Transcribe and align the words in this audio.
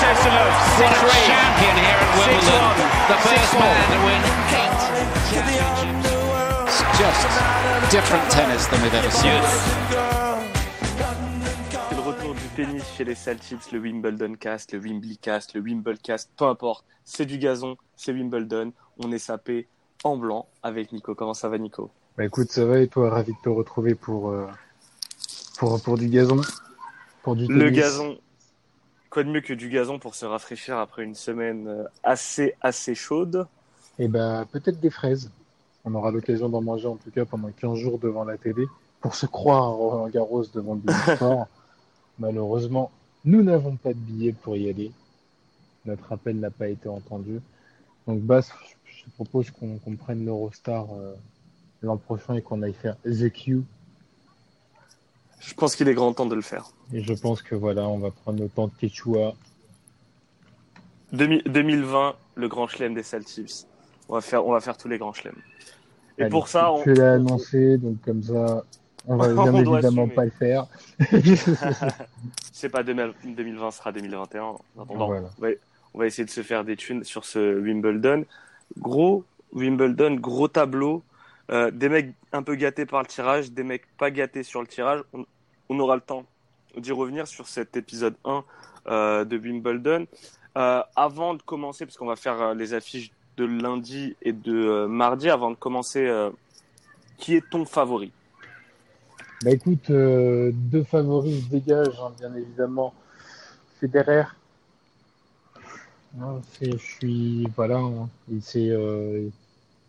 Three 0.00 0.08
sets 0.08 0.22
to 0.24 0.30
love. 0.30 0.54
What 0.80 0.92
a 0.96 1.12
champion 1.28 1.76
here 1.76 2.00
at 2.00 2.10
Wimbledon. 2.16 2.64
The 3.12 3.18
first 3.20 3.52
man 3.60 3.78
to 3.92 3.98
win 4.06 4.22
eight 4.56 4.80
championships. 5.28 6.08
It's 6.64 6.80
just 6.98 7.28
different 7.90 8.24
tennis 8.30 8.66
than 8.68 8.80
we've 8.82 8.94
ever 8.94 9.10
seen. 9.10 9.42
C'est 11.88 11.94
le 11.96 12.00
retour 12.00 12.34
du 12.34 12.48
tennis 12.56 12.82
chez 12.96 13.04
les 13.04 13.14
Celtics, 13.14 13.70
le 13.72 13.78
Wimbledon 13.80 14.34
Cast, 14.36 14.72
le 14.72 14.78
Wimbly 14.78 15.18
Cast, 15.18 15.54
le 15.54 15.60
Wimblecast, 15.60 16.30
peu 16.36 16.46
importe. 16.46 16.84
C'est 17.04 17.26
du 17.26 17.38
gazon, 17.38 17.76
c'est 17.96 18.12
Wimbledon. 18.12 18.72
On 18.98 19.12
est 19.12 19.18
sapé 19.18 19.68
en 20.04 20.16
blanc 20.16 20.46
avec 20.62 20.92
Nico. 20.92 21.14
Comment 21.14 21.34
ça 21.34 21.48
va, 21.48 21.58
Nico? 21.58 21.90
Bah 22.16 22.24
écoute, 22.24 22.50
ça 22.50 22.64
va 22.64 22.78
et 22.78 22.88
toi, 22.88 23.10
ravi 23.10 23.32
de 23.32 23.38
te 23.42 23.48
retrouver 23.50 23.94
pour, 23.94 24.30
euh, 24.30 24.46
pour, 25.58 25.80
pour 25.82 25.98
du 25.98 26.08
gazon, 26.08 26.40
pour 27.22 27.36
du 27.36 27.46
Le 27.48 27.66
tennis? 27.66 27.78
gazon. 27.78 28.16
Quoi 29.10 29.24
de 29.24 29.28
mieux 29.28 29.40
que 29.40 29.52
du 29.52 29.68
gazon 29.68 29.98
pour 29.98 30.14
se 30.14 30.24
rafraîchir 30.24 30.78
après 30.78 31.02
une 31.02 31.16
semaine 31.16 31.66
euh, 31.66 31.84
assez, 32.04 32.54
assez 32.60 32.94
chaude? 32.94 33.46
Et 33.98 34.06
bah 34.06 34.46
peut-être 34.50 34.78
des 34.78 34.90
fraises. 34.90 35.30
On 35.84 35.94
aura 35.94 36.12
l'occasion 36.12 36.48
d'en 36.48 36.62
manger 36.62 36.86
en 36.86 36.96
tout 36.96 37.10
cas 37.10 37.24
pendant 37.24 37.50
15 37.50 37.76
jours 37.76 37.98
devant 37.98 38.24
la 38.24 38.38
télé 38.38 38.66
pour 39.00 39.16
se 39.16 39.26
croire 39.26 39.64
à 39.64 39.68
Roland 39.68 40.08
Garros 40.08 40.44
devant 40.54 40.78
le 40.84 40.92
Sport. 40.92 41.48
Malheureusement, 42.18 42.90
nous 43.24 43.42
n'avons 43.42 43.76
pas 43.76 43.90
de 43.90 43.98
billets 43.98 44.32
pour 44.32 44.56
y 44.56 44.68
aller. 44.68 44.92
Notre 45.86 46.12
appel 46.12 46.38
n'a 46.38 46.50
pas 46.50 46.68
été 46.68 46.88
entendu. 46.88 47.40
Donc 48.06 48.20
Bass, 48.20 48.52
je 48.84 49.04
te 49.04 49.10
propose 49.10 49.50
qu'on 49.50 49.78
qu'on 49.78 49.96
prenne 49.96 50.24
l'Eurostar 50.24 50.86
euh, 50.92 51.14
l'an 51.82 51.96
prochain 51.96 52.34
et 52.34 52.42
qu'on 52.42 52.62
aille 52.62 52.74
faire 52.74 52.96
The 53.04 53.32
Q. 53.32 53.64
Je 55.40 55.54
pense 55.54 55.74
qu'il 55.74 55.88
est 55.88 55.94
grand 55.94 56.12
temps 56.12 56.26
de 56.26 56.34
le 56.34 56.42
faire. 56.42 56.70
Et 56.92 57.02
je 57.02 57.12
pense 57.14 57.42
que 57.42 57.54
voilà, 57.54 57.88
on 57.88 57.98
va 57.98 58.10
prendre 58.10 58.40
le 58.42 58.48
temps 58.48 58.68
de 58.68 58.72
Quechua. 58.78 59.34
Demi- 61.12 61.42
2020, 61.46 62.14
le 62.36 62.48
grand 62.48 62.68
chelem 62.68 62.94
des 62.94 63.02
Celtics. 63.02 63.66
On 64.08 64.14
va 64.14 64.20
faire, 64.20 64.46
on 64.46 64.52
va 64.52 64.60
faire 64.60 64.76
tous 64.76 64.88
les 64.88 64.98
grands 64.98 65.12
chelems. 65.12 65.34
Et 66.18 66.22
Allez, 66.22 66.30
pour 66.30 66.48
ça, 66.48 66.72
on... 66.72 66.82
Tu 66.82 66.92
l'as 66.94 67.14
annoncé, 67.14 67.78
donc 67.78 68.00
comme 68.02 68.22
ça, 68.22 68.64
on 69.06 69.16
va 69.16 69.28
bien 69.50 69.54
évidemment 69.54 70.08
pas 70.08 70.24
le 70.24 70.30
faire. 70.30 70.66
c'est 72.52 72.68
pas 72.68 72.82
2000 72.82 73.12
2020, 73.24 73.70
ce 73.70 73.78
sera 73.78 73.92
2021. 73.92 74.42
En 74.42 74.60
attendant, 74.82 75.06
Voilà. 75.06 75.30
on, 75.38 75.42
va, 75.42 75.48
on 75.94 75.98
va 75.98 76.06
essayer 76.06 76.24
de 76.24 76.30
se 76.30 76.42
faire 76.42 76.64
des 76.64 76.76
thunes 76.76 77.04
sur 77.04 77.24
ce 77.24 77.58
Wimbledon. 77.60 78.24
Gros 78.78 79.24
Wimbledon, 79.52 80.14
gros 80.16 80.48
tableau. 80.48 81.02
Euh, 81.50 81.70
des 81.70 81.88
mecs 81.88 82.12
un 82.32 82.42
peu 82.42 82.54
gâtés 82.54 82.86
par 82.86 83.00
le 83.00 83.06
tirage, 83.06 83.52
des 83.52 83.62
mecs 83.62 83.84
pas 83.96 84.10
gâtés 84.10 84.42
sur 84.42 84.60
le 84.60 84.66
tirage. 84.66 85.02
On, 85.68 85.78
aura 85.78 85.94
le 85.94 86.00
temps 86.00 86.24
d'y 86.76 86.92
revenir 86.92 87.26
sur 87.26 87.48
cet 87.48 87.76
épisode 87.76 88.14
1 88.24 88.44
euh, 88.86 89.24
de 89.24 89.36
Wimbledon. 89.36 90.06
Euh, 90.56 90.82
avant 90.96 91.34
de 91.34 91.42
commencer, 91.42 91.86
parce 91.86 91.96
qu'on 91.96 92.06
va 92.06 92.16
faire 92.16 92.40
euh, 92.40 92.54
les 92.54 92.74
affiches 92.74 93.12
de 93.36 93.44
lundi 93.44 94.16
et 94.22 94.32
de 94.32 94.86
mardi, 94.86 95.30
avant 95.30 95.50
de 95.50 95.56
commencer, 95.56 96.10
qui 97.16 97.36
est 97.36 97.48
ton 97.48 97.64
favori? 97.64 98.12
Bah 99.42 99.52
écoute, 99.52 99.90
deux 99.90 100.82
favoris 100.82 101.44
se 101.44 101.48
dégagent, 101.48 102.00
hein, 102.00 102.12
bien 102.18 102.34
évidemment. 102.34 102.92
Federer. 103.80 104.24
C'est- 106.52 106.72
je 106.72 106.76
suis 106.76 107.46
voilà, 107.56 107.78
hein, 107.78 108.08
s'est 108.40 108.70
euh, 108.70 109.28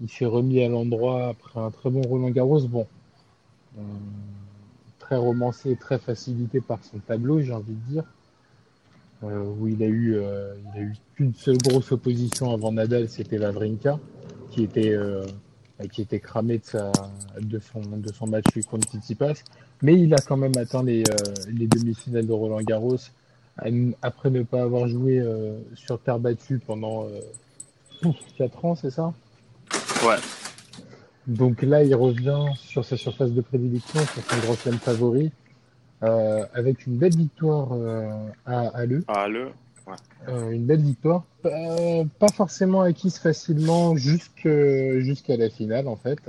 il 0.02 0.10
s'est 0.10 0.26
remis 0.26 0.64
à 0.64 0.70
l'endroit 0.70 1.28
après 1.30 1.60
un 1.60 1.72
très 1.72 1.90
bon 1.90 2.02
Roland 2.02 2.30
Garros. 2.30 2.62
Bon, 2.68 2.88
euh, 3.78 3.82
très 5.00 5.18
romancé, 5.18 5.76
très 5.76 6.00
facilité 6.00 6.62
par 6.62 6.84
son 6.84 7.00
tableau, 7.00 7.42
j'ai 7.42 7.54
envie 7.54 7.74
de 7.74 7.92
dire. 7.92 8.04
Euh, 9.24 9.44
où 9.60 9.68
il 9.68 9.84
a 9.84 9.86
eu 9.86 10.16
euh, 10.16 10.56
il 10.74 10.80
a 10.80 10.82
eu 10.84 10.94
qu'une 11.16 11.36
seule 11.36 11.58
grosse 11.60 11.92
opposition 11.92 12.52
avant 12.52 12.72
Nadal, 12.72 13.08
c'était 13.08 13.38
Wawrinka, 13.38 14.00
qui 14.50 14.64
était 14.64 14.94
euh, 14.94 15.24
qui 15.92 16.02
était 16.02 16.20
cramé 16.20 16.60
de, 17.40 17.60
son, 17.60 17.82
de 17.82 18.14
son 18.14 18.28
match 18.28 18.46
contre 18.70 18.88
Tsitsipas. 18.88 19.44
Mais 19.84 20.00
il 20.00 20.14
a 20.14 20.18
quand 20.18 20.38
même 20.38 20.52
atteint 20.58 20.84
les, 20.84 21.04
les 21.48 21.68
demi-finales 21.68 22.26
de 22.28 22.34
Roland 22.34 22.62
Garros 22.62 22.98
après 24.02 24.30
ne 24.30 24.44
pas 24.44 24.62
avoir 24.62 24.88
joué 24.88 25.24
sur 25.76 26.00
terre 26.00 26.20
battue 26.20 26.60
pendant 26.60 27.06
euh, 27.06 27.20
4 28.38 28.66
ans, 28.66 28.76
c'est 28.76 28.90
ça? 28.90 29.14
Ouais. 30.04 30.18
Donc 31.28 31.62
là, 31.62 31.84
il 31.84 31.94
revient 31.96 32.46
sur 32.56 32.84
sa 32.84 32.98
surface 32.98 33.32
de 33.32 33.42
prédilection, 33.42 34.00
sur 34.02 34.24
son 34.24 34.38
grand 34.40 34.56
chelem 34.56 34.80
favori, 34.80 35.32
euh, 36.04 36.46
avec 36.54 36.88
une 36.88 36.98
belle 36.98 37.16
victoire 37.16 37.70
euh, 37.74 38.10
à, 38.46 38.68
à 38.70 38.86
Le. 38.86 39.04
Ah, 39.08 39.28
le. 39.28 39.52
Euh, 40.30 40.52
une 40.52 40.66
belle 40.66 40.82
victoire, 40.82 41.24
pas, 41.42 41.50
pas 42.20 42.28
forcément 42.30 42.82
acquise 42.82 43.18
facilement 43.18 43.96
jusqu'à 43.96 45.38
la 45.38 45.50
finale 45.50 45.88
en 45.88 45.96
fait. 45.96 46.20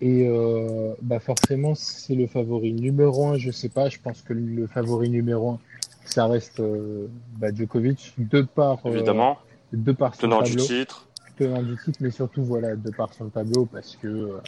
Et 0.00 0.26
euh, 0.26 0.94
bah 1.02 1.20
forcément, 1.20 1.74
c'est 1.74 2.14
le 2.14 2.26
favori 2.26 2.72
numéro 2.72 3.28
un. 3.28 3.36
Je 3.36 3.50
sais 3.50 3.68
pas, 3.68 3.88
je 3.90 3.98
pense 3.98 4.22
que 4.22 4.32
le 4.32 4.66
favori 4.66 5.10
numéro 5.10 5.50
un, 5.50 5.58
ça 6.06 6.26
reste 6.26 6.60
euh, 6.60 7.06
bah, 7.36 7.54
Djokovic, 7.54 8.14
de 8.16 8.40
par, 8.40 8.78
euh, 8.86 8.92
Évidemment, 8.94 9.38
de 9.72 9.92
par 9.92 10.14
son 10.14 10.22
tenant 10.22 10.42
du 10.42 10.56
titre. 10.56 11.06
Tenant 11.40 11.62
du 11.62 11.74
titre, 11.78 11.98
mais 12.02 12.10
surtout 12.10 12.44
voilà, 12.44 12.76
de 12.76 12.90
par 12.90 13.14
son 13.14 13.30
tableau, 13.30 13.64
parce 13.64 13.96
que 13.96 14.06
euh, 14.08 14.40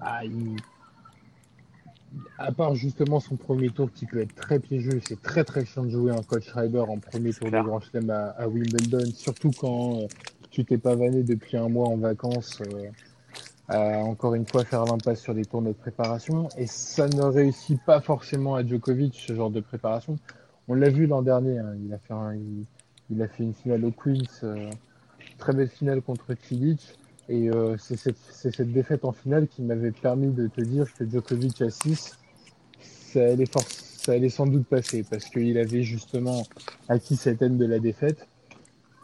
ah, 0.00 0.24
il- 0.24 0.56
à 2.38 2.52
part 2.52 2.74
justement 2.74 3.18
son 3.20 3.36
premier 3.36 3.70
tour 3.70 3.90
qui 3.92 4.04
peut 4.04 4.20
être 4.20 4.34
très 4.34 4.58
piégeux, 4.58 5.00
c'est 5.06 5.20
très 5.22 5.42
très 5.44 5.64
chiant 5.64 5.84
de 5.84 5.90
jouer 5.90 6.12
un 6.12 6.22
coach 6.22 6.44
Schreiber 6.46 6.80
en 6.80 6.98
premier 6.98 7.32
tour 7.32 7.48
clair. 7.48 7.62
de 7.62 7.68
Grand 7.68 7.80
Chelem 7.80 8.10
à, 8.10 8.28
à 8.30 8.46
Wimbledon, 8.46 9.10
surtout 9.14 9.52
quand 9.58 10.00
euh, 10.00 10.06
tu 10.50 10.64
t'es 10.66 10.76
pas 10.78 10.94
vanné 10.94 11.22
depuis 11.22 11.56
un 11.56 11.68
mois 11.68 11.88
en 11.88 11.96
vacances, 11.96 12.60
euh, 12.60 12.88
à 13.68 13.98
encore 14.04 14.34
une 14.34 14.46
fois 14.46 14.64
faire 14.64 14.84
l'impasse 14.84 15.20
sur 15.20 15.32
les 15.32 15.44
tournois 15.46 15.72
de 15.72 15.76
préparation, 15.78 16.48
et 16.58 16.66
ça 16.66 17.08
ne 17.08 17.22
réussit 17.22 17.80
pas 17.82 18.00
forcément 18.00 18.54
à 18.54 18.66
Djokovic 18.66 19.14
ce 19.26 19.34
genre 19.34 19.50
de 19.50 19.60
préparation. 19.60 20.18
On 20.68 20.74
l'a 20.74 20.90
vu 20.90 21.06
l'an 21.06 21.22
dernier, 21.22 21.58
hein, 21.58 21.74
il 21.82 21.92
a 21.94 21.98
fait 21.98 22.12
un- 22.14 22.34
il, 22.34 22.64
il 23.10 23.22
a 23.22 23.28
fait 23.28 23.44
une 23.44 23.54
finale 23.54 23.84
au 23.86 23.90
Queens, 23.90 24.24
euh, 24.44 24.70
très 25.38 25.54
belle 25.54 25.68
finale 25.68 26.02
contre 26.02 26.34
Cilic. 26.42 26.98
Et 27.30 27.50
euh, 27.50 27.76
c'est 27.78 27.96
cette, 27.96 28.72
défaite 28.72 29.04
en 29.04 29.12
finale 29.12 29.48
qui 29.48 29.62
m'avait 29.62 29.92
permis 29.92 30.28
de 30.28 30.46
te 30.46 30.62
dire 30.62 30.86
que 30.94 31.08
Djokovic 31.08 31.60
à 31.60 31.68
6, 31.68 32.18
ça 32.80 33.22
allait, 33.22 33.44
ça 33.46 34.12
allait 34.12 34.30
sans 34.30 34.46
doute 34.46 34.66
passer 34.66 35.04
parce 35.08 35.26
qu'il 35.26 35.58
avait 35.58 35.82
justement 35.82 36.42
acquis 36.88 37.16
cette 37.16 37.42
haine 37.42 37.58
de 37.58 37.66
la 37.66 37.80
défaite, 37.80 38.26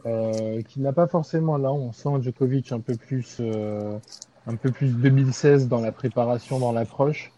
euh, 0.07 0.63
qui 0.63 0.81
n'a 0.81 0.95
pas 0.95 1.07
forcément 1.07 1.59
là. 1.59 1.71
On 1.71 1.93
sent 1.93 2.23
Djokovic 2.23 2.73
un 2.73 2.81
peu 2.81 2.95
plus, 2.95 3.37
euh, 3.41 3.99
un 4.47 4.57
peu 4.57 4.71
plus 4.71 4.89
2016 4.89 5.69
dans 5.69 5.81
la 5.81 5.93
préparation, 5.93 6.59
dans 6.59 6.73
l'approche, 6.73 7.31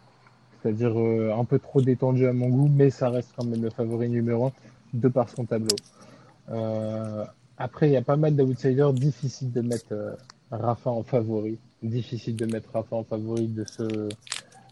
c'est-à-dire 0.63 0.97
un 0.97 1.45
peu 1.45 1.59
trop 1.59 1.83
détendu 1.83 2.29
à 2.29 2.33
mon 2.33 2.49
goût, 2.49 2.71
mais 2.73 2.91
ça 2.91 3.11
reste 3.11 3.31
quand 3.37 3.45
même 3.45 3.63
le 3.63 3.71
favori 3.71 4.09
numéro 4.09 4.47
un 4.47 4.53
de 4.95 5.09
par 5.09 5.29
son 5.29 5.45
tableau. 5.45 5.77
Après, 7.59 7.89
il 7.89 7.93
y 7.93 7.97
a 7.97 8.03
pas 8.03 8.17
mal 8.17 8.37
d'outsiders, 8.37 8.93
difficile 8.93 9.51
de 9.51 9.63
mettre 9.63 9.93
euh, 9.93 10.15
Rafa 10.51 10.91
en 10.91 11.03
favori. 11.03 11.59
Difficile 11.83 12.37
de 12.37 12.45
mettre 12.47 12.69
Rafa 12.73 12.97
en 12.97 13.05
favori 13.05 13.49
de 13.49 13.65
ce, 13.65 13.83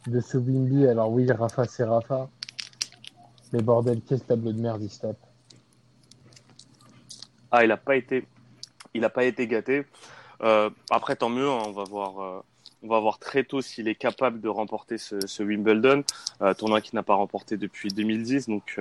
de 0.06 0.20
ce 0.20 0.36
Wimby. 0.36 0.86
Alors 0.86 1.10
oui, 1.10 1.31
Rafa, 1.31 1.64
c'est 1.64 1.84
Rafa. 1.84 2.28
Mais 3.52 3.62
bordel, 3.62 4.00
quel 4.06 4.20
tableau 4.20 4.52
de 4.52 4.60
merde 4.60 4.82
il 4.82 4.90
se 4.90 5.00
tape. 5.00 5.16
Ah, 7.50 7.64
il 7.64 7.70
a 7.70 7.76
pas 7.76 7.96
été, 7.96 8.26
il 8.92 9.04
a 9.04 9.10
pas 9.10 9.25
été 9.25 9.46
gâté. 9.46 9.87
Euh, 10.42 10.69
après, 10.90 11.16
tant 11.16 11.30
mieux. 11.30 11.48
hein, 11.48 11.62
on 11.66 11.72
va 11.72 11.84
voir, 11.84 12.20
euh, 12.20 12.40
on 12.82 12.88
va 12.88 13.00
voir 13.00 13.19
très 13.19 13.44
tôt 13.44 13.62
s'il 13.62 13.88
est 13.88 13.94
capable 13.94 14.42
de 14.42 14.48
remporter 14.48 14.98
ce, 14.98 15.26
ce 15.26 15.42
Wimbledon, 15.42 16.04
tournoi 16.58 16.82
qu'il 16.82 16.96
n'a 16.96 17.02
pas 17.02 17.14
remporté 17.14 17.56
depuis 17.56 17.88
2010. 17.88 18.48
Donc 18.48 18.78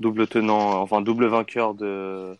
double 0.00 0.26
tenant, 0.26 0.80
enfin 0.80 1.02
double 1.02 1.26
vainqueur 1.26 1.74
de 1.74 2.36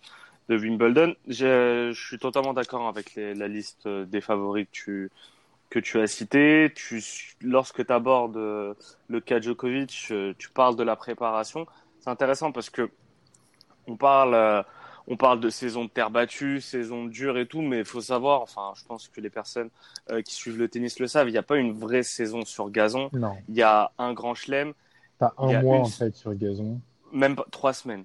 de 0.48 0.56
Wimbledon. 0.56 1.14
Je, 1.28 1.90
je 1.94 2.06
suis 2.06 2.18
totalement 2.18 2.54
d'accord 2.54 2.88
avec 2.88 3.14
les- 3.14 3.34
la 3.34 3.48
liste 3.48 3.88
des 3.88 4.20
favoris 4.20 4.66
que 4.66 4.70
tu 4.72 5.10
que 5.70 5.80
tu 5.80 6.00
as 6.00 6.06
cité. 6.06 6.72
Tu, 6.76 7.02
lorsque 7.42 7.86
tu 7.86 7.92
abordes 7.92 8.36
euh, 8.38 8.74
le 9.08 9.20
cas 9.20 9.40
Djokovic, 9.40 10.08
euh, 10.12 10.34
tu 10.38 10.50
parles 10.50 10.76
de 10.76 10.82
la 10.84 10.96
préparation. 10.96 11.66
C'est 12.00 12.10
intéressant 12.10 12.52
parce 12.52 12.70
que 12.70 12.90
on 13.86 13.96
parle, 13.96 14.34
euh, 14.34 14.62
on 15.06 15.16
parle 15.16 15.40
de 15.40 15.50
saison 15.50 15.84
de 15.84 15.90
terre 15.90 16.10
battue, 16.10 16.60
saison 16.60 17.06
dure 17.06 17.38
et 17.38 17.46
tout, 17.46 17.62
mais 17.62 17.78
il 17.80 17.84
faut 17.84 18.00
savoir, 18.00 18.42
enfin, 18.42 18.72
je 18.76 18.84
pense 18.84 19.08
que 19.08 19.20
les 19.20 19.30
personnes 19.30 19.70
qui 20.24 20.34
suivent 20.34 20.58
le 20.58 20.68
tennis 20.68 20.98
le 21.00 21.06
savent, 21.06 21.28
il 21.28 21.32
n'y 21.32 21.38
a 21.38 21.42
pas 21.42 21.56
une 21.56 21.72
vraie 21.72 22.02
saison 22.02 22.44
sur 22.44 22.70
gazon. 22.70 23.10
Non, 23.12 23.36
Il 23.48 23.56
y 23.56 23.62
a 23.62 23.92
un 23.98 24.12
grand 24.12 24.34
chelem, 24.34 24.74
t'as 25.18 25.32
un 25.38 25.52
mois 25.52 25.78
une- 25.78 25.84
en 25.84 25.88
fait 25.90 26.14
sur 26.16 26.34
gazon. 26.34 26.80
même 27.12 27.36
pas 27.36 27.46
trois 27.50 27.72
semaines. 27.72 28.04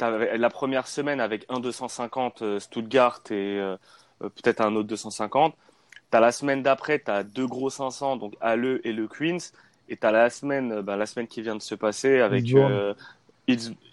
La 0.00 0.50
première 0.50 0.88
semaine 0.88 1.20
avec 1.20 1.44
un 1.48 1.60
250 1.60 2.42
euh, 2.42 2.58
Stuttgart 2.58 3.20
et 3.30 3.34
euh, 3.34 3.76
euh, 4.22 4.28
peut-être 4.28 4.60
un 4.60 4.74
autre 4.74 4.88
250. 4.88 5.54
T'as 6.10 6.20
la 6.20 6.32
semaine 6.32 6.62
d'après, 6.62 6.98
t'as 6.98 7.22
deux 7.22 7.46
gros 7.46 7.70
500, 7.70 8.16
donc 8.16 8.34
Halle 8.40 8.80
et 8.84 8.92
le 8.92 9.06
Queens. 9.06 9.52
Et 9.88 9.96
t'as 9.96 10.10
la 10.10 10.30
semaine, 10.30 10.80
bah, 10.80 10.96
la 10.96 11.06
semaine 11.06 11.26
qui 11.26 11.42
vient 11.42 11.56
de 11.56 11.62
se 11.62 11.74
passer 11.74 12.20
avec 12.20 12.44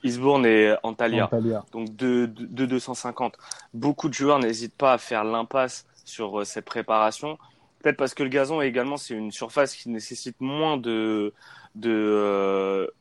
Eastbourne 0.04 0.46
et 0.46 0.76
Antalya. 0.84 1.26
Antalya. 1.26 1.66
Donc 1.72 1.96
deux, 1.96 2.28
deux, 2.28 2.48
deux 2.48 2.68
250. 2.68 3.38
Beaucoup 3.74 4.10
de 4.10 4.14
joueurs 4.14 4.40
n'hésitent 4.40 4.76
pas 4.76 4.94
à 4.94 4.98
faire 4.98 5.24
l'impasse 5.24 5.86
sur 6.06 6.46
cette 6.46 6.66
préparation. 6.66 7.38
Peut-être 7.82 7.98
parce 7.98 8.14
que 8.14 8.24
le 8.24 8.30
gazon 8.30 8.62
également 8.62 8.98
c'est 8.98 9.14
une 9.14 9.32
surface 9.32 9.76
qui 9.76 9.90
nécessite 9.90 10.40
moins 10.42 10.78
de 10.78 11.34
de 11.76 12.92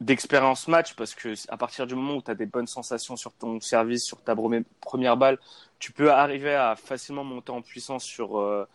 d'expérience 0.00 0.68
match 0.68 0.94
parce 0.94 1.14
que 1.14 1.34
à 1.48 1.56
partir 1.56 1.86
du 1.86 1.94
moment 1.94 2.16
où 2.16 2.22
tu 2.22 2.30
as 2.30 2.34
des 2.34 2.46
bonnes 2.46 2.66
sensations 2.68 3.16
sur 3.16 3.32
ton 3.32 3.60
service, 3.60 4.04
sur 4.04 4.22
ta 4.22 4.36
première 4.80 5.16
balle, 5.16 5.38
tu 5.78 5.92
peux 5.92 6.10
arriver 6.12 6.54
à 6.54 6.76
facilement 6.76 7.24
monter 7.24 7.50
en 7.50 7.62
puissance 7.62 8.04
sur 8.04 8.38
euh, 8.38 8.66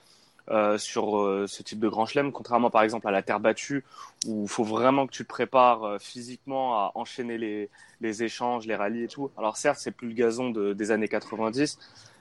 euh, 0.49 0.77
sur 0.77 1.17
euh, 1.19 1.47
ce 1.47 1.63
type 1.63 1.79
de 1.79 1.87
grand 1.87 2.05
chelem, 2.05 2.33
contrairement 2.33 2.69
par 2.69 2.83
exemple 2.83 3.07
à 3.07 3.11
la 3.11 3.21
terre 3.21 3.39
battue 3.39 3.85
où 4.27 4.43
il 4.43 4.49
faut 4.49 4.65
vraiment 4.65 5.07
que 5.07 5.13
tu 5.13 5.23
te 5.23 5.29
prépares 5.29 5.83
euh, 5.85 5.99
physiquement 5.99 6.75
à 6.75 6.91
enchaîner 6.95 7.37
les, 7.37 7.69
les 8.01 8.23
échanges, 8.23 8.67
les 8.67 8.75
rallyes 8.75 9.03
et 9.03 9.07
tout. 9.07 9.31
Alors 9.37 9.55
certes, 9.55 9.79
c'est 9.79 9.91
plus 9.91 10.09
le 10.09 10.13
gazon 10.15 10.49
de- 10.49 10.73
des 10.73 10.91
années 10.91 11.07
90, 11.07 11.79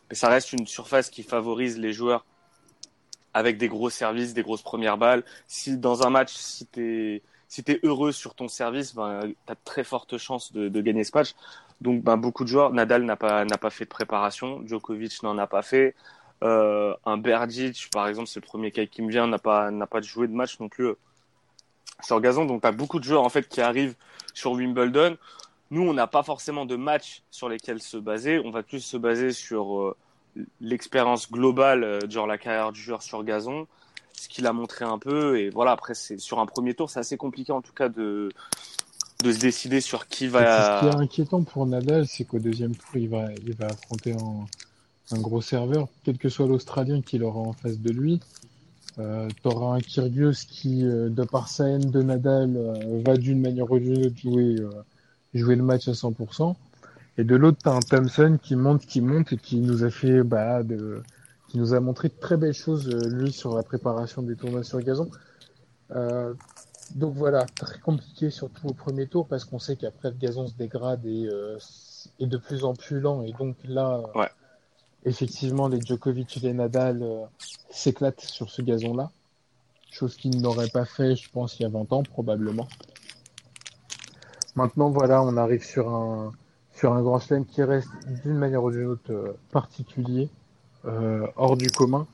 mais 0.09 0.15
ça 0.15 0.29
reste 0.29 0.53
une 0.53 0.69
surface 0.69 1.11
qui 1.11 1.25
favorise 1.25 1.79
les 1.79 1.93
joueurs 1.93 2.25
avec 3.35 3.59
des 3.59 3.69
gros 3.69 3.91
services, 3.91 4.35
des 4.35 4.43
grosses 4.43 4.63
premières 4.63 4.99
balles. 4.99 5.25
Si 5.49 5.77
dans 5.79 6.07
un 6.07 6.11
match, 6.11 6.33
si 6.35 6.67
t'es 6.67 7.23
si 7.53 7.63
t'es 7.63 7.81
heureux 7.83 8.13
sur 8.13 8.35
ton 8.35 8.49
service, 8.49 8.95
ben 8.95 9.35
t'as 9.45 9.53
de 9.53 9.61
très 9.63 9.85
fortes 9.85 10.17
chances 10.17 10.55
de, 10.55 10.71
de 10.71 10.81
gagner 10.81 11.05
ce 11.05 11.11
match. 11.15 11.35
Donc 11.83 12.03
ben 12.03 12.17
beaucoup 12.17 12.45
de 12.45 12.49
joueurs, 12.49 12.73
Nadal 12.73 13.05
n'a 13.05 13.17
pas 13.17 13.71
fait 13.71 13.85
de 13.85 13.91
préparation, 13.91 14.67
Djokovic 14.67 15.23
n'en 15.23 15.37
a 15.37 15.47
pas 15.47 15.61
fait. 15.61 15.95
Euh, 16.43 16.95
un 17.05 17.19
Berdic, 17.19 17.91
par 17.93 18.09
exemple, 18.09 18.29
c'est 18.29 18.41
le 18.41 18.47
premier 18.47 18.71
qui 18.73 19.03
me 19.03 19.11
vient, 19.11 19.27
n'a 19.27 19.39
pas 19.39 20.01
joué 20.01 20.29
de 20.29 20.33
match 20.33 20.61
non 20.61 20.71
plus 20.71 20.87
euh, 20.87 20.97
sur 22.01 22.23
gazon. 22.23 22.47
Donc 22.47 22.63
t'as 22.63 22.73
beaucoup 22.73 22.99
de 22.99 23.05
joueurs 23.05 23.23
en 23.23 23.29
fait 23.29 23.47
qui 23.47 23.61
arrivent 23.61 23.97
sur 24.33 24.53
Wimbledon. 24.53 25.19
Nous, 25.71 25.83
on 25.83 25.93
n'a 25.93 26.07
pas 26.07 26.23
forcément 26.23 26.65
de 26.65 26.77
matchs 26.77 27.23
sur 27.31 27.51
lesquels 27.51 27.83
se 27.83 27.99
baser. 27.99 28.41
On 28.43 28.51
va 28.51 28.63
plus 28.63 28.81
se 28.81 28.97
baser 28.97 29.31
sur 29.31 29.79
euh, 29.79 29.97
l'expérience 30.63 31.31
globale 31.31 31.85
euh, 31.85 32.01
durant 32.01 32.27
la 32.27 32.39
carrière 32.39 32.73
du 32.73 32.81
joueur 32.81 33.03
sur 33.03 33.23
gazon, 33.25 33.67
ce 34.23 34.29
qu'il 34.29 34.47
a 34.47 34.53
montré 34.53 34.85
un 34.85 34.99
peu. 34.99 35.39
Et 35.39 35.51
voilà, 35.51 35.73
après, 35.73 35.95
c'est 35.95 36.19
sur 36.19 36.39
un 36.39 36.47
premier 36.47 36.75
tour, 36.75 36.89
c'est 36.89 37.01
assez 37.01 37.17
compliqué 37.17 37.53
en 37.53 37.61
tout 37.63 37.73
cas 37.73 37.89
de 37.89 38.29
de 39.25 39.33
se 39.33 39.39
décider 39.39 39.81
sur 39.81 40.09
qui 40.09 40.25
puis, 40.25 40.33
Ce 40.33 40.33
va. 40.33 40.81
qui 40.81 40.87
est 40.87 41.01
inquiétant 41.01 41.43
pour 41.45 41.65
Nadal, 41.65 42.07
c'est 42.09 42.25
qu'au 42.25 42.41
deuxième 42.41 42.75
tour, 42.75 42.97
il 42.97 43.09
va, 43.09 43.27
il 43.47 43.55
va 43.55 43.67
affronter 43.67 44.15
un, 44.15 44.47
un 45.17 45.21
gros 45.21 45.41
serveur, 45.41 45.89
quel 46.03 46.19
que 46.19 46.29
soit 46.29 46.47
l'Australien 46.47 47.03
qu'il 47.03 47.23
aura 47.23 47.41
en 47.41 47.53
face 47.53 47.79
de 47.79 47.91
lui. 47.91 48.21
Euh, 48.99 49.29
T'auras 49.43 49.77
un 49.77 49.81
Kyrgios 49.81 50.45
qui, 50.49 50.85
euh, 50.85 51.09
de 51.09 51.23
par 51.25 51.49
sa 51.49 51.69
haine 51.69 51.91
de 51.91 52.03
Nadal, 52.03 52.57
euh, 52.57 53.03
va 53.07 53.17
d'une 53.17 53.41
manière 53.41 53.71
ou 53.71 53.79
d'une 53.79 54.07
autre 54.07 54.17
jouer, 54.21 54.57
euh, 54.59 54.71
jouer 55.35 55.57
le 55.57 55.63
match 55.63 55.89
à 55.89 55.95
100%. 55.95 56.57
Et 57.19 57.25
de 57.25 57.37
l'autre, 57.37 57.59
t'as 57.63 57.75
un 57.75 57.81
Thompson 57.81 58.39
qui 58.43 58.57
monte, 58.57 58.85
qui 58.87 59.01
monte 59.01 59.33
et 59.33 59.37
qui 59.37 59.59
nous 59.59 59.85
a 59.85 59.91
fait, 59.91 60.23
bah, 60.23 60.63
de, 60.63 61.03
qui 61.53 61.59
nous 61.59 61.75
a 61.75 61.81
montré 61.81 62.09
de 62.09 62.15
très 62.19 62.39
belles 62.39 62.55
choses, 62.55 62.89
euh, 62.89 63.11
lui, 63.11 63.31
sur 63.31 63.55
la 63.55 63.63
préparation 63.63 64.23
des 64.23 64.37
tournois 64.37 64.63
sur 64.65 64.81
gazon. 64.81 65.11
Euh, 65.95 66.33
donc 66.95 67.13
voilà, 67.15 67.45
très 67.45 67.79
compliqué 67.79 68.31
surtout 68.31 68.69
au 68.69 68.73
premier 68.73 69.07
tour 69.07 69.29
parce 69.29 69.45
qu'on 69.45 69.59
sait 69.59 69.77
qu'après 69.77 70.09
le 70.09 70.17
gazon 70.17 70.47
se 70.47 70.55
dégrade 70.55 71.05
et 71.05 71.27
euh, 71.31 71.59
est 72.19 72.27
de 72.27 72.39
plus 72.39 72.65
en 72.65 72.73
plus 72.73 73.01
lent 73.01 73.21
et 73.23 73.33
donc 73.33 73.57
là, 73.65 74.01
Ouais. 74.15 74.31
effectivement, 75.05 75.69
les 75.69 75.79
Djokovic 75.83 76.39
et 76.39 76.41
les 76.41 76.55
Nadal 76.55 77.03
euh, 77.03 77.25
s'éclatent 77.69 78.23
sur 78.23 78.49
ce 78.49 78.63
gazon-là, 78.63 79.11
chose 79.91 80.17
qu'ils 80.17 80.41
n'auraient 80.41 80.71
pas 80.71 80.87
fait, 80.87 81.17
je 81.17 81.31
pense, 81.31 81.61
il 81.61 81.65
y 81.65 81.67
a 81.67 81.69
20 81.69 81.93
ans 81.93 82.03
probablement. 82.03 82.67
Maintenant, 84.55 84.89
voilà, 84.89 85.23
on 85.23 85.37
arrive 85.37 85.63
sur 85.65 85.91
un 85.95 86.33
sur 86.75 86.95
un 86.95 87.03
grand 87.03 87.19
chelem 87.21 87.45
qui 87.45 87.63
reste 87.63 87.91
d'une 88.25 88.39
manière 88.39 88.65
ou 88.65 88.71
d'une 88.71 88.87
autre 88.87 89.37
particulier, 89.51 90.31
hors 90.85 91.57
du 91.57 91.71
commun, 91.71 92.07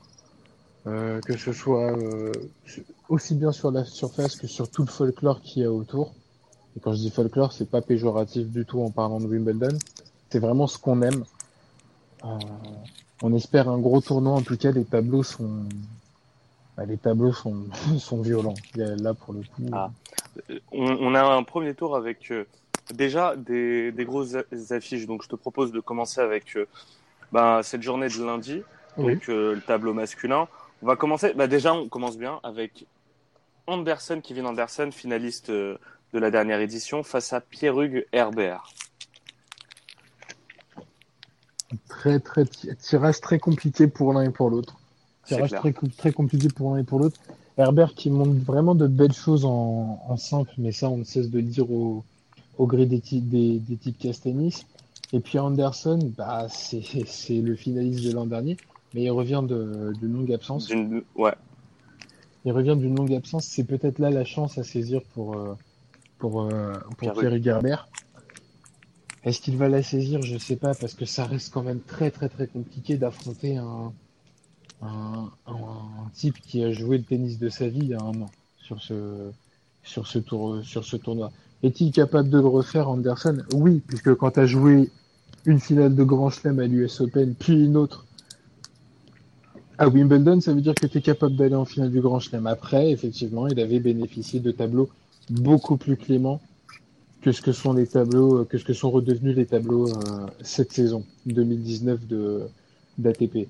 euh, 0.89 1.21
que 1.21 1.37
ce 1.37 1.53
soit 1.53 1.97
euh, 1.99 2.33
aussi 3.09 3.35
bien 3.35 3.53
sur 3.53 3.71
la 3.71 3.85
surface 3.85 4.37
que 4.37 4.47
sur 4.47 4.71
tout 4.71 4.83
le 4.83 4.89
folklore 4.89 5.43
qu'il 5.43 5.63
y 5.63 5.67
a 5.67 5.73
autour. 5.73 6.15
Et 6.77 6.81
quand 6.81 6.93
je 6.93 6.99
dis 6.99 7.11
folklore, 7.11 7.53
c'est 7.53 7.69
pas 7.69 7.83
péjoratif 7.83 8.49
du 8.49 8.65
tout 8.65 8.81
en 8.81 8.91
parlant 8.91 9.21
de 9.21 9.27
Wimbledon. 9.27 9.77
C'est 10.31 10.39
vraiment 10.39 10.67
ce 10.67 10.79
qu'on 10.79 11.03
aime. 11.03 11.25
Euh, 12.25 12.29
on 13.23 13.35
espère 13.35 13.69
un 13.69 13.79
gros 13.79 14.01
tournoi. 14.01 14.33
En 14.33 14.43
tout 14.43 14.57
cas, 14.57 14.71
les 14.71 14.85
tableaux 14.85 15.23
sont, 15.23 15.65
bah, 16.77 16.85
les 16.87 16.97
tableaux 16.97 17.33
sont, 17.33 17.65
sont 17.99 18.23
violents. 18.23 18.55
Là, 18.77 19.13
pour 19.15 19.35
le 19.35 19.41
coup, 19.41 19.71
Ah. 19.73 19.91
On, 20.71 21.15
a 21.17 21.23
un 21.25 21.43
premier 21.43 21.75
tour 21.75 21.97
avec 21.97 22.31
euh, 22.31 22.45
déjà 22.95 23.35
des, 23.37 23.91
des 23.91 24.05
grosses 24.05 24.37
affiches. 24.71 25.07
Donc, 25.07 25.25
je 25.25 25.29
te 25.29 25.37
propose 25.37 25.73
de 25.73 25.81
commencer 25.81 26.21
avec 26.21 26.57
euh, 26.57 26.67
ben, 27.33 27.63
cette 27.63 27.83
journée 27.83 28.09
de 28.09 28.25
lundi, 28.25 28.63
Oui. 28.97 29.15
donc 29.15 29.29
euh, 29.29 29.55
le 29.55 29.61
tableau 29.61 29.95
masculin. 29.95 30.49
On 30.83 30.87
va 30.87 30.97
commencer. 30.97 31.33
Bah, 31.35 31.47
déjà, 31.47 31.75
on 31.75 31.89
commence 31.89 32.17
bien 32.17 32.41
avec 32.43 32.87
Anderson, 33.67 34.21
Kevin 34.23 34.47
Anderson, 34.47 34.91
finaliste 34.93 35.51
euh, 35.51 35.77
de 36.13 36.19
la 36.19 36.31
dernière 36.31 36.61
édition, 36.61 37.03
face 37.03 37.33
à 37.33 37.41
Pierre-Hugues 37.41 38.07
Herbert. 38.13 38.65
très, 41.89 42.19
très, 42.21 42.45
ti- 42.47 42.75
tirage 42.77 43.21
très 43.21 43.39
compliqué 43.39 43.89
pour 43.89 44.13
l'un 44.13 44.23
et 44.23 44.31
pour 44.31 44.51
l'autre. 44.51 44.77
Tirage 45.27 45.51
très, 45.51 45.73
com- 45.73 45.91
très 45.91 46.13
compliqué 46.13 46.49
pour 46.49 46.73
l'un 46.75 46.81
et 46.81 46.85
pour 46.85 46.99
l'autre. 46.99 47.21
Herbert 47.59 47.95
qui 47.95 48.11
montre 48.11 48.41
vraiment 48.45 48.75
de 48.75 48.87
belles 48.87 49.13
choses 49.13 49.45
en, 49.45 50.01
en 50.09 50.17
simple, 50.17 50.51
mais 50.59 50.73
ça, 50.73 50.89
on 50.89 50.99
ne 50.99 51.05
cesse 51.05 51.29
de 51.29 51.39
le 51.39 51.45
dire 51.45 51.71
au, 51.71 52.05
au 52.57 52.67
gré 52.67 52.87
des, 52.87 53.03
des, 53.13 53.59
des 53.59 53.77
types 53.77 53.99
Castanis. 53.99 54.65
Et 55.13 55.21
puis 55.21 55.39
Anderson, 55.39 55.99
bah, 56.17 56.47
c'est 56.51 57.41
le 57.41 57.57
finaliste 57.57 58.05
de 58.05 58.13
l'an 58.13 58.27
dernier, 58.27 58.57
mais 58.95 59.05
il 59.05 59.11
revient 59.11 59.43
d'une 59.47 60.13
longue 60.13 60.33
absence. 60.33 60.71
Ouais, 61.15 61.35
Il 62.45 62.53
revient 62.53 62.77
d'une 62.77 62.97
longue 62.97 63.15
absence. 63.15 63.47
C'est 63.47 63.65
peut-être 63.65 63.99
là 63.99 64.11
la 64.11 64.25
chance 64.25 64.59
à 64.59 64.65
saisir 64.65 65.03
pour, 65.15 65.37
euh, 65.37 65.55
pour, 66.19 66.43
euh, 66.43 66.75
pour. 66.99 67.13
Pierre 67.13 67.35
Herbert. 67.47 67.89
Est-ce 69.25 69.41
qu'il 69.41 69.57
va 69.57 69.69
la 69.69 69.83
saisir? 69.83 70.23
Je 70.23 70.39
sais 70.39 70.57
pas, 70.57 70.75
parce 70.75 70.95
que 70.95 71.05
ça 71.05 71.25
reste 71.25 71.53
quand 71.53 71.63
même 71.63 71.81
très 71.81 72.11
très 72.11 72.29
très 72.29 72.47
compliqué 72.47 72.97
d'affronter 72.97 73.57
un, 73.57 73.93
un, 74.81 75.31
un, 75.47 75.53
un 75.53 76.11
type 76.15 76.41
qui 76.41 76.63
a 76.63 76.71
joué 76.71 76.99
le 76.99 77.05
tennis 77.05 77.39
de 77.39 77.49
sa 77.49 77.69
vie 77.69 77.81
il 77.81 77.89
y 77.89 77.95
a 77.95 78.01
un 78.01 78.23
an 78.23 78.31
sur 78.59 78.81
ce, 78.81 79.31
sur 79.83 80.07
ce 80.07 80.19
tour, 80.19 80.63
sur 80.63 80.85
ce 80.85 80.97
tournoi. 80.97 81.33
Est-il 81.63 81.91
capable 81.91 82.31
de 82.31 82.39
le 82.39 82.47
refaire, 82.47 82.89
Anderson? 82.89 83.39
Oui, 83.53 83.83
puisque 83.87 84.15
quand 84.15 84.33
tu 84.33 84.41
as 84.41 84.47
joué 84.47 84.91
une 85.45 85.59
finale 85.59 85.95
de 85.95 86.05
Grand 86.05 86.31
Chelem 86.31 86.59
à 86.61 86.67
l'US 86.67 87.01
Open, 87.01 87.35
puis 87.35 87.65
une 87.65 87.77
autre 87.77 88.07
à 89.79 89.89
Wimbledon, 89.89 90.41
ça 90.41 90.53
veut 90.53 90.61
dire 90.61 90.75
que 90.75 90.87
tu 90.87 90.99
es 90.99 91.01
capable 91.01 91.37
d'aller 91.37 91.55
en 91.55 91.65
finale 91.65 91.91
du 91.91 92.01
Grand 92.01 92.21
Chelem. 92.21 92.47
Après, 92.47 92.91
effectivement, 92.91 93.47
il 93.47 93.59
avait 93.61 93.81
bénéficié 93.81 94.41
de 94.41 94.51
tableaux 94.51 94.89
beaucoup 95.31 95.77
plus 95.77 95.97
cléments 95.97 96.41
que 97.23 97.33
ce 97.33 97.43
que 97.43 97.53
sont 97.53 97.73
les 97.73 97.87
tableaux, 97.87 98.45
que 98.45 98.59
ce 98.59 98.65
que 98.65 98.73
sont 98.73 98.91
redevenus 98.91 99.37
les 99.37 99.47
tableaux 99.47 99.89
euh, 99.89 100.27
cette 100.41 100.73
saison 100.73 101.05
2019 101.27 102.07
de 102.07 102.43
d'ATP. 102.99 103.49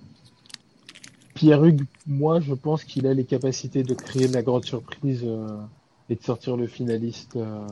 Pierre 1.34 1.64
Hugues, 1.64 1.84
moi, 2.06 2.40
je 2.40 2.52
pense 2.52 2.84
qu'il 2.84 3.06
a 3.06 3.14
les 3.14 3.24
capacités 3.24 3.82
de 3.82 3.94
créer 3.94 4.28
la 4.28 4.42
grande 4.42 4.64
surprise 4.64 5.22
euh, 5.24 5.46
et 6.08 6.16
de 6.16 6.22
sortir 6.22 6.56
le 6.56 6.66
finaliste, 6.66 7.36
euh, 7.36 7.66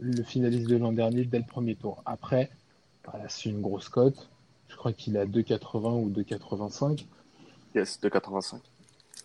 le 0.00 0.22
finaliste 0.22 0.68
de 0.68 0.76
l'an 0.76 0.92
dernier 0.92 1.24
dès 1.24 1.38
le 1.38 1.44
premier 1.44 1.74
tour. 1.74 2.02
Après, 2.06 2.50
voilà, 3.04 3.28
c'est 3.28 3.50
une 3.50 3.60
grosse 3.60 3.88
cote. 3.88 4.28
Je 4.68 4.76
crois 4.76 4.92
qu'il 4.92 5.16
a 5.18 5.26
2,80 5.26 6.02
ou 6.02 6.10
2,85. 6.10 7.04
yes, 7.74 8.00
de 8.00 8.08
85. 8.08 8.60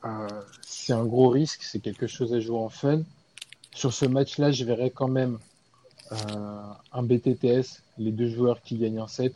Euh, 0.06 0.28
c'est 0.62 0.94
un 0.94 1.06
gros 1.06 1.30
risque, 1.30 1.64
c'est 1.64 1.80
quelque 1.80 2.08
chose 2.08 2.34
à 2.34 2.40
jouer 2.40 2.58
en 2.58 2.70
fun. 2.70 3.02
Sur 3.74 3.94
ce 3.94 4.06
match-là, 4.06 4.52
je 4.52 4.66
verrais 4.66 4.90
quand 4.90 5.08
même 5.08 5.40
euh, 6.12 6.16
un 6.92 7.04
BTTS, 7.04 7.84
les 7.98 8.12
deux 8.12 8.30
joueurs 8.30 8.62
qui 8.62 8.78
gagnent 8.78 9.00
un 9.00 9.08
set. 9.08 9.34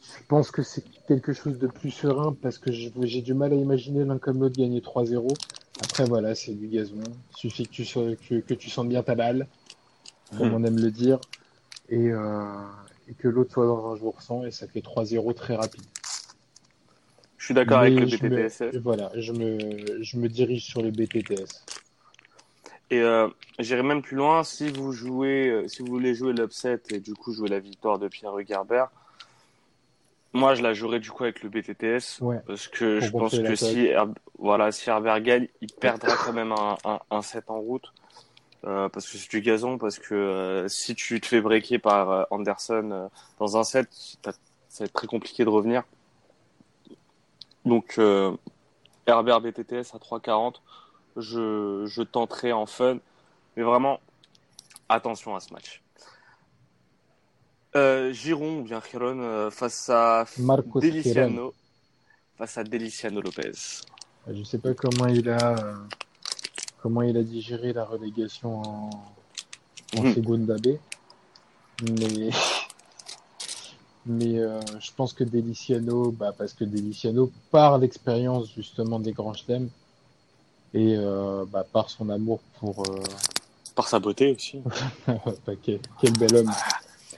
Je 0.00 0.26
pense 0.28 0.50
que 0.50 0.62
c'est 0.62 0.84
quelque 1.06 1.32
chose 1.32 1.58
de 1.58 1.66
plus 1.66 1.90
serein 1.90 2.34
parce 2.40 2.58
que 2.58 2.72
j'ai 2.72 3.22
du 3.22 3.34
mal 3.34 3.52
à 3.52 3.56
imaginer 3.56 4.04
l'un 4.04 4.18
comme 4.18 4.40
l'autre 4.40 4.56
gagner 4.56 4.80
3-0. 4.80 5.28
Après, 5.82 6.04
voilà, 6.04 6.34
c'est 6.34 6.54
du 6.54 6.68
gazon. 6.68 7.02
Il 7.32 7.36
suffit 7.36 7.66
que 7.66 7.72
tu, 7.72 7.84
sois, 7.84 8.14
que, 8.28 8.36
que 8.40 8.54
tu 8.54 8.70
sentes 8.70 8.88
bien 8.88 9.02
ta 9.02 9.14
balle, 9.14 9.46
comme 10.38 10.50
Hmm. 10.50 10.54
on 10.54 10.64
aime 10.64 10.78
le 10.78 10.90
dire. 10.90 11.18
Et, 11.88 12.10
euh, 12.10 12.44
et 13.08 13.14
que 13.14 13.28
l'autre 13.28 13.52
soit 13.52 13.66
dans 13.66 13.92
un 13.92 13.96
jour 13.96 14.22
sans 14.22 14.44
et 14.44 14.50
ça 14.50 14.66
fait 14.66 14.80
3-0 14.80 15.34
très 15.34 15.54
rapide. 15.56 15.82
Je 17.36 17.44
suis 17.46 17.54
d'accord 17.54 17.80
avec 17.80 17.94
le 17.94 18.06
BTTSS. 18.06 18.78
Voilà, 18.82 19.10
je 19.16 19.32
me, 19.32 20.02
je 20.02 20.16
me 20.16 20.28
dirige 20.28 20.64
sur 20.64 20.80
le 20.80 20.90
BTTS. 20.90 21.66
Et 22.90 23.00
euh, 23.00 23.28
j'irai 23.58 23.82
même 23.82 24.00
plus 24.00 24.16
loin. 24.16 24.44
Si 24.44 24.70
vous 24.70 24.92
jouez, 24.92 25.50
euh, 25.50 25.68
si 25.68 25.82
vous 25.82 25.88
voulez 25.88 26.14
jouer 26.14 26.32
l'upset 26.32 26.80
et 26.90 27.00
du 27.00 27.12
coup 27.12 27.32
jouer 27.32 27.48
la 27.50 27.58
victoire 27.58 27.98
de 27.98 28.08
Pierre 28.08 28.32
Gerber, 28.46 28.84
moi 30.34 30.54
je 30.54 30.62
la 30.62 30.74
jouerai 30.74 31.00
du 31.00 31.10
coup 31.10 31.22
avec 31.24 31.42
le 31.42 31.48
BTTS 31.48 32.20
Ouais. 32.20 32.40
parce 32.46 32.68
que 32.68 33.00
je 33.00 33.10
pense 33.10 33.38
que 33.38 33.54
si 33.54 33.88
voilà 34.38 34.70
si 34.72 34.90
Herbert 34.90 35.20
gagne, 35.22 35.48
il 35.60 35.72
perdra 35.72 36.14
quand 36.16 36.32
même 36.32 36.52
un, 36.52 36.76
un, 36.84 36.98
un 37.10 37.22
set 37.22 37.44
en 37.48 37.60
route 37.60 37.92
euh, 38.66 38.88
parce 38.88 39.08
que 39.10 39.16
c'est 39.16 39.30
du 39.30 39.40
gazon 39.40 39.78
parce 39.78 39.98
que 39.98 40.14
euh, 40.14 40.68
si 40.68 40.94
tu 40.94 41.20
te 41.20 41.26
fais 41.26 41.40
breaker 41.40 41.78
par 41.78 42.10
euh, 42.10 42.24
Anderson 42.30 42.90
euh, 42.92 43.08
dans 43.38 43.56
un 43.56 43.64
set, 43.64 43.88
ça 43.92 44.32
va 44.80 44.84
être 44.86 44.92
très 44.92 45.06
compliqué 45.06 45.44
de 45.44 45.50
revenir. 45.50 45.84
Donc 47.64 47.98
Herbert 49.06 49.40
BTTS 49.40 49.94
à 49.94 49.98
3,40 49.98 50.56
je, 51.16 51.84
je 51.86 52.02
tenterai 52.02 52.52
en 52.52 52.66
fun. 52.66 52.98
Mais 53.56 53.62
vraiment, 53.62 54.00
attention 54.88 55.36
à 55.36 55.40
ce 55.40 55.52
match. 55.52 55.80
Euh, 57.76 58.12
Giron 58.12 58.60
ou 58.60 58.62
bien 58.62 58.80
Giron 58.80 59.18
euh, 59.20 59.50
face 59.50 59.88
à 59.90 60.26
Marcos 60.38 60.80
Deliciano. 60.80 61.54
Face 62.38 62.58
à 62.58 62.64
Deliciano 62.64 63.20
Lopez. 63.20 63.52
Je 64.32 64.42
sais 64.44 64.58
pas 64.58 64.74
comment 64.74 65.06
il 65.06 65.28
a 65.28 65.58
euh, 65.58 65.74
comment 66.82 67.02
il 67.02 67.16
a 67.16 67.22
digéré 67.22 67.72
la 67.72 67.84
relégation 67.84 68.60
en, 68.62 68.90
en 69.96 70.02
Mhm. 70.02 70.14
Segunda 70.14 70.56
B, 70.56 70.76
mais 71.82 72.30
mais 74.06 74.38
euh, 74.38 74.60
je 74.80 74.90
pense 74.96 75.12
que 75.12 75.24
Deliciano, 75.24 76.10
bah 76.10 76.32
parce 76.36 76.52
que 76.52 76.64
Deliciano 76.64 77.30
par 77.50 77.78
l'expérience 77.78 78.50
justement 78.54 78.98
des 79.00 79.12
grands 79.12 79.34
chelems 79.34 79.68
et 80.74 80.96
euh, 80.98 81.44
bah, 81.50 81.64
par 81.72 81.88
son 81.90 82.10
amour 82.10 82.40
pour 82.58 82.82
Par 83.74 83.88
sa 83.88 83.98
beauté 83.98 84.32
aussi. 84.36 84.60
bah, 85.06 85.52
quel, 85.62 85.80
quel 86.00 86.12
bel 86.12 86.36
homme. 86.36 86.52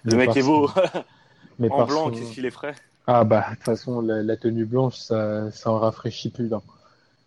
Le 0.06 0.16
mec 0.16 0.36
est 0.36 0.42
beau. 0.42 0.70
mais 1.58 1.70
en 1.70 1.84
blanc, 1.84 2.04
son- 2.04 2.10
qu'est-ce 2.10 2.32
qu'il 2.32 2.46
est 2.46 2.50
frais 2.50 2.74
Ah 3.06 3.24
bah 3.24 3.46
de 3.50 3.54
toute 3.56 3.64
façon 3.64 4.00
la, 4.00 4.22
la 4.22 4.36
tenue 4.36 4.64
blanche 4.66 4.96
ça 4.96 5.50
ça 5.52 5.70
en 5.70 5.78
rafraîchit 5.78 6.30
plus 6.30 6.48
d'un. 6.48 6.62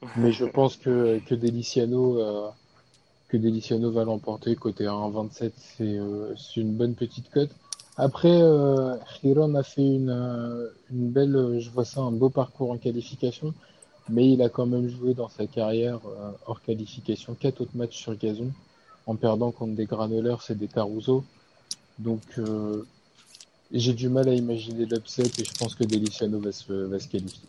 Mais 0.16 0.32
je 0.32 0.46
pense 0.46 0.78
que 0.78 1.20
que 1.28 1.36
Deliciano 1.36 2.20
euh, 2.20 2.50
que 3.30 3.38
Deliciano 3.38 3.92
va 3.92 4.04
l'emporter 4.06 4.56
côté 4.56 4.88
1,27 4.88 5.54
c'est 5.58 5.98
euh, 5.98 6.36
une 6.58 6.74
bonne 6.74 6.96
petite 6.96 7.30
cote. 7.32 7.52
Après 7.98 8.42
euh, 8.42 8.96
Giron 9.24 9.56
a 9.56 9.64
fait 9.64 9.82
une 10.02 10.10
euh, 10.10 10.70
une 10.92 11.12
belle 11.12 11.36
euh, 11.36 11.60
je 11.60 11.70
vois 11.72 11.86
ça 11.86 12.02
un 12.02 12.12
beau 12.12 12.30
parcours 12.30 12.72
en 12.72 12.78
qualification 12.78 13.54
mais 14.10 14.32
il 14.34 14.42
a 14.42 14.50
quand 14.50 14.66
même 14.66 14.90
joué 14.90 15.14
dans 15.14 15.30
sa 15.30 15.48
carrière 15.48 16.00
hors 16.48 16.62
qualification 16.62 17.36
quatre 17.36 17.62
autres 17.62 17.76
matchs 17.76 17.98
sur 17.98 18.16
gazon 18.18 18.52
en 19.06 19.16
perdant 19.16 19.52
contre 19.52 19.76
des 19.76 19.86
granuleurs 19.86 20.44
et 20.50 20.56
des 20.56 20.68
Caruso. 20.68 21.24
Donc 22.00 22.22
euh, 22.38 22.84
j'ai 23.72 23.94
du 23.94 24.10
mal 24.10 24.28
à 24.30 24.34
imaginer 24.34 24.86
l'upset 24.86 25.24
et 25.40 25.44
je 25.46 25.54
pense 25.60 25.76
que 25.76 25.84
Deliciano 25.84 26.40
va 26.40 26.52
se, 26.52 26.74
va 26.74 27.00
se 27.00 27.08
qualifier. 27.08 27.48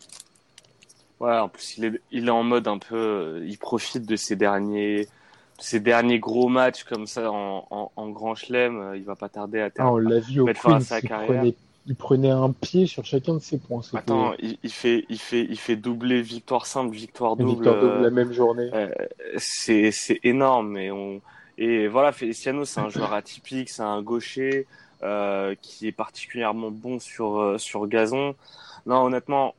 Ouais, 1.19 1.37
en 1.37 1.49
plus, 1.49 1.77
il 1.77 1.85
est, 1.85 2.01
il 2.11 2.27
est 2.27 2.31
en 2.31 2.43
mode 2.43 2.67
un 2.67 2.79
peu. 2.79 2.95
euh, 2.95 3.45
Il 3.47 3.57
profite 3.57 4.05
de 4.05 4.15
ses 4.15 4.35
derniers, 4.35 5.01
de 5.05 5.63
ses 5.63 5.79
derniers 5.79 6.19
gros 6.19 6.49
matchs 6.49 6.83
comme 6.83 7.05
ça 7.07 7.31
en, 7.31 7.65
en, 7.69 7.91
en 7.95 8.09
grand 8.09 8.35
chelem. 8.35 8.79
euh, 8.79 8.97
Il 8.97 9.03
va 9.03 9.15
pas 9.15 9.29
tarder 9.29 9.61
à 9.61 9.65
Ah, 9.65 9.69
terminer. 9.69 9.95
on 9.95 10.09
l'a 10.09 10.19
vu 10.19 10.39
au 10.41 10.45
Queens, 10.47 10.79
sa 10.79 10.99
il 10.99 11.07
carrière. 11.07 11.27
prenait, 11.41 11.55
il 11.87 11.95
prenait 11.95 12.29
un 12.31 12.51
pied 12.51 12.87
sur 12.87 13.05
chacun 13.05 13.35
de 13.35 13.39
ses 13.39 13.57
points. 13.59 13.81
Attends, 13.93 14.33
il, 14.39 14.57
il 14.63 14.71
fait, 14.71 15.05
il 15.09 15.19
fait, 15.19 15.45
il 15.47 15.57
fait 15.59 15.75
doubler 15.75 16.21
victoire 16.23 16.65
simple, 16.65 16.95
victoire 16.95 17.35
double. 17.35 17.51
victoire 17.51 17.75
double 17.79 17.97
euh, 17.97 18.01
la 18.01 18.09
même 18.09 18.33
journée. 18.33 18.69
c'est 19.37 19.91
c'est 19.91 20.19
énorme 20.23 20.77
et 20.77 20.91
on 20.91 21.21
et 21.57 21.87
voilà 21.87 22.11
Feliciano 22.11 22.65
c'est 22.65 22.79
un 22.79 22.89
joueur 22.89 23.13
atypique 23.13 23.69
c'est 23.69 23.83
un 23.83 24.01
gaucher 24.01 24.67
euh, 25.03 25.55
qui 25.61 25.87
est 25.87 25.91
particulièrement 25.91 26.71
bon 26.71 26.99
sur 26.99 27.39
euh, 27.39 27.57
sur 27.57 27.87
gazon 27.87 28.35
non 28.85 29.03
honnêtement 29.03 29.55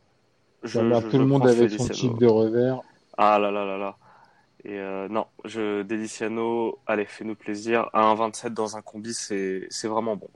je, 0.63 0.69
J'emmerde 0.79 1.05
je- 1.07 1.11
tout 1.11 1.19
le 1.19 1.27
monde 1.27 1.47
avec 1.47 1.71
son 1.71 1.85
Feliciano. 1.87 1.95
chip 1.95 2.19
de 2.19 2.27
revers. 2.27 2.81
ah 3.19 3.39
là 3.39 3.51
là 3.51 3.65
là 3.65 3.77
là 3.79 3.97
et 4.65 4.79
euh, 4.79 5.09
non 5.09 5.27
je 5.45 5.83
Deliciano 5.83 6.79
allez 6.87 7.05
fais-nous 7.05 7.35
plaisir 7.35 7.91
à 7.93 8.15
1,27 8.15 8.51
dans 8.51 8.77
un 8.77 8.83
combi 8.83 9.13
c'est 9.15 9.69
vraiment 9.85 10.17
bon 10.17 10.29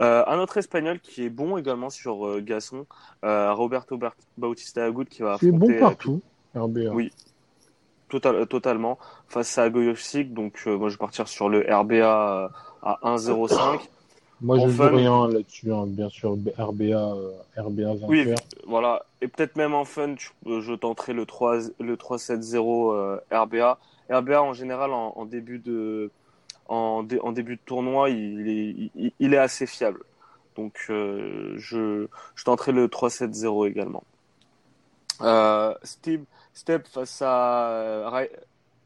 euh, 0.00 0.24
un 0.26 0.38
autre 0.38 0.56
espagnol 0.58 1.00
qui 1.00 1.24
est 1.24 1.28
bon 1.30 1.56
également 1.58 1.90
sur 1.90 2.26
euh, 2.26 2.40
gazon 2.40 2.86
Roberto 3.22 3.98
Bautista 4.38 4.84
Agut 4.86 5.04
qui 5.06 5.22
va 5.22 5.36
C'est 5.40 5.50
bon 5.50 5.56
affronter, 5.56 5.76
euh, 5.76 5.80
partout. 5.80 6.22
RBA. 6.54 6.80
Oui. 6.92 7.10
Total, 8.08 8.34
euh, 8.36 8.44
totalement 8.46 8.98
face 9.28 9.58
à 9.58 9.68
Goyovsik. 9.68 10.32
Donc, 10.32 10.62
euh, 10.66 10.76
moi, 10.78 10.88
je 10.88 10.94
vais 10.94 10.98
partir 10.98 11.28
sur 11.28 11.48
le 11.48 11.60
RBA 11.68 12.44
euh, 12.44 12.48
à 12.82 12.98
1,05. 13.04 13.80
Moi, 14.40 14.58
je 14.58 14.66
ne 14.66 14.70
fun. 14.70 14.88
rien 14.94 15.28
là-dessus. 15.28 15.72
hein. 15.72 15.84
Bien 15.86 16.08
sûr, 16.08 16.36
RBA, 16.56 17.14
RBA. 17.56 17.94
Oui, 18.08 18.28
Voilà. 18.66 19.04
Et 19.20 19.26
peut-être 19.28 19.56
même 19.56 19.74
en 19.74 19.84
fun, 19.84 20.14
je, 20.46 20.74
tenterai 20.74 21.12
le 21.12 21.26
3, 21.26 21.56
le 21.80 21.96
3-7-0 21.96 22.94
euh, 22.94 23.18
RBA. 23.32 23.78
RBA, 24.10 24.40
en 24.42 24.52
général, 24.54 24.92
en, 24.92 25.12
en 25.16 25.24
début 25.26 25.58
de, 25.58 26.10
en, 26.68 27.02
dé- 27.02 27.20
en 27.20 27.32
début 27.32 27.56
de 27.56 27.60
tournoi, 27.66 28.10
il 28.10 28.48
est, 28.48 28.90
il, 28.96 29.12
il 29.18 29.34
est 29.34 29.38
assez 29.38 29.66
fiable. 29.66 30.02
Donc, 30.56 30.86
euh, 30.88 31.52
je, 31.56 32.06
je 32.36 32.44
tenterai 32.44 32.72
le 32.72 32.86
3-7-0 32.86 33.68
également. 33.68 34.04
Euh, 35.20 35.74
Steve, 35.82 36.22
Step 36.58 36.88
face 36.88 37.22
à 37.22 37.70
euh, 37.70 38.26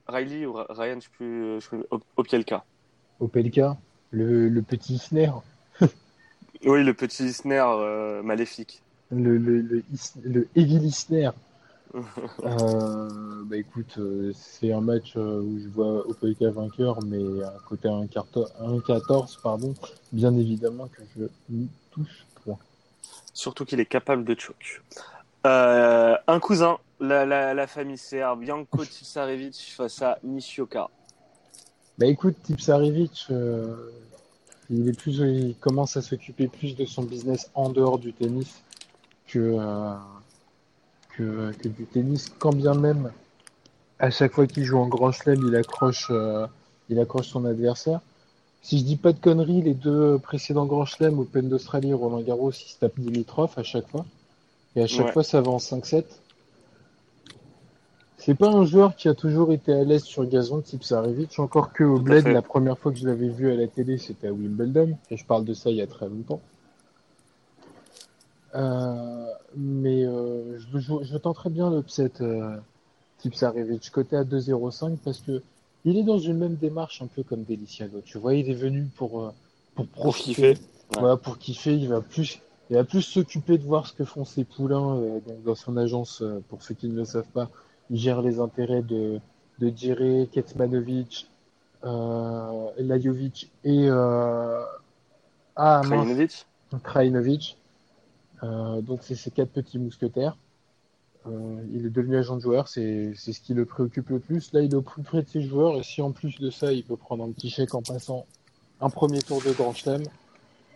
Riley 0.07 0.45
ou 0.45 0.52
Ryan, 0.52 1.00
je 1.00 1.09
plus, 1.09 1.55
je 1.55 1.61
sais 1.61 1.69
plus, 1.69 1.85
Op- 1.91 2.05
Opielka. 2.19 2.64
Opelka, 3.19 3.79
le, 4.11 4.50
le 4.50 4.61
petit 4.62 4.99
snare, 4.99 5.43
Oui, 6.64 6.85
le 6.85 6.93
petit 6.93 7.33
snare 7.33 7.79
euh, 7.79 8.23
maléfique. 8.23 8.83
le, 9.11 9.38
le, 9.38 9.62
le, 9.62 9.83
is- 9.91 10.12
le 10.23 10.49
Evil. 10.55 10.91
Euh, 12.45 13.43
bah 13.47 13.57
écoute, 13.57 13.95
euh, 13.99 14.33
c'est 14.35 14.73
un 14.73 14.81
match 14.81 15.17
où 15.17 15.59
je 15.62 15.69
vois 15.69 16.07
Opelka 16.09 16.50
vainqueur, 16.50 16.99
mais 17.02 17.43
à 17.43 17.55
côté 17.69 17.88
1-14, 17.88 19.38
pardon, 19.43 19.75
bien 20.12 20.35
évidemment 20.37 20.88
que 20.88 21.02
je 21.17 21.25
n'y 21.49 21.69
touche 21.91 22.26
point. 22.45 22.59
Surtout 23.35 23.64
qu'il 23.64 23.81
est 23.81 23.87
capable 23.87 24.25
de 24.25 24.38
choke. 24.38 24.83
Euh, 25.47 26.17
un 26.26 26.41
cousin, 26.41 26.79
la, 27.02 27.26
la, 27.26 27.54
la 27.54 27.66
famille 27.66 27.99
serbe, 27.99 28.44
Janko 28.44 28.85
Tipsarevic 28.85 29.75
face 29.76 30.02
à 30.02 30.18
Nishioka. 30.23 30.88
Bah 31.99 32.06
écoute, 32.06 32.37
Tipsarevic, 32.42 33.26
euh, 33.30 33.90
il 34.71 34.88
est 34.88 34.97
plus, 34.97 35.18
il 35.18 35.54
commence 35.61 35.97
à 35.97 36.02
s'occuper 36.02 36.49
plus 36.49 36.75
de 36.75 36.85
son 36.87 37.02
business 37.02 37.50
en 37.54 37.68
dehors 37.68 37.99
du 37.99 38.12
tennis 38.12 38.62
que, 39.26 39.38
euh, 39.38 39.94
que, 41.16 41.52
que 41.52 41.68
du 41.68 41.85
tennis, 41.85 42.32
quand 42.38 42.54
bien 42.54 42.75
même 42.75 43.12
à 43.99 44.11
chaque 44.11 44.32
fois 44.32 44.47
qu'il 44.47 44.64
joue 44.64 44.78
en 44.78 44.88
grand 44.88 45.12
chelem, 45.12 45.44
il 45.47 45.54
accroche, 45.54 46.09
euh, 46.11 46.47
il 46.88 46.99
accroche 46.99 47.28
son 47.28 47.44
adversaire. 47.44 48.00
Si 48.62 48.78
je 48.78 48.85
dis 48.85 48.97
pas 48.97 49.12
de 49.12 49.18
conneries, 49.18 49.62
les 49.62 49.75
deux 49.75 50.18
précédents 50.18 50.66
grands 50.66 50.87
chelems, 50.87 51.18
Open 51.18 51.49
d'Australie 51.49 51.90
et 51.90 51.94
Roland 51.94 52.21
Garros, 52.21 52.52
ils 52.52 52.68
se 52.68 52.78
tapent 52.78 52.99
Dimitrov 52.99 53.52
à 53.56 53.62
chaque 53.62 53.88
fois. 53.88 54.04
Et 54.76 54.82
à 54.82 54.87
chaque 54.87 55.06
Ouais. 55.06 55.12
fois, 55.12 55.23
ça 55.25 55.40
va 55.40 55.50
en 55.50 55.59
5-7. 55.59 56.04
C'est 58.25 58.37
pas 58.37 58.50
un 58.50 58.64
joueur 58.64 58.95
qui 58.95 59.09
a 59.09 59.14
toujours 59.14 59.52
été 59.52 59.73
à 59.73 59.83
l'aise 59.83 60.05
sur 60.05 60.25
gazon, 60.25 60.61
type 60.61 60.85
Sarevic, 60.85 61.41
encore 61.41 61.73
que 61.73 61.83
au 61.83 61.99
Tout 61.99 62.05
Bled, 62.05 62.29
la 62.29 62.41
première 62.41 62.79
fois 62.79 62.93
que 62.93 62.99
je 62.99 63.05
l'avais 63.05 63.29
vu 63.29 63.50
à 63.50 63.57
la 63.57 63.67
télé, 63.67 63.99
c'était 63.99 64.29
à 64.29 64.33
Wimbledon, 64.33 64.97
et 65.11 65.17
je 65.17 65.26
parle 65.26 65.45
de 65.45 65.52
ça 65.55 65.71
il 65.71 65.76
y 65.79 65.83
a 65.83 65.88
très 65.88 66.09
longtemps. 66.09 66.41
Euh, 68.55 69.26
mais 69.57 70.05
euh, 70.05 70.57
je, 70.57 70.79
je, 70.79 70.93
je 71.02 71.17
tenterais 71.17 71.50
bien 71.50 71.69
l'upset 71.75 72.12
euh, 72.21 72.57
type 73.19 73.35
Sarevic, 73.35 73.91
côté 73.91 74.14
à 74.14 74.23
2-0-5, 74.23 74.99
parce 75.05 75.19
que 75.19 75.43
il 75.85 75.99
est 75.99 76.05
dans 76.05 76.21
une 76.21 76.38
même 76.38 76.55
démarche 76.55 77.02
un 77.02 77.09
peu 77.09 77.25
comme 77.25 77.43
Deliciano. 77.43 78.02
Tu 78.05 78.19
vois, 78.19 78.37
il 78.37 78.49
est 78.49 78.55
venu 78.55 78.87
pour, 78.97 79.21
euh, 79.21 79.33
pour 79.75 79.87
Pour 79.88 80.02
profiter. 80.02 80.35
kiffer. 80.35 80.50
Ouais. 80.50 81.00
Voilà, 81.00 81.17
pour 81.17 81.38
kiffer, 81.38 81.75
il 81.75 81.88
va 81.88 82.00
plus, 82.00 82.41
il 82.71 82.76
va 82.76 82.85
plus 82.85 83.02
s'occuper 83.02 83.59
de 83.59 83.64
voir 83.64 83.88
ce 83.88 83.95
que 83.95 84.05
font 84.05 84.25
ses 84.25 84.45
poulains 84.45 85.02
dans 85.45 85.57
son 85.57 85.76
agence. 85.76 86.23
pour 86.49 86.62
ceux 86.62 86.76
qui 86.76 86.87
ne 86.87 86.95
le 86.95 87.05
savent 87.05 87.26
pas, 87.35 87.50
il 87.91 87.99
gère 87.99 88.23
les 88.23 88.41
intérêts 88.41 88.83
de 88.83 89.21
de 89.59 89.73
Djere, 89.75 90.29
Ketsmanovic, 90.31 91.29
euh, 91.85 92.71
Lajovic 92.79 93.51
et 93.65 93.87
euh, 93.89 94.61
ah 95.57 95.83
Krajinovic 95.85 96.47
Krajinovic. 96.83 97.59
Euh, 98.43 98.81
donc 98.81 99.01
c'est 99.03 99.15
ces 99.15 99.31
quatre 99.31 99.51
petits 99.51 99.79
mousquetaires. 99.79 100.37
Euh, 101.29 101.62
il 101.73 101.87
est 101.87 101.91
devenu 101.91 102.17
agent 102.17 102.37
de 102.37 102.41
joueur, 102.41 102.67
c'est 102.67 103.15
ce 103.15 103.41
qui 103.41 103.55
le 103.55 103.65
préoccupe 103.65 104.09
le 104.09 104.19
plus. 104.19 104.53
Là, 104.53 104.62
il 104.62 104.73
est 104.73 104.75
au 104.75 104.83
plus 104.83 105.03
près 105.05 105.23
de 105.23 105.29
ses 105.29 105.43
joueurs 105.43 105.77
et 105.77 105.85
si 105.85 106.03
en 106.03 106.11
plus 106.11 106.41
de 106.41 106.51
ça, 106.51 106.73
il 106.73 106.83
peut 106.83 106.97
prendre 106.97 107.23
un 107.23 107.31
petit 107.31 107.51
chèque 107.51 107.75
en 107.75 107.83
passant 107.83 108.27
un 108.81 108.91
premier 108.91 109.23
tour 109.23 109.41
de 109.41 109.53
Grand 109.53 109.73
Chelem, 109.73 110.03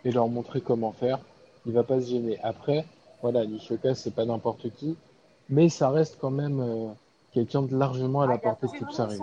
et 0.05 0.11
leur 0.11 0.29
montrer 0.29 0.61
comment 0.61 0.93
faire. 0.93 1.19
Il 1.65 1.73
va 1.73 1.83
pas 1.83 1.99
se 1.99 2.07
gêner. 2.07 2.39
Après, 2.41 2.85
voilà, 3.21 3.45
Nishoka, 3.45 3.93
c'est 3.95 4.15
pas 4.15 4.23
n'importe 4.23 4.69
qui, 4.75 4.95
mais 5.49 5.69
ça 5.69 5.89
reste 5.89 6.17
quand 6.19 6.31
même 6.31 6.59
euh, 6.59 6.87
quelqu'un 7.33 7.61
de 7.61 7.77
largement 7.77 8.21
à 8.21 8.27
la 8.27 8.37
portée 8.37 8.67
de 8.67 8.71
Kipsarevich. 8.71 9.21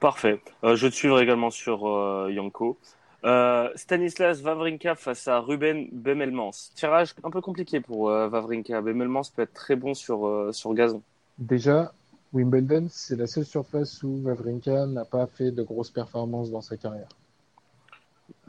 Parfait. 0.00 0.40
Euh, 0.64 0.76
je 0.76 0.88
te 0.88 0.94
suivre 0.94 1.20
également 1.20 1.50
sur 1.50 1.88
euh, 1.88 2.30
Yanko. 2.30 2.76
Euh, 3.24 3.70
Stanislas 3.74 4.42
Wawrinka 4.42 4.94
face 4.94 5.26
à 5.26 5.40
Ruben 5.40 5.88
Bemelmans. 5.90 6.70
Tirage 6.74 7.14
un 7.24 7.30
peu 7.30 7.40
compliqué 7.40 7.80
pour 7.80 8.10
euh, 8.10 8.28
Wawrinka. 8.28 8.80
Bemelmans 8.82 9.22
peut 9.34 9.42
être 9.42 9.54
très 9.54 9.74
bon 9.74 9.94
sur, 9.94 10.26
euh, 10.26 10.52
sur 10.52 10.72
gazon. 10.74 11.02
Déjà, 11.38 11.92
Wimbledon, 12.32 12.86
c'est 12.90 13.16
la 13.16 13.26
seule 13.26 13.44
surface 13.44 14.02
où 14.02 14.20
Wawrinka 14.24 14.86
n'a 14.86 15.04
pas 15.04 15.26
fait 15.26 15.50
de 15.50 15.62
grosses 15.62 15.90
performances 15.90 16.50
dans 16.50 16.60
sa 16.60 16.76
carrière. 16.76 17.08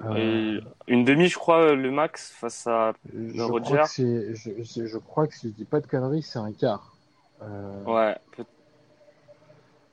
Euh, 0.06 0.60
Et 0.88 0.92
une 0.94 1.04
demi, 1.06 1.28
je 1.28 1.38
crois, 1.38 1.74
le 1.74 1.92
max 1.92 2.32
face 2.32 2.68
à 2.68 2.94
je, 3.14 3.42
Roger. 3.42 3.64
crois 3.66 3.88
que 3.88 4.34
je, 4.36 4.98
crois 4.98 5.28
que 5.28 5.36
si 5.36 5.50
je 5.50 5.54
dis 5.54 5.66
pas 5.66 5.80
de 5.82 5.88
conneries, 5.88 6.22
c'est 6.22 6.40
un 6.40 6.52
quart. 6.52 6.96
Euh, 7.42 7.84
Ouais. 7.84 8.16
peut- 8.36 8.46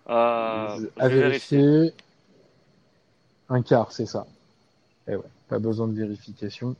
Euh, 0.08 0.78
je- 0.80 1.02
à 1.02 1.08
vérifier. 1.08 1.58
vérifier. 1.58 1.94
Un 3.48 3.62
quart, 3.62 3.92
c'est 3.92 4.06
ça. 4.06 4.26
Et 5.08 5.16
ouais, 5.16 5.22
pas 5.48 5.58
besoin 5.58 5.86
de 5.88 5.94
vérification. 5.94 6.76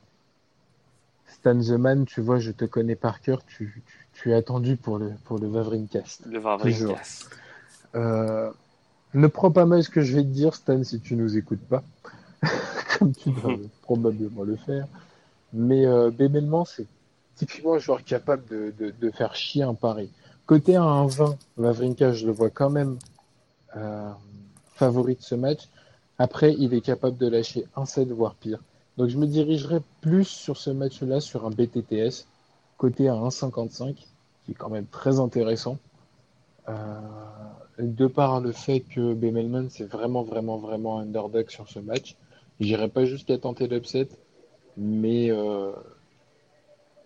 Stan 1.27 1.59
The 1.59 1.69
Man, 1.71 2.05
tu 2.05 2.21
vois, 2.21 2.39
je 2.39 2.51
te 2.51 2.65
connais 2.65 2.95
par 2.95 3.21
cœur, 3.21 3.43
tu, 3.45 3.83
tu, 3.87 4.07
tu 4.13 4.31
es 4.31 4.33
attendu 4.33 4.77
pour 4.77 4.97
le, 4.99 5.11
pour 5.25 5.39
le 5.39 5.47
Wawrinkast. 5.47 6.25
Le. 6.27 6.41
Euh, 7.95 8.51
ne 9.13 9.27
prends 9.27 9.51
pas 9.51 9.65
mal 9.65 9.83
ce 9.83 9.89
que 9.89 10.01
je 10.01 10.15
vais 10.15 10.23
te 10.23 10.27
dire, 10.27 10.53
Stan, 10.55 10.83
si 10.83 10.99
tu 10.99 11.15
nous 11.15 11.37
écoutes 11.37 11.65
pas, 11.67 11.83
comme 12.97 13.13
tu 13.13 13.31
dois 13.31 13.55
probablement 13.81 14.43
le 14.43 14.55
faire. 14.55 14.87
Mais 15.53 15.85
euh, 15.85 16.11
c'est 16.65 16.87
typiquement 17.35 17.75
un 17.75 17.79
joueur 17.79 18.03
capable 18.03 18.43
de, 18.47 19.11
faire 19.11 19.35
chier 19.35 19.63
un 19.63 19.73
pari. 19.73 20.09
Côté 20.45 20.75
à 20.75 20.81
1-20, 20.81 21.37
Wawrinka, 21.57 22.11
je 22.13 22.25
le 22.27 22.31
vois 22.31 22.49
quand 22.49 22.69
même 22.69 22.97
euh, 23.75 24.11
favori 24.75 25.15
de 25.15 25.21
ce 25.21 25.35
match. 25.35 25.69
Après, 26.17 26.53
il 26.57 26.73
est 26.73 26.81
capable 26.81 27.17
de 27.17 27.27
lâcher 27.27 27.65
un 27.75 27.85
7, 27.85 28.09
voire 28.09 28.35
pire. 28.35 28.59
Donc 28.97 29.09
je 29.09 29.17
me 29.17 29.27
dirigerai 29.27 29.81
plus 30.01 30.25
sur 30.25 30.57
ce 30.57 30.69
match-là, 30.69 31.19
sur 31.19 31.45
un 31.45 31.49
BTTS, 31.49 32.27
côté 32.77 33.09
à 33.09 33.13
1,55, 33.13 33.95
qui 33.95 34.51
est 34.51 34.53
quand 34.53 34.69
même 34.69 34.85
très 34.85 35.19
intéressant. 35.19 35.77
Euh, 36.69 36.99
de 37.77 38.07
par 38.07 38.39
le 38.39 38.51
fait 38.51 38.79
que 38.79 39.13
Bemelman 39.13 39.69
c'est 39.69 39.83
vraiment 39.83 40.23
vraiment 40.23 40.57
vraiment 40.57 40.99
underdog 40.99 41.49
sur 41.49 41.67
ce 41.69 41.79
match, 41.79 42.15
j'irai 42.59 42.87
pas 42.89 43.05
jusqu'à 43.05 43.37
tenter 43.37 43.67
l'upset, 43.67 44.07
mais 44.77 45.31
euh, 45.31 45.71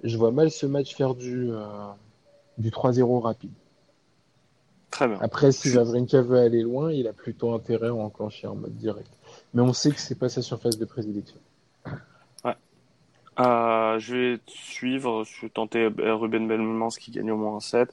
je 0.04 0.18
vois 0.18 0.32
mal 0.32 0.52
ce 0.52 0.66
match 0.66 0.96
faire 0.96 1.16
du 1.16 1.52
euh, 1.52 1.66
du 2.58 2.70
3-0 2.72 3.22
rapide. 3.22 3.52
Très 4.92 5.08
bien. 5.08 5.18
Après, 5.22 5.52
si 5.52 5.76
Wawrinka 5.76 6.22
veut 6.22 6.40
aller 6.40 6.62
loin, 6.64 6.92
il 6.92 7.08
a 7.08 7.14
plutôt 7.14 7.54
intérêt 7.54 7.88
à 7.90 7.94
enclencher 7.94 8.48
en 8.48 8.56
mode 8.56 8.76
direct. 8.76 9.10
Mais 9.54 9.62
on 9.62 9.72
sait 9.72 9.92
que 9.92 10.00
c'est 10.00 10.18
pas 10.18 10.30
sa 10.30 10.42
surface 10.42 10.78
de 10.78 10.86
prédilection. 10.86 11.40
Euh, 13.40 13.98
je 14.00 14.16
vais 14.16 14.40
suivre. 14.48 15.24
Je 15.24 15.42
vais 15.44 15.50
tenter 15.50 15.88
Ruben 15.98 16.46
Belmans 16.48 16.90
qui 16.90 17.12
gagne 17.12 17.32
au 17.32 17.38
moins 17.38 17.56
un 17.56 17.60
7. 17.62 17.90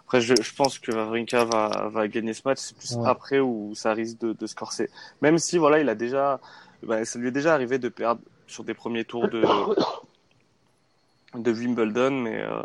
Après, 0.00 0.20
je, 0.20 0.34
je 0.42 0.54
pense 0.54 0.78
que 0.78 0.92
Wawrinka 0.92 1.46
va, 1.46 1.88
va 1.90 2.06
gagner 2.08 2.34
ce 2.34 2.42
match. 2.44 2.58
C'est 2.58 2.76
plus 2.76 2.96
Ouais. 2.96 3.08
après 3.08 3.40
où 3.40 3.74
ça 3.74 3.94
risque 3.94 4.18
de, 4.20 4.34
de 4.34 4.46
se 4.46 4.54
corser. 4.54 4.90
Même 5.22 5.38
si, 5.38 5.56
voilà, 5.56 5.78
il 5.80 5.88
a 5.88 5.94
déjà, 5.94 6.38
bah, 6.82 7.04
ça 7.04 7.18
lui 7.18 7.28
est 7.28 7.32
déjà 7.32 7.54
arrivé 7.54 7.78
de 7.78 7.88
perdre 7.88 8.22
sur 8.46 8.64
des 8.64 8.74
premiers 8.74 9.04
tours 9.04 9.28
de, 9.28 9.42
Wimbledon, 11.34 12.10
mais, 12.10 12.42
euh, 12.42 12.62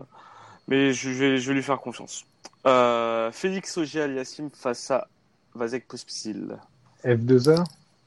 mais 0.67 0.93
je 0.93 1.09
vais, 1.09 1.37
lui 1.37 1.63
faire 1.63 1.79
confiance. 1.79 2.25
Euh, 2.65 3.31
Félix 3.31 3.77
Auger-Aliassime 3.77 4.49
face 4.51 4.91
à 4.91 5.07
Vasek 5.53 5.87
Pospisil. 5.87 6.57
F2A, 7.03 7.63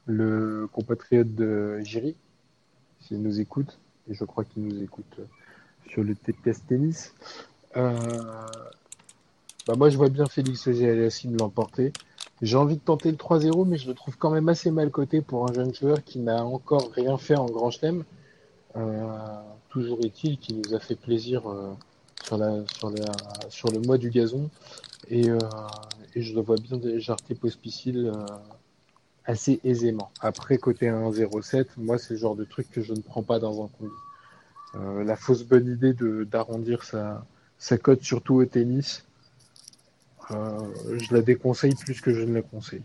le 0.06 0.68
compatriote 0.72 1.34
de 1.34 1.80
Jiri, 1.84 2.16
s'il 3.00 3.22
nous 3.22 3.40
écoute, 3.40 3.78
et 4.10 4.14
je 4.14 4.24
crois 4.24 4.44
qu'il 4.44 4.64
nous 4.64 4.82
écoute 4.82 5.16
euh, 5.20 5.24
sur 5.88 6.02
le 6.02 6.14
TPS 6.14 6.64
Tennis. 6.66 7.14
Bah 7.74 9.74
moi, 9.76 9.90
je 9.90 9.98
vois 9.98 10.08
bien 10.08 10.24
Félix 10.24 10.66
Auger-Aliassime 10.66 11.36
l'emporter. 11.36 11.92
J'ai 12.40 12.56
envie 12.56 12.76
de 12.76 12.80
tenter 12.80 13.10
le 13.10 13.16
3-0, 13.16 13.66
mais 13.66 13.78
je 13.78 13.88
le 13.88 13.94
trouve 13.94 14.16
quand 14.16 14.30
même 14.30 14.48
assez 14.48 14.70
mal 14.70 14.90
coté 14.90 15.20
pour 15.20 15.50
un 15.50 15.52
jeune 15.52 15.74
joueur 15.74 16.04
qui 16.04 16.20
n'a 16.20 16.44
encore 16.44 16.90
rien 16.92 17.18
fait 17.18 17.36
en 17.36 17.46
Grand 17.46 17.70
Chelem. 17.70 18.04
Euh, 18.76 19.06
toujours 19.70 19.98
est-il 20.04 20.38
qu'il 20.38 20.60
nous 20.60 20.74
a 20.74 20.78
fait 20.78 20.94
plaisir 20.94 21.42
euh, 21.48 22.64
sur, 23.50 23.70
le 23.70 23.80
mois 23.80 23.98
du 23.98 24.10
gazon. 24.10 24.50
Et, 25.08 25.30
euh, 25.30 25.38
je 26.14 26.34
le 26.34 26.40
vois 26.40 26.56
bien 26.56 26.78
jarter 26.98 27.34
Pospisil 27.34 28.06
euh, 28.06 28.26
assez 29.24 29.60
aisément. 29.64 30.10
Après, 30.20 30.58
côté 30.58 30.86
1-0-7, 30.86 31.66
moi, 31.76 31.98
c'est 31.98 32.14
le 32.14 32.20
genre 32.20 32.36
de 32.36 32.44
truc 32.44 32.70
que 32.70 32.82
je 32.82 32.92
ne 32.92 33.00
prends 33.00 33.22
pas 33.22 33.38
dans 33.38 33.64
un 33.64 33.68
combi. 33.68 33.92
La 35.06 35.16
fausse 35.16 35.44
bonne 35.44 35.66
idée 35.66 35.94
d'arrondir 36.26 36.84
sa, 36.84 37.24
sa 37.56 37.78
cote, 37.78 38.02
surtout 38.02 38.34
au 38.34 38.44
tennis, 38.44 39.04
je 40.30 41.14
la 41.14 41.20
déconseille 41.22 41.74
plus 41.74 42.00
que 42.00 42.12
je 42.12 42.22
ne 42.22 42.34
la 42.34 42.42
conseille. 42.42 42.82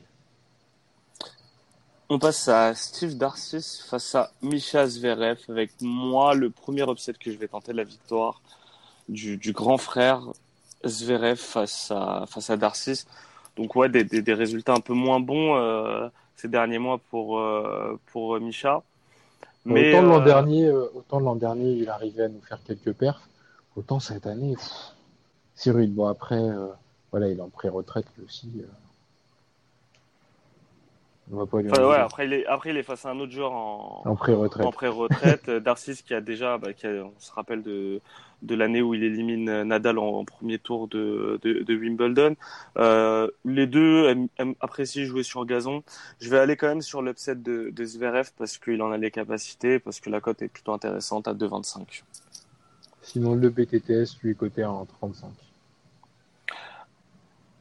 On 2.10 2.20
passe 2.20 2.48
à 2.48 2.76
Steve 2.76 3.18
Darcis 3.18 3.82
face 3.88 4.14
à 4.16 4.32
Misha 4.42 4.86
Zverev 4.88 5.40
avec 5.50 5.72
moi 5.82 6.36
le 6.36 6.50
premier 6.50 6.84
upset 6.90 7.14
que 7.14 7.32
je 7.32 7.38
vais 7.38 7.48
tenter 7.48 7.74
la 7.74 7.84
victoire 7.84 8.42
du, 9.10 9.38
du 9.38 9.52
grand 9.52 9.78
frère 9.78 10.22
Zverev 10.86 11.38
face 11.38 11.92
à 11.92 12.26
face 12.28 12.50
à 12.50 12.58
Darcis. 12.58 13.06
Donc 13.56 13.76
ouais 13.76 13.90
des, 13.90 14.04
des, 14.04 14.22
des 14.22 14.34
résultats 14.34 14.74
un 14.74 14.80
peu 14.80 14.94
moins 14.94 15.20
bons 15.20 15.56
euh, 15.56 16.08
ces 16.36 16.50
derniers 16.50 16.80
mois 16.80 17.00
pour 17.10 17.40
euh, 17.40 18.00
pour 18.08 18.40
Misha. 18.40 18.84
autant 19.66 20.02
l'an 20.02 20.22
euh, 20.22 20.26
dernier, 20.26 20.66
euh, 20.66 20.88
autant 20.94 21.20
l'an 21.20 21.36
dernier, 21.36 21.72
il 21.72 21.90
arrivait 21.90 22.24
à 22.24 22.30
nous 22.30 22.42
faire 22.42 22.60
quelques 22.64 22.94
perfs. 22.94 23.28
Autant 23.76 24.00
cette 24.00 24.28
année, 24.28 24.56
pff, 24.56 24.72
c'est 25.56 25.72
rude. 25.72 25.94
Bon 25.96 26.08
après, 26.08 26.36
euh, 26.36 26.68
voilà, 27.14 27.30
il 27.30 27.38
est 27.38 27.42
en 27.42 27.50
pré-retraite 27.50 28.06
lui 28.18 28.26
aussi. 28.26 28.52
euh. 28.58 28.64
On 31.32 31.38
va 31.38 31.46
pas 31.46 31.62
lui 31.62 31.70
en 31.70 31.72
enfin, 31.72 31.88
ouais, 31.88 31.96
après 31.96 32.26
il 32.28 32.34
est 32.34 32.46
après 32.48 32.72
il 32.72 32.78
est 32.78 32.84
face 32.84 33.06
à 33.06 33.12
un 33.12 33.20
autre 33.20 33.32
joueur 33.32 33.54
en 33.54 34.02
En 34.06 34.16
pré-retraite. 34.16 34.66
en 34.66 34.72
pré-retraite. 34.72 35.50
Darcis 35.50 36.04
qui 36.06 36.14
a 36.14 36.20
déjà, 36.20 36.58
bah, 36.58 36.74
qui 36.74 36.86
a- 36.86 37.06
on 37.06 37.14
se 37.18 37.32
rappelle 37.32 37.62
de, 37.64 38.02
de 38.42 38.56
l'année 38.56 38.82
où 38.82 38.94
il 38.94 39.04
élimine 39.04 39.64
Nadal 39.64 40.00
en, 40.00 40.06
en 40.20 40.26
premier 40.26 40.60
tour 40.60 40.90
de, 40.90 41.40
de, 41.44 41.64
de 41.64 41.76
Wimbledon. 41.76 42.36
Euh, 42.78 43.30
les 43.46 43.68
deux 43.68 44.10
aiment, 44.10 44.28
aiment- 44.38 44.56
apprécient 44.60 45.06
jouer 45.06 45.24
sur 45.24 45.46
gazon. 45.46 45.82
Je 46.20 46.30
vais 46.30 46.40
aller 46.40 46.58
quand 46.58 46.68
même 46.68 46.82
sur 46.82 47.02
l'upset 47.02 47.36
de, 47.36 47.70
de 47.70 47.86
Zverev 47.86 48.32
parce 48.38 48.58
qu'il 48.58 48.82
en 48.82 48.92
a 48.92 48.98
les 48.98 49.12
capacités, 49.12 49.80
parce 49.80 50.02
que 50.02 50.10
la 50.10 50.20
cote 50.20 50.42
est 50.42 50.50
plutôt 50.50 50.74
intéressante 50.74 51.30
à 51.30 51.34
2,25. 51.34 52.04
Sinon, 53.02 53.36
le 53.36 53.50
BTTS 53.50 54.18
lui 54.24 54.32
est 54.32 54.36
coté 54.36 54.66
en 54.66 54.84
35. 54.86 55.30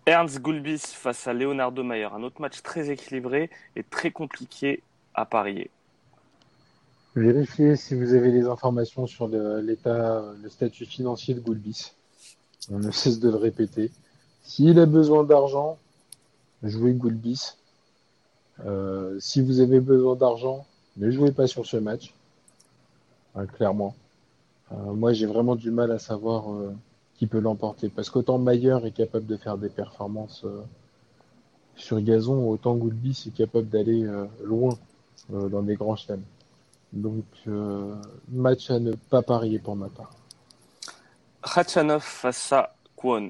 Ernst 0.07 0.41
Gulbis 0.41 0.81
face 0.81 1.29
à 1.29 1.33
Leonardo 1.33 1.85
Mayer. 1.85 2.09
Un 2.13 2.23
autre 2.23 2.41
match 2.41 2.63
très 2.63 2.91
équilibré 2.91 3.51
et 3.77 3.83
très 3.83 4.11
compliqué 4.11 4.83
à 5.15 5.25
parier. 5.25 5.71
Vérifiez 7.15 7.77
si 7.77 7.95
vous 7.95 8.15
avez 8.15 8.31
les 8.31 8.47
informations 8.47 9.07
sur 9.07 9.29
l'état, 9.29 10.25
le 10.43 10.49
statut 10.49 10.87
financier 10.87 11.35
de 11.35 11.41
Goulbis. 11.41 11.93
On 12.71 12.79
ne 12.79 12.91
cesse 12.91 13.21
de 13.21 13.29
le 13.29 13.37
répéter. 13.37 13.91
S'il 14.43 14.79
a 14.81 14.87
besoin 14.87 15.23
d'argent, 15.25 15.79
jouez 16.63 16.95
Goulbis. 16.95 17.57
Euh, 18.65 19.19
si 19.21 19.41
vous 19.43 19.61
avez 19.61 19.81
besoin 19.81 20.17
d'argent, 20.17 20.67
ne 20.97 21.11
jouez 21.11 21.33
pas 21.33 21.47
sur 21.47 21.67
ce 21.67 21.77
match. 21.77 22.15
Euh, 23.37 23.47
clairement. 23.47 23.95
Euh, 24.73 24.93
moi, 24.93 25.13
j'ai 25.13 25.27
vraiment 25.27 25.55
du 25.55 25.71
mal 25.71 25.91
à 25.93 25.99
savoir 25.99 26.53
euh, 26.53 26.75
qui 27.23 27.29
peut 27.29 27.39
l'emporter. 27.39 27.89
Parce 27.89 28.11
qu'autant 28.11 28.37
Mayer 28.39 28.79
est 28.85 28.91
capable 28.91 29.27
de 29.27 29.37
faire 29.37 29.57
des 29.57 29.69
performances 29.69 30.43
euh, 30.45 30.61
sur 31.77 32.01
gazon, 32.01 32.49
autant 32.51 32.75
Goulbis 32.75 33.27
est 33.29 33.31
capable 33.31 33.69
d'aller 33.69 34.03
euh, 34.03 34.27
loin 34.43 34.77
euh, 35.33 35.49
dans 35.49 35.63
des 35.63 35.77
grands 35.77 35.95
chelems. 35.95 36.25
Donc, 36.93 37.25
match 38.29 38.71
à 38.73 38.81
ne 38.81 38.93
pas 38.95 39.23
parier 39.23 39.61
pour 39.61 39.77
ma 39.77 39.89
part. 39.89 40.11
Khachanov 41.55 42.03
face 42.03 42.53
à 42.53 42.75
Kwon. 42.97 43.29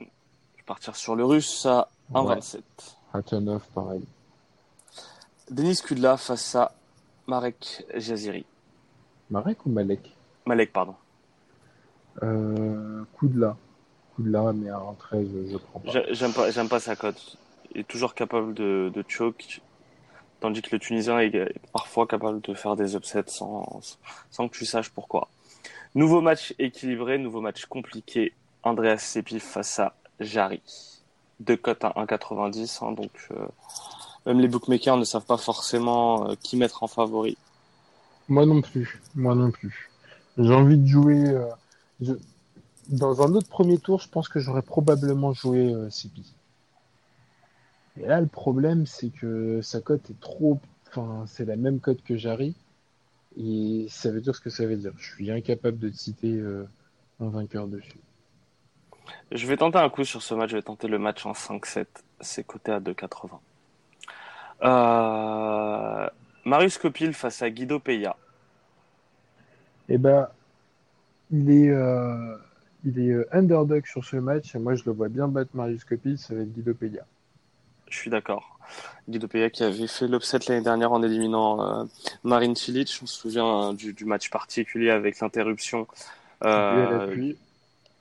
Je 0.54 0.56
vais 0.56 0.64
partir 0.66 0.96
sur 0.96 1.14
le 1.14 1.26
russe 1.26 1.66
à 1.66 1.88
1,27. 2.14 2.62
Hatchanov, 3.12 3.62
pareil. 3.74 4.02
Denis 5.50 5.82
Kudla 5.84 6.16
face 6.16 6.54
à 6.54 6.72
Marek 7.26 7.84
Jaziri. 7.94 8.46
Marek 9.30 9.66
ou 9.66 9.68
Malek? 9.68 10.16
Malek, 10.46 10.72
pardon. 10.72 10.94
euh, 12.22 13.04
Koudla. 13.18 13.54
Koudla, 14.16 14.52
mais 14.52 14.70
à 14.70 14.76
1,13, 14.78 15.26
je 15.52 15.56
prends 15.56 15.80
pas. 15.80 15.90
J'ai- 15.90 16.14
J'aime 16.14 16.32
pas, 16.32 16.50
j'aime 16.50 16.68
pas 16.68 16.80
sa 16.80 16.96
cote. 16.96 17.36
Il 17.74 17.80
est 17.80 17.84
toujours 17.88 18.14
capable 18.14 18.54
de, 18.54 18.90
de 18.94 19.04
choke. 19.08 19.60
tandis 20.40 20.60
que 20.60 20.70
le 20.72 20.78
Tunisien 20.80 21.20
est 21.20 21.54
parfois 21.72 22.06
capable 22.08 22.40
de 22.40 22.52
faire 22.54 22.74
des 22.74 22.96
upsets 22.96 23.22
sans, 23.28 23.80
sans 24.30 24.48
que 24.48 24.56
tu 24.56 24.66
saches 24.66 24.90
pourquoi. 24.90 25.28
Nouveau 25.94 26.20
match 26.20 26.52
équilibré, 26.58 27.16
nouveau 27.18 27.40
match 27.40 27.64
compliqué. 27.66 28.32
Andreas 28.64 28.98
Sepi 28.98 29.38
face 29.40 29.78
à 29.78 29.94
Jari. 30.20 30.60
Deux 31.40 31.56
cotes 31.56 31.84
à 31.84 31.90
1,90, 31.96 32.84
hein, 32.84 32.92
donc 32.92 33.10
euh, 33.30 33.46
même 34.26 34.40
les 34.40 34.48
bookmakers 34.48 34.96
ne 34.96 35.04
savent 35.04 35.24
pas 35.24 35.36
forcément 35.36 36.28
euh, 36.30 36.34
qui 36.40 36.56
mettre 36.56 36.82
en 36.82 36.88
favori. 36.88 37.36
Moi 38.28 38.44
non 38.46 38.60
plus, 38.62 39.00
moi 39.14 39.34
non 39.34 39.50
plus. 39.50 39.90
J'ai 40.38 40.54
envie 40.54 40.76
de 40.78 40.86
jouer. 40.86 41.24
euh, 41.28 41.46
je- 42.00 42.14
Dans 42.92 43.22
un 43.22 43.34
autre 43.34 43.48
premier 43.48 43.78
tour, 43.78 44.00
je 44.00 44.08
pense 44.08 44.28
que 44.28 44.38
j'aurais 44.38 44.62
probablement 44.62 45.32
joué 45.32 45.72
euh, 45.72 45.88
Sipi. 45.88 46.34
Et 47.98 48.06
là, 48.06 48.20
le 48.20 48.26
problème, 48.26 48.84
c'est 48.84 49.08
que 49.08 49.62
sa 49.62 49.80
cote 49.80 50.10
est 50.10 50.20
trop. 50.20 50.60
Enfin, 50.88 51.24
c'est 51.26 51.46
la 51.46 51.56
même 51.56 51.80
cote 51.80 52.02
que 52.02 52.16
Jarry. 52.16 52.54
Et 53.38 53.86
ça 53.88 54.10
veut 54.10 54.20
dire 54.20 54.36
ce 54.36 54.42
que 54.42 54.50
ça 54.50 54.66
veut 54.66 54.76
dire. 54.76 54.92
Je 54.98 55.06
suis 55.14 55.30
incapable 55.30 55.78
de 55.78 55.88
te 55.88 55.96
citer 55.96 56.34
euh, 56.34 56.68
un 57.18 57.28
vainqueur 57.28 57.66
dessus. 57.66 57.98
Je 59.30 59.46
vais 59.46 59.56
tenter 59.56 59.78
un 59.78 59.88
coup 59.88 60.04
sur 60.04 60.22
ce 60.22 60.34
match, 60.34 60.50
je 60.50 60.56
vais 60.56 60.62
tenter 60.62 60.86
le 60.86 60.98
match 60.98 61.24
en 61.24 61.32
5-7. 61.32 61.86
C'est 62.20 62.44
coté 62.44 62.72
à 62.72 62.80
2,80. 62.80 63.38
Euh, 64.64 66.08
Marius 66.44 66.76
Copil 66.76 67.14
face 67.14 67.40
à 67.40 67.48
Guido 67.48 67.78
Peya. 67.78 68.16
Eh 69.88 69.96
ben, 69.96 70.28
il 71.30 71.50
est, 71.50 71.70
euh, 71.70 72.36
il 72.84 72.98
est 72.98 73.10
euh, 73.10 73.28
underdog 73.32 73.86
sur 73.86 74.04
ce 74.04 74.16
match. 74.16 74.54
Et 74.54 74.58
moi, 74.58 74.74
je 74.74 74.82
le 74.86 74.92
vois 74.92 75.08
bien 75.08 75.28
battre 75.28 75.50
Marius 75.54 75.84
va 75.88 75.94
être 75.96 76.52
Guido 76.52 76.74
Pella. 76.74 77.04
Je 77.88 77.96
suis 77.96 78.10
d'accord. 78.10 78.58
Guido 79.08 79.28
Peya 79.28 79.50
qui 79.50 79.64
avait 79.64 79.86
fait 79.86 80.08
l'upset 80.08 80.38
l'année 80.48 80.62
dernière 80.62 80.92
en 80.92 81.02
éliminant 81.02 81.82
euh, 81.82 81.84
Marin 82.24 82.54
Cilic. 82.54 82.90
Je 82.94 83.02
me 83.02 83.06
souviens 83.06 83.44
hein, 83.44 83.74
du, 83.74 83.92
du 83.92 84.04
match 84.04 84.30
particulier 84.30 84.90
avec 84.90 85.20
l'interruption. 85.20 85.86
Euh, 86.44 87.32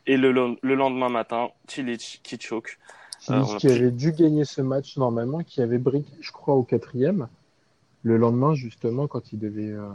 et 0.08 0.18
le, 0.18 0.32
le 0.62 0.76
lendemain 0.76 1.10
matin, 1.10 1.50
Cilic 1.68 2.22
qui 2.24 2.40
choke. 2.40 2.80
Qui, 3.20 3.34
Euh, 3.34 3.44
on 3.44 3.56
avait 3.70 3.92
dû 3.92 4.14
gagner 4.14 4.46
ce 4.46 4.62
match 4.62 4.98
normalement, 4.98 5.44
qui 5.44 5.62
avait 5.62 5.78
briqué, 5.78 6.10
je 6.22 6.32
crois, 6.32 6.56
au 6.56 6.64
quatrième. 6.64 7.28
Le 8.04 8.18
lendemain, 8.18 8.56
justement, 8.56 9.08
quand 9.08 9.32
il 9.34 9.40
devait. 9.40 9.70
euh, 9.72 9.90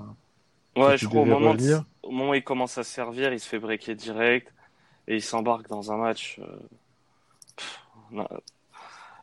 Ouais, 0.77 0.83
Quand 0.83 0.96
je 0.99 1.05
il 1.07 1.09
crois 1.09 1.22
au 1.22 1.25
moment, 1.25 1.55
de- 1.55 1.81
au 2.03 2.11
moment 2.11 2.31
où 2.31 2.35
il 2.35 2.44
commence 2.44 2.77
à 2.79 2.85
servir, 2.85 3.33
il 3.33 3.40
se 3.40 3.49
fait 3.49 3.59
breaker 3.59 3.94
direct 3.94 4.53
et 5.08 5.16
il 5.16 5.22
s'embarque 5.22 5.68
dans 5.68 5.92
un 5.92 5.96
match. 5.96 6.38
euh, 6.40 6.46
pff, 7.56 7.80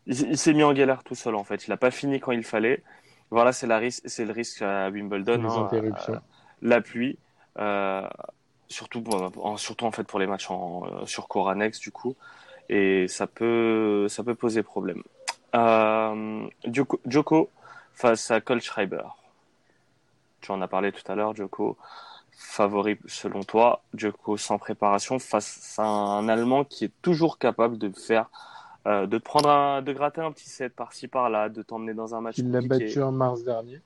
il 0.07 0.21
il 0.31 0.37
s'est 0.37 0.53
mis 0.53 0.63
en 0.63 0.73
galère 0.73 1.03
tout 1.03 1.15
seul 1.15 1.35
en 1.35 1.43
fait. 1.43 1.67
Il 1.67 1.71
a 1.71 1.77
pas 1.77 1.91
fini 1.91 2.19
quand 2.19 2.31
il 2.31 2.43
fallait. 2.43 2.83
Voilà, 3.31 3.51
c'est 3.51 3.67
la 3.67 3.77
ris- 3.77 4.01
c'est 4.05 4.25
le 4.25 4.33
risque 4.33 4.61
à 4.61 4.89
Wimbledon. 4.89 5.37
les 5.41 5.57
hein, 5.57 5.65
interruptions. 5.65 6.13
euh, 6.13 6.19
la 6.61 6.81
pluie, 6.81 7.17
euh, 7.59 8.07
surtout 8.67 9.03
en, 9.09 9.57
surtout 9.57 9.85
en 9.85 9.91
fait 9.91 10.03
pour 10.03 10.19
les 10.19 10.27
matchs 10.27 10.49
en, 10.51 11.05
sur 11.05 11.27
court 11.27 11.49
annexe 11.49 11.79
du 11.79 11.91
coup, 11.91 12.15
et 12.69 13.07
ça 13.07 13.27
peut 13.27 14.07
ça 14.09 14.23
peut 14.23 14.35
poser 14.35 14.61
problème. 14.63 15.01
Euh, 15.55 16.47
Djoko, 16.65 16.99
Djoko 17.05 17.49
face 17.93 18.31
à 18.31 18.41
Schreiber. 18.59 19.03
Tu 20.41 20.51
en 20.51 20.61
as 20.61 20.67
parlé 20.67 20.91
tout 20.91 21.09
à 21.09 21.15
l'heure, 21.15 21.35
Djoko 21.35 21.77
favori 22.37 22.97
selon 23.07 23.43
toi, 23.43 23.81
Djoko 23.93 24.37
sans 24.37 24.57
préparation 24.57 25.19
face 25.19 25.75
à 25.79 25.85
un 25.85 26.27
Allemand 26.29 26.63
qui 26.65 26.85
est 26.85 26.91
toujours 27.01 27.37
capable 27.37 27.77
de 27.77 27.89
faire, 27.89 28.29
euh, 28.85 29.07
de 29.07 29.17
prendre 29.17 29.49
un, 29.49 29.81
de 29.81 29.93
gratter 29.93 30.21
un 30.21 30.31
petit 30.31 30.49
set 30.49 30.73
par-ci 30.75 31.07
par-là, 31.07 31.49
de 31.49 31.61
t'emmener 31.61 31.93
dans 31.93 32.15
un 32.15 32.21
match 32.21 32.37
Il 32.37 32.51
l'a 32.51 32.61
battu 32.61 33.01
en 33.01 33.11
mars 33.11 33.43
dernier, 33.43 33.81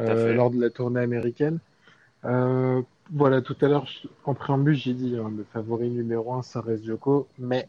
euh, 0.00 0.34
lors 0.34 0.50
de 0.50 0.60
la 0.60 0.70
tournée 0.70 1.00
américaine. 1.00 1.58
Euh, 2.24 2.82
voilà, 3.10 3.42
tout 3.42 3.56
à 3.60 3.68
l'heure, 3.68 3.86
en 4.24 4.34
préambule, 4.34 4.74
j'ai 4.74 4.94
dit 4.94 5.16
hein, 5.16 5.30
le 5.36 5.44
favori 5.52 5.90
numéro 5.90 6.32
un, 6.34 6.42
ça 6.42 6.60
reste 6.60 6.84
Djoko, 6.84 7.28
mais 7.38 7.68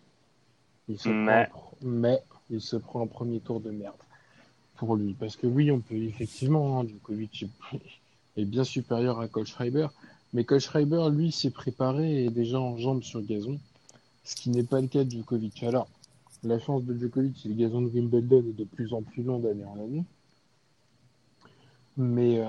il 0.87 0.97
se 0.97 1.09
Mais. 1.09 1.47
prend, 1.51 1.59
en- 1.59 1.75
mais 1.81 2.23
il 2.49 2.61
se 2.61 2.77
prend 2.77 3.03
un 3.03 3.07
premier 3.07 3.39
tour 3.41 3.59
de 3.59 3.69
merde 3.69 3.95
pour 4.77 4.95
lui. 4.95 5.13
Parce 5.13 5.35
que 5.35 5.45
oui, 5.47 5.71
on 5.71 5.79
peut 5.79 5.95
effectivement, 5.95 6.79
hein, 6.79 6.85
Djokovic 6.87 7.45
est, 8.38 8.45
bien 8.45 8.63
supérieur 8.63 9.19
à 9.19 9.28
Kohlschreiber, 9.28 9.88
mais 10.34 10.43
Kohlschreiber, 10.43 11.10
lui, 11.12 11.32
s'est 11.32 11.52
préparé 11.52 12.26
et 12.26 12.30
déjà 12.30 12.60
en 12.60 12.78
jambes 12.78 13.04
sur 13.04 13.21
gazon, 13.21 13.60
ce 14.24 14.36
qui 14.36 14.50
n'est 14.50 14.63
pas 14.63 14.82
le 14.82 14.88
cas 14.88 15.04
de 15.04 15.12
Djokovic. 15.12 15.63
Alors, 15.63 15.88
la 16.43 16.60
chance 16.60 16.84
de 16.84 16.98
Djokovic, 16.98 17.36
c'est 17.38 17.43
que 17.43 17.54
le 17.54 17.56
gazon 17.56 17.82
de 17.82 17.89
Wimbledon 17.89 18.43
est 18.50 18.58
de 18.58 18.65
plus 18.65 18.93
en 18.93 19.02
plus 19.02 19.24
long 19.24 19.39
d'année 19.39 19.65
en 19.65 19.80
année. 19.80 20.04
Mais 21.98 22.39
euh, 22.39 22.48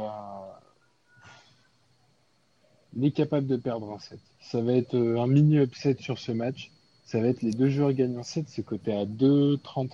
il 2.97 3.05
est 3.05 3.13
capable 3.13 3.47
de 3.47 3.57
perdre 3.57 3.93
un 3.93 3.99
set. 3.99 4.19
Ça 4.41 4.61
va 4.61 4.73
être 4.73 4.95
euh, 4.95 5.21
un 5.21 5.27
mini 5.27 5.57
upset 5.59 5.97
sur 6.01 6.19
ce 6.19 6.33
match. 6.33 6.73
Ça 7.05 7.21
va 7.21 7.29
être 7.29 7.43
les 7.43 7.53
deux 7.53 7.69
joueurs 7.69 7.93
gagnent 7.93 8.19
un 8.19 8.25
set, 8.25 8.47
c'est 8.49 8.65
coté 8.65 8.93
à 8.93 9.05
2,30. 9.05 9.91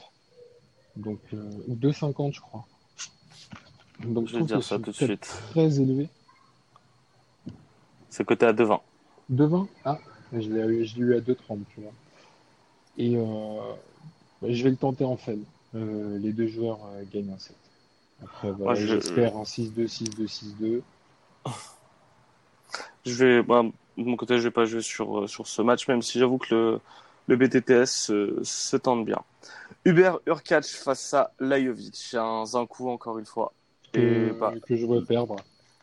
Donc, 0.96 1.20
euh, 1.34 1.50
ou 1.68 1.74
2,50 1.74 2.34
je 2.34 2.40
crois. 2.40 2.66
Donc 4.04 4.26
Je 4.26 4.32
vais 4.32 4.38
trouve 4.38 4.48
dire 4.48 4.62
ça 4.62 4.78
tout 4.78 4.90
de 4.90 4.96
suite. 4.96 5.42
Très 5.50 5.80
élevé. 5.80 6.08
C'est 8.10 8.24
coté 8.24 8.46
à 8.46 8.52
2,20. 8.52 8.80
2,20 9.28 9.68
Ah, 9.84 9.98
je 10.32 10.48
l'ai 10.48 10.60
eu- 10.76 10.84
je 10.84 11.12
à 11.16 11.20
2,30, 11.20 11.60
tu 11.74 11.80
vois. 11.80 11.92
Et 12.98 13.16
euh, 13.16 13.22
bah, 14.42 14.48
je 14.50 14.62
vais 14.64 14.70
le 14.70 14.76
tenter 14.76 15.04
en 15.04 15.16
faible. 15.16 15.44
Euh, 15.74 16.18
les 16.18 16.32
deux 16.32 16.46
joueurs 16.48 16.80
euh, 16.94 17.02
gagnent 17.12 17.32
un 17.34 17.38
set. 17.38 17.56
Après, 18.22 18.50
voilà, 18.52 18.74
Ouais, 18.74 18.80
je- 18.80 18.86
j'espère 18.88 19.36
un 19.36 19.44
6-2, 19.44 19.88
6-2, 19.88 20.26
6-2. 20.28 20.82
Je 23.04 23.12
vais, 23.14 23.42
bah, 23.42 23.62
de 23.96 24.02
mon 24.04 24.16
côté, 24.16 24.38
je 24.38 24.42
vais 24.44 24.50
pas 24.50 24.64
jouer 24.64 24.82
sur, 24.82 25.20
euh, 25.24 25.26
sur 25.26 25.46
ce 25.46 25.62
match, 25.62 25.88
même 25.88 26.02
si 26.02 26.18
j'avoue 26.18 26.38
que 26.38 26.54
le, 26.54 26.80
le 27.28 27.36
BTTS 27.36 27.90
se, 28.06 28.40
se 28.42 28.76
tente 28.76 29.04
bien. 29.04 29.18
Hubert 29.84 30.20
Urkac 30.26 30.64
face 30.66 31.14
à 31.14 31.32
Lajovic. 31.40 32.14
Un 32.14 32.46
Zinkou, 32.46 32.90
encore 32.90 33.18
une 33.18 33.26
fois. 33.26 33.54
Que, 33.92 34.32
bah, 34.32 34.54
que 34.66 34.76
je 34.76 34.86
veux 34.86 35.04
perdre. 35.04 35.36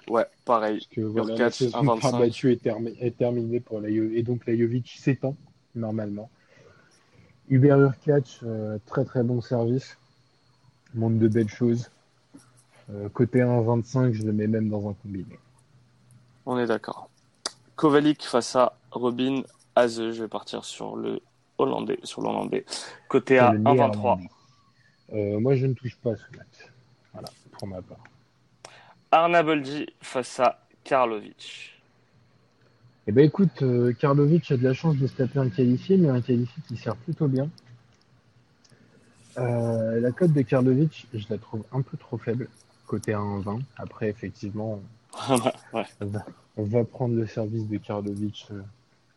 ouais, 0.10 0.26
pareil. 0.46 0.78
Parce 0.80 0.88
que 0.88 1.02
voilà, 1.02 1.36
la 1.36 1.52
saison 1.52 1.84
1,25. 1.84 2.02
par 2.02 2.20
battue 2.20 2.52
est, 2.52 2.64
termi- 2.64 2.96
est 3.00 3.16
terminée 3.18 3.60
pour 3.60 3.80
la 3.80 3.90
et 3.90 4.24
donc 4.24 4.46
Lajovic 4.48 4.88
s'étend 5.00 5.36
normalement. 5.76 6.30
Hubert 7.50 7.80
Urkac, 7.80 8.40
euh, 8.44 8.78
très 8.86 9.06
très 9.06 9.24
bon 9.24 9.42
service, 9.42 9.98
montre 10.94 11.18
de 11.20 11.28
belles 11.28 11.50
choses. 11.50 11.92
Euh, 12.92 13.10
côté 13.10 13.42
1,25, 13.42 14.14
je 14.14 14.24
le 14.24 14.34
mets 14.34 14.48
même 14.48 14.70
dans 14.70 14.90
un 14.90 14.94
combiné. 14.94 15.38
On 16.46 16.58
est 16.58 16.66
d'accord. 16.68 17.10
Kovalik 17.76 18.24
face 18.24 18.56
à 18.56 18.74
Robin 18.92 19.44
Haze. 19.76 20.12
Je 20.12 20.24
vais 20.24 20.28
partir 20.28 20.66
sur 20.66 20.96
le 20.96 21.20
hollandais, 21.60 22.00
sur 22.04 22.22
l'hollandais. 22.22 22.66
Côté 23.08 23.38
à 23.38 23.52
C'est 23.52 23.58
le 23.58 23.64
1,23. 23.64 23.74
néerlandais. 23.74 24.30
Euh, 25.14 25.40
moi, 25.40 25.56
je 25.56 25.66
ne 25.68 25.74
touche 25.74 25.96
pas 25.98 26.12
à 26.12 26.16
ce 26.16 26.38
match. 26.38 26.69
Voilà, 27.14 27.30
pour 27.52 27.68
ma 27.68 27.82
part. 27.82 28.04
Arnaboldi 29.12 29.88
face 30.02 30.40
à 30.40 30.60
Karlovic. 30.84 31.80
Eh 33.08 33.12
ben 33.12 33.26
écoute, 33.26 33.64
euh, 33.64 33.92
Karlovic 33.94 34.52
a 34.52 34.58
de 34.58 34.64
la 34.64 34.74
chance 34.74 34.96
de 34.98 35.08
se 35.08 35.14
taper 35.14 35.40
un 35.40 35.50
qualifié, 35.50 35.98
mais 35.98 36.10
un 36.10 36.22
qualifié 36.22 36.62
qui 36.68 36.78
sert 36.78 36.96
plutôt 36.96 37.28
bien. 37.28 37.50
Euh, 39.38 40.00
la 40.00 40.12
cote 40.12 40.32
de 40.34 40.42
Karlovic, 40.42 41.08
je 41.14 41.26
la 41.30 41.38
trouve 41.38 41.64
un 41.72 41.82
peu 41.82 41.98
trop 41.98 42.18
faible, 42.18 42.48
côté 42.86 43.14
1,20. 43.14 43.62
Après, 43.78 44.10
effectivement, 44.10 44.80
ouais. 45.74 45.86
on 46.02 46.06
va, 46.06 46.26
on 46.58 46.64
va 46.64 46.84
prendre 46.84 47.16
le 47.16 47.26
service 47.26 47.68
de 47.68 47.78
Karlovic 47.78 48.48
euh, 48.52 48.62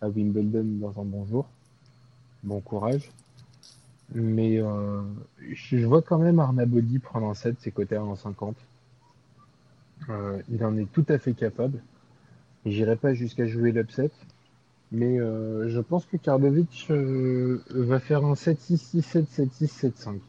à 0.01 0.09
Wimbledon 0.09 0.65
dans 0.65 0.99
un 1.01 1.05
bon 1.05 1.27
jour. 1.27 1.47
Bon 2.43 2.61
courage. 2.61 3.11
Mais 4.15 4.61
euh, 4.61 5.03
je 5.41 5.87
vois 5.87 6.03
quand 6.03 6.19
même 6.19 6.39
Arnabodi 6.39 6.99
prendre 6.99 7.29
un 7.29 7.35
set, 7.35 7.57
c'est 7.61 7.71
côté 7.71 7.95
1,50. 7.95 8.55
Euh, 10.11 10.43
il 10.51 10.65
en 10.65 10.77
est 10.77 10.91
tout 10.93 11.07
à 11.09 11.19
fait 11.19 11.33
capable. 11.33 11.83
J'irai 12.67 12.97
pas 12.97 13.15
jusqu'à 13.15 13.47
jouer 13.47 13.73
l'upset. 13.73 14.11
Mais 14.93 15.19
euh, 15.19 15.69
je 15.69 15.81
pense 15.81 16.05
que 16.05 16.19
Karlovic 16.19 16.87
euh, 16.91 17.63
va 17.71 17.99
faire 17.99 18.25
un 18.27 18.35
7-6, 18.35 19.01
6-7, 19.01 19.25
7-6, 19.27 19.91
7-5. 19.91 20.21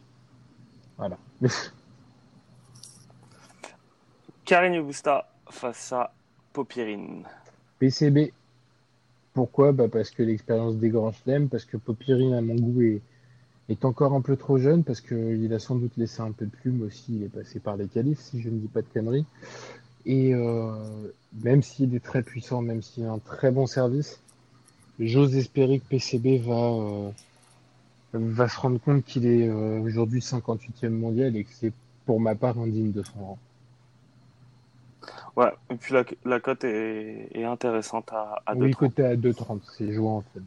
Voilà. 0.97 1.17
Karine 4.45 4.81
Busta 4.81 5.29
face 5.49 5.91
à 5.91 6.13
Popirine. 6.53 7.23
PCB. 7.79 8.31
Pourquoi? 9.33 9.73
Bah 9.73 9.89
Parce 9.91 10.11
que 10.11 10.23
l'expérience 10.23 10.77
des 10.77 10.89
grands 10.89 11.11
chelems, 11.11 11.49
parce 11.49 11.65
que 11.65 11.75
Popirine, 11.75 12.33
à 12.33 12.41
mon 12.41 12.55
goût, 12.55 12.83
est, 12.83 13.01
est 13.69 13.85
encore 13.85 14.13
un 14.13 14.21
peu 14.21 14.35
trop 14.35 14.57
jeune, 14.57 14.83
parce 14.83 15.01
qu'il 15.01 15.53
a 15.53 15.59
sans 15.59 15.75
doute 15.75 15.93
laissé 15.97 16.21
un 16.21 16.31
peu 16.31 16.45
de 16.45 16.51
plume 16.51 16.81
aussi. 16.83 17.15
Il 17.15 17.23
est 17.23 17.29
passé 17.29 17.59
par 17.59 17.77
les 17.77 17.87
qualifs, 17.87 18.19
si 18.19 18.41
je 18.41 18.49
ne 18.49 18.57
dis 18.59 18.67
pas 18.67 18.81
de 18.81 18.87
conneries. 18.93 19.25
Et 20.05 20.33
euh, 20.35 20.73
même 21.41 21.61
s'il 21.63 21.95
est 21.95 22.03
très 22.03 22.23
puissant, 22.23 22.61
même 22.61 22.81
s'il 22.81 23.05
a 23.05 23.11
un 23.11 23.19
très 23.19 23.51
bon 23.51 23.67
service, 23.67 24.19
j'ose 24.99 25.35
espérer 25.37 25.79
que 25.79 25.85
PCB 25.87 26.39
va, 26.39 26.53
euh, 26.53 27.11
va 28.13 28.49
se 28.49 28.59
rendre 28.59 28.79
compte 28.81 29.05
qu'il 29.05 29.25
est 29.25 29.47
euh, 29.47 29.79
aujourd'hui 29.79 30.19
58e 30.19 30.89
mondial 30.89 31.35
et 31.37 31.45
que 31.45 31.51
c'est 31.53 31.71
pour 32.05 32.19
ma 32.19 32.35
part 32.35 32.59
indigne 32.59 32.91
de 32.91 33.01
son 33.01 33.19
rang. 33.25 33.39
Ouais, 35.35 35.51
et 35.69 35.75
puis 35.75 35.93
la, 35.93 36.03
la 36.25 36.39
cote 36.39 36.63
est, 36.63 37.29
est 37.33 37.43
intéressante 37.43 38.11
à, 38.11 38.41
à 38.45 38.55
Oui, 38.55 38.71
2,30. 38.71 38.75
côté 38.75 39.03
à 39.03 39.15
2,30, 39.15 39.61
c'est 39.77 39.91
jouant 39.93 40.17
en 40.17 40.21
fait. 40.21 40.41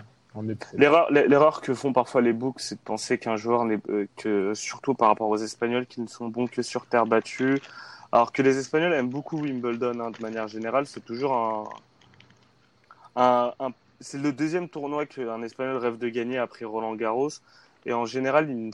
L'erreur, 0.75 1.61
que 1.61 1.75
font 1.75 1.93
parfois 1.93 2.21
les 2.21 2.33
books, 2.33 2.61
c'est 2.61 2.77
de 2.77 2.81
penser 2.81 3.19
qu'un 3.19 3.37
joueur 3.37 3.67
euh, 4.27 4.55
surtout 4.55 4.95
par 4.95 5.09
rapport 5.09 5.29
aux 5.29 5.37
Espagnols, 5.37 5.87
qui 5.87 6.01
ne 6.01 6.07
sont 6.07 6.29
bons 6.29 6.47
que 6.47 6.63
sur 6.63 6.87
terre 6.87 7.07
battue. 7.07 7.61
Alors 8.13 8.33
que 8.33 8.43
les 8.43 8.59
Espagnols 8.59 8.93
aiment 8.93 9.09
beaucoup 9.09 9.39
Wimbledon, 9.39 10.01
hein, 10.01 10.11
de 10.11 10.23
manière 10.23 10.49
générale, 10.49 10.87
c'est 10.87 11.05
toujours 11.05 11.33
un, 13.17 13.55
c'est 14.01 14.19
le 14.19 14.33
deuxième 14.33 14.69
tournoi 14.69 15.07
qu'un 15.07 15.43
Espagnol 15.43 15.77
rêve 15.77 15.99
de 15.99 16.09
gagner 16.09 16.39
après 16.39 16.65
Roland 16.65 16.95
Garros. 16.95 17.31
Et 17.87 17.93
en 17.93 18.05
général, 18.05 18.51
ils 18.51 18.73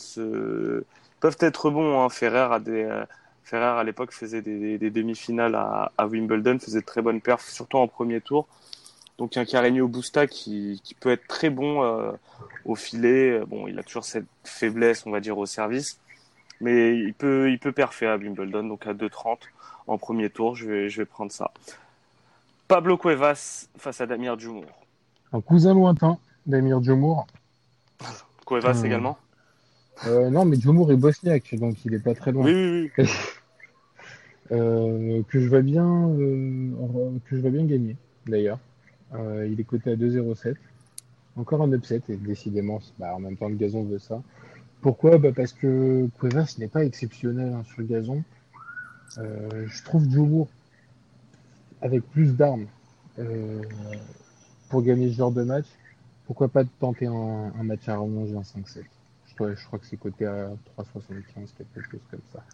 peuvent 1.21 1.37
être 1.41 1.71
bons. 1.71 2.01
Hein. 2.01 2.09
Euh, 2.23 3.05
Ferrer 3.45 3.65
à 3.65 3.85
l'époque 3.85 4.13
faisait 4.13 4.41
des, 4.41 4.91
demi-finales 4.91 5.55
à 5.55 6.07
Wimbledon, 6.07 6.59
faisait 6.59 6.81
de 6.81 6.87
très 6.87 7.03
bonnes 7.03 7.21
perfs, 7.21 7.49
surtout 7.49 7.77
en 7.77 7.89
premier 7.89 8.21
tour. 8.21 8.47
Donc 9.23 9.37
un 9.37 9.45
Carreño 9.45 9.87
Busta 9.87 10.27
qui, 10.27 10.81
qui 10.83 10.97
peut 10.97 11.13
être 11.13 11.29
très 11.29 11.49
bon 11.49 11.85
euh, 11.85 12.11
au 12.65 12.75
filet. 12.75 13.39
Bon, 13.47 13.69
il 13.69 13.79
a 13.79 13.85
toujours 13.85 14.03
cette 14.03 14.27
faiblesse, 14.43 15.07
on 15.07 15.13
va 15.13 15.21
dire, 15.21 15.39
au 15.39 15.47
service. 15.47 16.01
Mais 16.61 16.99
il 16.99 17.15
peut, 17.15 17.49
il 17.49 17.61
peut 17.61 17.73
à 17.79 18.17
Wimbledon, 18.17 18.65
donc 18.65 18.85
à 18.89 18.95
2,30 18.95 19.39
en 19.87 19.97
premier 19.97 20.29
tour. 20.29 20.57
Je 20.57 20.69
vais, 20.69 20.89
je 20.89 21.03
vais 21.03 21.05
prendre 21.05 21.31
ça. 21.31 21.53
Pablo 22.67 22.97
Cuevas 22.97 23.69
face 23.79 24.01
à 24.01 24.07
Damir 24.07 24.37
Djumour. 24.37 24.67
Un 25.33 25.41
cousin 25.41 25.73
lointain 25.73 26.19
d'Amir 26.45 26.83
Djomour. 26.83 27.29
Cuevas 28.45 28.83
Hmm. 28.83 28.87
également 28.87 29.19
Euh, 30.09 30.31
non, 30.31 30.45
mais 30.45 30.59
Djomour 30.59 30.91
est 30.91 30.97
bosniaque, 30.97 31.55
donc 31.55 31.85
il 31.85 31.95
est 31.95 32.03
pas 32.03 32.17
très 32.17 32.33
loin. 32.33 32.45
Oui, 32.45 32.55
oui, 32.55 32.91
oui. 32.99 33.05
Euh, 34.51 35.23
que 35.29 35.41
je 35.41 35.49
vois 35.49 35.63
bien, 35.63 35.87
euh, 35.87 37.13
que 37.25 37.37
je 37.37 37.41
vois 37.41 37.51
bien 37.51 37.65
gagner, 37.65 37.97
d'ailleurs. 38.27 38.59
Euh, 39.15 39.47
il 39.51 39.61
est 39.61 39.65
coté 39.65 39.93
à 39.93 39.97
2,07. 39.97 40.57
Encore 41.37 41.63
un 41.63 41.73
upset, 41.73 42.03
et 42.09 42.17
décidément, 42.17 42.81
bah, 42.99 43.15
en 43.15 43.21
même 43.21 43.37
temps, 43.37 43.49
le 43.49 43.57
gazon 43.57 43.85
veut 43.85 43.99
ça. 43.99 44.23
Pourquoi? 44.81 45.19
Bah 45.19 45.31
Parce 45.35 45.53
que 45.53 46.09
Cuevas 46.19 46.57
n'est 46.59 46.69
pas 46.69 46.85
exceptionnel 46.85 47.53
hein, 47.53 47.63
sur 47.65 47.81
le 47.81 47.87
gazon. 47.87 48.23
Euh, 49.19 49.67
je 49.67 49.85
trouve 49.85 50.11
Djomour 50.11 50.49
avec 51.81 52.03
plus 52.11 52.35
d'armes 52.37 52.67
euh, 53.19 53.63
pour 54.69 54.83
gagner 54.83 55.11
ce 55.11 55.17
genre 55.17 55.33
de 55.33 55.43
match. 55.43 55.67
Pourquoi 56.27 56.49
pas 56.49 56.65
tenter 56.65 57.07
un, 57.07 57.51
match 57.63 57.89
à 57.89 57.99
rallonge 57.99 58.35
en 58.35 58.43
5-7 58.43 58.85
je 59.27 59.67
crois, 59.67 59.79
que 59.79 59.87
c'est 59.87 59.97
coté 59.97 60.27
à 60.27 60.51
3,75, 60.79 61.53
quelque 61.57 61.91
chose 61.91 62.01
comme 62.11 62.21
ça. 62.33 62.45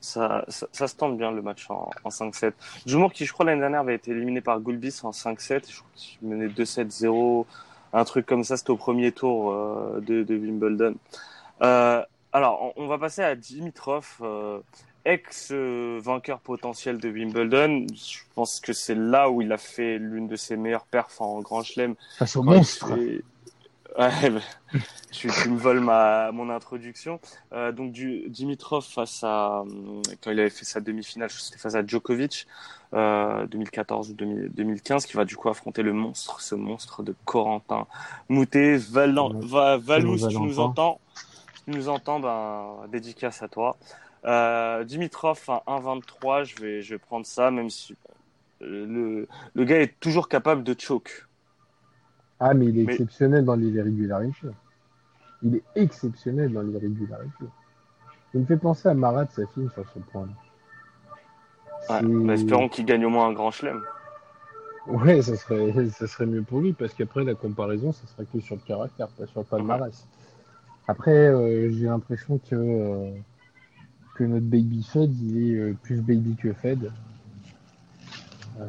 Ça, 0.00 0.44
ça, 0.48 0.66
ça 0.72 0.86
se 0.88 0.94
tente 0.96 1.16
bien 1.16 1.32
le 1.32 1.42
match 1.42 1.68
en, 1.70 1.90
en 2.04 2.08
5-7. 2.10 2.52
Djumour 2.86 3.12
qui, 3.12 3.24
je 3.26 3.32
crois, 3.32 3.44
l'année 3.46 3.60
dernière 3.60 3.80
avait 3.80 3.94
été 3.96 4.10
éliminé 4.12 4.40
par 4.40 4.60
Gulbis 4.60 5.00
en 5.02 5.10
5-7. 5.10 5.70
Je 5.70 5.78
crois 5.78 5.90
qu'il 5.96 6.28
menait 6.28 6.48
2-7-0, 6.48 7.44
un 7.92 8.04
truc 8.04 8.26
comme 8.26 8.44
ça. 8.44 8.56
C'était 8.56 8.70
au 8.70 8.76
premier 8.76 9.12
tour 9.12 9.52
euh, 9.52 10.00
de, 10.00 10.22
de 10.22 10.36
Wimbledon. 10.36 10.94
Euh, 11.62 12.02
alors, 12.32 12.72
on, 12.76 12.84
on 12.84 12.86
va 12.86 12.98
passer 12.98 13.22
à 13.22 13.34
Dimitrov, 13.34 14.06
euh, 14.20 14.60
ex-vainqueur 15.04 16.40
potentiel 16.40 16.98
de 16.98 17.08
Wimbledon. 17.08 17.86
Je 17.94 18.18
pense 18.34 18.60
que 18.60 18.72
c'est 18.72 18.94
là 18.94 19.30
où 19.30 19.42
il 19.42 19.52
a 19.52 19.58
fait 19.58 19.98
l'une 19.98 20.28
de 20.28 20.36
ses 20.36 20.56
meilleures 20.56 20.84
perfs 20.86 21.20
en 21.20 21.40
Grand 21.40 21.62
Chelem. 21.62 21.94
Face 22.18 22.36
au 22.36 22.42
monstre 22.42 22.88
c'est- 22.96 23.22
Ouais, 23.98 24.30
bah, 24.30 24.40
tu, 25.10 25.30
tu 25.30 25.48
me 25.48 25.56
voles 25.56 25.80
ma, 25.80 26.30
mon 26.32 26.50
introduction. 26.50 27.18
Euh, 27.52 27.72
donc 27.72 27.92
du 27.92 28.28
Dimitrov 28.28 28.84
face 28.84 29.24
à 29.24 29.60
hum, 29.60 30.02
quand 30.22 30.30
il 30.30 30.38
avait 30.40 30.50
fait 30.50 30.66
sa 30.66 30.80
demi-finale, 30.80 31.30
c'était 31.30 31.58
face 31.58 31.74
à 31.74 31.86
Djokovic, 31.86 32.46
euh, 32.92 33.46
2014 33.46 34.10
ou 34.10 34.14
2000 34.14 34.50
2015, 34.52 35.06
qui 35.06 35.16
va 35.16 35.24
du 35.24 35.36
coup 35.36 35.48
affronter 35.48 35.82
le 35.82 35.94
monstre, 35.94 36.40
ce 36.40 36.54
monstre 36.54 37.02
de 37.02 37.14
Corentin 37.24 37.86
Moutet. 38.28 38.76
Valan, 38.76 39.32
va, 39.40 39.78
Valou, 39.78 40.18
si 40.18 40.28
tu 40.28 40.40
nous 40.40 40.60
entends, 40.60 41.00
si 41.54 41.64
tu 41.64 41.70
nous 41.70 41.88
entends, 41.88 42.20
ben 42.20 42.86
dédicace 42.88 43.42
à 43.42 43.48
toi. 43.48 43.78
Euh, 44.26 44.84
Dimitrov 44.84 45.40
à 45.48 45.62
1,23, 45.66 46.44
je 46.44 46.56
vais, 46.56 46.82
je 46.82 46.94
vais 46.94 46.98
prendre 46.98 47.24
ça, 47.24 47.50
même 47.50 47.70
si 47.70 47.94
euh, 48.62 48.86
le, 48.86 49.28
le 49.54 49.64
gars 49.64 49.80
est 49.80 49.98
toujours 50.00 50.28
capable 50.28 50.64
de 50.64 50.74
choke. 50.78 51.25
Ah, 52.38 52.54
mais 52.54 52.66
il 52.66 52.78
est 52.78 52.84
Mais- 52.84 52.92
exceptionnel 52.92 53.44
dans 53.44 53.54
l'irrégularité. 53.54 54.48
Il 55.42 55.56
est 55.56 55.62
exceptionnel 55.74 56.52
dans 56.52 56.62
l'irrégularité. 56.62 57.44
Il 58.34 58.40
me 58.40 58.46
fait 58.46 58.56
penser 58.56 58.88
à 58.88 58.94
Marat, 58.94 59.26
sa 59.30 59.46
fille, 59.46 59.68
sur 59.72 59.84
ce 59.94 59.98
point-là. 59.98 60.32
Ouais, 61.88 62.02
bah, 62.26 62.34
espérons 62.34 62.68
qu'il 62.68 62.84
gagne 62.84 63.04
au 63.04 63.10
moins 63.10 63.28
un 63.28 63.32
grand 63.32 63.50
chelem. 63.50 63.80
Ouais, 64.86 65.22
ça 65.22 65.36
serait, 65.36 65.88
ça 65.90 66.06
serait 66.06 66.26
mieux 66.26 66.42
pour 66.42 66.60
lui, 66.60 66.72
parce 66.72 66.94
qu'après, 66.94 67.24
la 67.24 67.34
comparaison, 67.34 67.92
ça 67.92 68.06
serait 68.06 68.26
que 68.32 68.40
sur 68.40 68.56
le 68.56 68.60
caractère, 68.62 69.08
pas 69.08 69.26
sur 69.26 69.40
le 69.40 69.46
palmarès. 69.46 70.06
Après, 70.88 71.28
euh, 71.28 71.70
j'ai 71.72 71.86
l'impression 71.86 72.38
que, 72.38 72.54
euh, 72.54 73.10
que 74.14 74.24
notre 74.24 74.46
baby 74.46 74.82
Fed, 74.84 75.12
il 75.20 75.38
est 75.50 75.58
euh, 75.58 75.76
plus 75.82 76.00
baby 76.00 76.36
que 76.36 76.52
Fed. 76.52 76.92
Euh, 78.60 78.64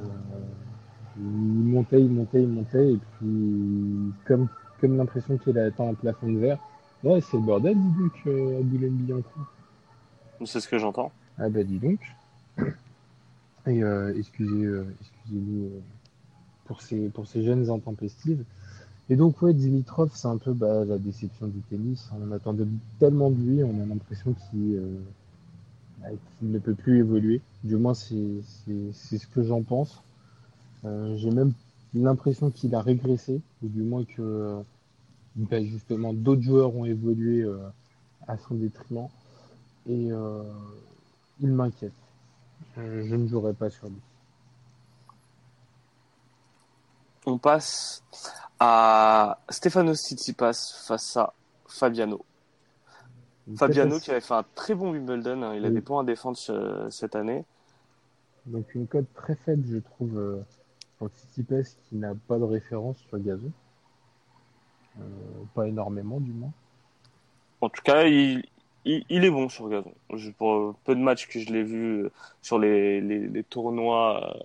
il 1.19 1.71
montait, 1.71 2.01
il 2.01 2.09
montait, 2.09 2.41
il 2.41 2.49
montait, 2.49 2.93
et 2.93 2.97
puis, 2.97 4.13
comme, 4.25 4.47
comme 4.79 4.97
l'impression 4.97 5.37
qu'il 5.37 5.57
a 5.57 5.65
atteint 5.65 5.89
un 5.89 5.93
plafond 5.93 6.31
de 6.31 6.37
verre, 6.37 6.59
ouais, 7.03 7.21
c'est 7.21 7.37
le 7.37 7.43
bordel, 7.43 7.75
dis 7.75 7.99
donc, 7.99 8.13
euh, 8.27 8.59
à 8.59 8.63
Boulogne-Billancourt. 8.63 9.47
C'est 10.45 10.59
ce 10.59 10.67
que 10.67 10.77
j'entends. 10.77 11.11
Ah 11.39 11.49
bah 11.49 11.63
dis 11.63 11.79
donc. 11.79 11.99
Et 13.67 13.83
euh, 13.83 14.13
excusez, 14.17 14.65
euh, 14.65 14.85
excusez-nous 15.01 15.65
euh, 15.65 15.81
pour 16.65 16.81
ces 16.81 17.09
pour 17.09 17.27
ces 17.27 17.43
jeunes 17.43 17.69
intempestives. 17.69 18.43
Et 19.09 19.15
donc 19.15 19.41
ouais, 19.41 19.53
Dimitrov, 19.53 20.11
c'est 20.13 20.27
un 20.27 20.37
peu 20.37 20.53
bah, 20.53 20.85
la 20.85 20.97
déception 20.97 21.47
du 21.47 21.59
tennis. 21.69 22.09
On 22.21 22.31
attendait 22.31 22.67
tellement 22.99 23.29
de 23.29 23.41
lui, 23.41 23.63
on 23.63 23.81
a 23.83 23.85
l'impression 23.85 24.33
qu'il 24.33 24.75
euh, 24.75 24.99
bah, 26.01 26.07
ne 26.41 26.59
peut 26.59 26.75
plus 26.75 26.99
évoluer. 26.99 27.41
Du 27.63 27.75
moins 27.75 27.93
c'est 27.93 28.41
ce 28.93 29.27
que 29.27 29.43
j'en 29.43 29.63
pense. 29.63 30.01
Euh, 30.85 31.15
J'ai 31.17 31.31
même 31.31 31.53
l'impression 31.93 32.51
qu'il 32.51 32.75
a 32.75 32.81
régressé, 32.81 33.41
ou 33.63 33.67
du 33.67 33.81
moins 33.81 34.03
que 34.03 34.21
euh, 34.21 34.61
bah, 35.35 35.63
justement 35.63 36.13
d'autres 36.13 36.41
joueurs 36.41 36.75
ont 36.75 36.85
évolué 36.85 37.41
euh, 37.43 37.57
à 38.27 38.37
son 38.37 38.55
détriment. 38.55 39.07
Et 39.89 40.09
il 41.39 41.49
m'inquiète. 41.49 41.93
Je 42.75 43.15
ne 43.15 43.25
jouerai 43.27 43.53
pas 43.53 43.69
sur 43.69 43.87
lui. 43.87 43.95
On 47.25 47.37
passe 47.37 48.03
à 48.59 49.39
Stefanos 49.49 50.01
Tsitsipas 50.01 50.83
face 50.85 51.15
à 51.17 51.33
Fabiano. 51.67 52.25
Fabiano 53.55 53.97
qui 53.99 54.11
avait 54.11 54.19
fait 54.19 54.33
un 54.33 54.43
très 54.55 54.75
bon 54.75 54.91
Wimbledon. 54.91 55.41
hein. 55.43 55.55
Il 55.55 55.63
a 55.63 55.69
des 55.69 55.79
points 55.81 56.01
à 56.01 56.05
défendre 56.05 56.35
ce- 56.37 56.87
cette 56.91 57.15
année. 57.15 57.45
Donc 58.45 58.75
une 58.75 58.87
cote 58.87 59.07
très 59.13 59.35
faible, 59.35 59.65
je 59.69 59.77
trouve, 59.77 60.43
pour 60.97 61.09
Tsitsipas 61.09 61.75
qui 61.89 61.95
n'a 61.95 62.13
pas 62.15 62.37
de 62.39 62.43
référence 62.43 62.97
sur 62.99 63.19
gazon. 63.19 63.51
Euh, 64.99 65.03
pas 65.53 65.67
énormément, 65.67 66.19
du 66.19 66.31
moins. 66.31 66.51
En 67.61 67.69
tout 67.69 67.81
cas, 67.83 68.03
il, 68.05 68.43
il, 68.85 69.03
il 69.09 69.25
est 69.25 69.29
bon 69.31 69.49
sur 69.49 69.69
gazon. 69.69 69.93
Je, 70.13 70.31
pour 70.31 70.75
peu 70.85 70.95
de 70.95 71.01
matchs 71.01 71.27
que 71.27 71.39
je 71.39 71.51
l'ai 71.51 71.63
vu 71.63 72.03
euh, 72.05 72.11
sur 72.41 72.59
les, 72.59 73.01
les, 73.01 73.27
les 73.27 73.43
tournois 73.43 74.35
euh, 74.37 74.43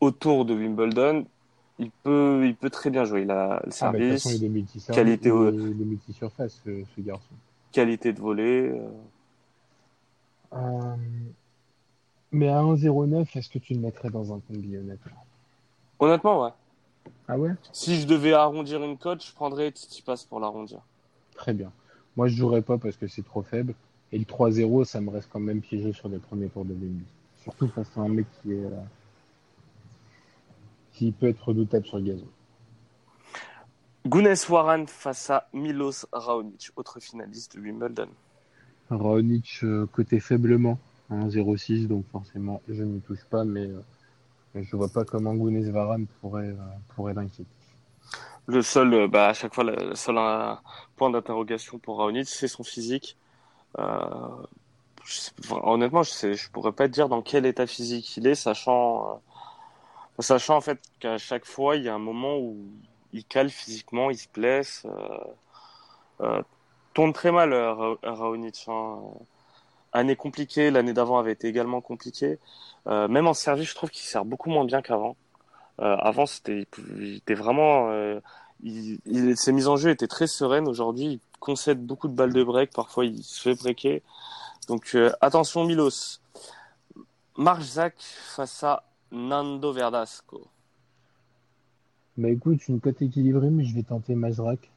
autour 0.00 0.44
de 0.44 0.54
Wimbledon, 0.54 1.26
il 1.78 1.90
peut, 2.02 2.42
il 2.46 2.56
peut 2.56 2.70
très 2.70 2.90
bien 2.90 3.04
jouer. 3.04 3.22
Il 3.22 3.30
a 3.30 3.60
le 3.64 3.70
Ah, 3.80 3.88
bah, 3.88 3.98
service, 3.98 4.24
façon, 4.24 4.48
multi 4.48 4.80
qualité 4.92 5.30
au- 5.30 5.52
multi-surface, 5.52 6.60
ce, 6.64 6.84
ce 6.96 7.00
garçon. 7.00 7.34
qualité 7.72 8.12
de 8.12 8.20
volée. 8.20 8.68
euh. 8.70 8.88
Euh, 10.52 10.96
mais 12.32 12.48
à 12.48 12.62
1,09, 12.62 13.36
est-ce 13.36 13.50
que 13.50 13.58
tu 13.58 13.74
le 13.74 13.80
mettrais 13.80 14.08
dans 14.08 14.32
un 14.32 14.40
combi, 14.40 14.78
honnêtement? 14.78 15.26
Honnêtement, 15.98 16.44
ouais. 16.44 16.50
Ah 17.26 17.38
ouais? 17.38 17.50
Si 17.72 18.00
je 18.00 18.06
devais 18.06 18.32
arrondir 18.32 18.82
une 18.82 18.96
cote, 18.96 19.24
je 19.24 19.32
prendrais 19.32 19.70
Tsitsipas 19.70 20.24
pour 20.28 20.40
l'arrondir. 20.40 20.80
Très 21.34 21.52
bien. 21.52 21.72
Moi, 22.16 22.28
je 22.28 22.36
jouerai 22.36 22.62
pas 22.62 22.78
parce 22.78 22.96
que 22.96 23.06
c'est 23.06 23.24
trop 23.24 23.42
faible. 23.42 23.74
Et 24.12 24.18
le 24.18 24.24
3-0, 24.24 24.84
ça 24.84 25.00
me 25.00 25.10
reste 25.10 25.28
quand 25.30 25.40
même 25.40 25.60
piégé 25.60 25.92
sur 25.92 26.08
les 26.08 26.18
premiers 26.18 26.48
tours 26.48 26.64
de 26.64 26.72
Wembley. 26.72 27.04
Surtout 27.42 27.68
face 27.68 27.90
à 27.96 28.00
un 28.00 28.08
mec 28.08 28.26
qui 28.42 28.52
est, 28.52 28.64
euh, 28.64 28.80
qui 30.92 31.12
peut 31.12 31.28
être 31.28 31.48
redoutable 31.48 31.86
sur 31.86 31.98
le 31.98 32.04
gazon. 32.04 32.26
Gunes 34.06 34.34
Waran 34.48 34.86
face 34.86 35.28
à 35.28 35.48
Milos 35.52 36.06
Raonic, 36.12 36.70
autre 36.76 36.98
finaliste 36.98 37.56
de 37.56 37.60
Wimbledon. 37.60 38.08
Raonic 38.90 39.60
euh, 39.64 39.86
côté 39.92 40.18
faiblement, 40.18 40.78
hein, 41.10 41.28
0-6, 41.28 41.86
donc 41.88 42.06
forcément, 42.10 42.62
je 42.68 42.82
n'y 42.82 43.00
touche 43.00 43.24
pas, 43.28 43.44
mais 43.44 43.66
euh, 43.66 43.80
je 44.62 44.76
vois 44.76 44.88
pas 44.88 45.04
comment 45.04 45.34
Gounes 45.34 45.70
Varan 45.70 46.04
pourrait, 46.20 46.48
euh, 46.48 46.56
pourrait 46.94 47.14
l'inquiéter. 47.14 47.50
Le 48.46 48.62
seul, 48.62 48.94
euh, 48.94 49.08
bah, 49.08 49.28
à 49.28 49.32
chaque 49.34 49.54
fois, 49.54 49.64
le 49.64 49.94
seul 49.94 50.16
euh, 50.18 50.54
point 50.96 51.10
d'interrogation 51.10 51.78
pour 51.78 51.98
Raonic, 51.98 52.26
c'est 52.28 52.48
son 52.48 52.64
physique. 52.64 53.16
Honnêtement, 55.50 56.02
je 56.02 56.10
sais, 56.10 56.34
je 56.34 56.50
pourrais 56.50 56.72
pas 56.72 56.88
te 56.88 56.92
dire 56.92 57.08
dans 57.08 57.22
quel 57.22 57.46
état 57.46 57.66
physique 57.66 58.16
il 58.16 58.26
est, 58.26 58.34
sachant, 58.34 59.20
sachant 60.18 60.56
en 60.56 60.60
fait 60.60 60.80
qu'à 61.00 61.18
chaque 61.18 61.44
fois, 61.44 61.76
il 61.76 61.84
y 61.84 61.88
a 61.88 61.94
un 61.94 61.98
moment 61.98 62.38
où 62.38 62.56
il 63.12 63.24
cale 63.24 63.50
physiquement, 63.50 64.10
il 64.10 64.18
se 64.18 64.28
blesse. 64.34 64.86
Euh, 66.20 66.42
tourne 66.94 67.12
très 67.12 67.30
mal, 67.32 67.54
Ra- 67.54 67.96
Raonic. 68.02 68.64
hein. 68.68 68.98
Année 69.92 70.16
compliquée, 70.16 70.70
l'année 70.70 70.92
d'avant 70.92 71.18
avait 71.18 71.32
été 71.32 71.48
également 71.48 71.80
compliquée. 71.80 72.38
Euh, 72.86 73.08
même 73.08 73.26
en 73.26 73.34
service, 73.34 73.70
je 73.70 73.74
trouve 73.74 73.90
qu'il 73.90 74.06
sert 74.06 74.24
beaucoup 74.24 74.50
moins 74.50 74.64
bien 74.64 74.82
qu'avant. 74.82 75.16
Euh, 75.80 75.96
avant, 75.96 76.26
c'était, 76.26 76.66
il 76.98 77.16
était 77.16 77.34
vraiment, 77.34 77.90
euh, 77.90 78.20
ses 78.62 79.52
mises 79.52 79.68
en 79.68 79.76
jeu 79.76 79.90
étaient 79.90 80.06
très 80.06 80.26
sereines. 80.26 80.68
Aujourd'hui, 80.68 81.04
il 81.04 81.20
concède 81.40 81.84
beaucoup 81.84 82.08
de 82.08 82.14
balles 82.14 82.34
de 82.34 82.44
break. 82.44 82.72
Parfois, 82.74 83.06
il 83.06 83.22
se 83.22 83.40
fait 83.40 83.54
breaker. 83.54 84.02
Donc, 84.68 84.96
attention, 85.20 85.64
Milos. 85.64 86.20
Marc-Zac 87.36 87.94
face 87.98 88.64
à 88.64 88.82
Nando 89.10 89.72
Verdasco. 89.72 90.46
Bah 92.18 92.28
écoute, 92.28 92.66
une 92.68 92.80
cote 92.80 93.00
équilibrée, 93.00 93.48
mais 93.48 93.64
je 93.64 93.74
vais 93.74 93.84
tenter 93.84 94.16
Mazrak, 94.16 94.70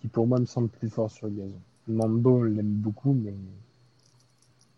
qui 0.00 0.08
pour 0.08 0.28
moi 0.28 0.38
me 0.38 0.46
semble 0.46 0.68
plus 0.68 0.88
fort 0.88 1.10
sur 1.10 1.26
le 1.26 1.32
gazon. 1.32 1.60
Nando, 1.88 2.42
l'aime 2.44 2.66
beaucoup, 2.66 3.12
mais, 3.12 3.34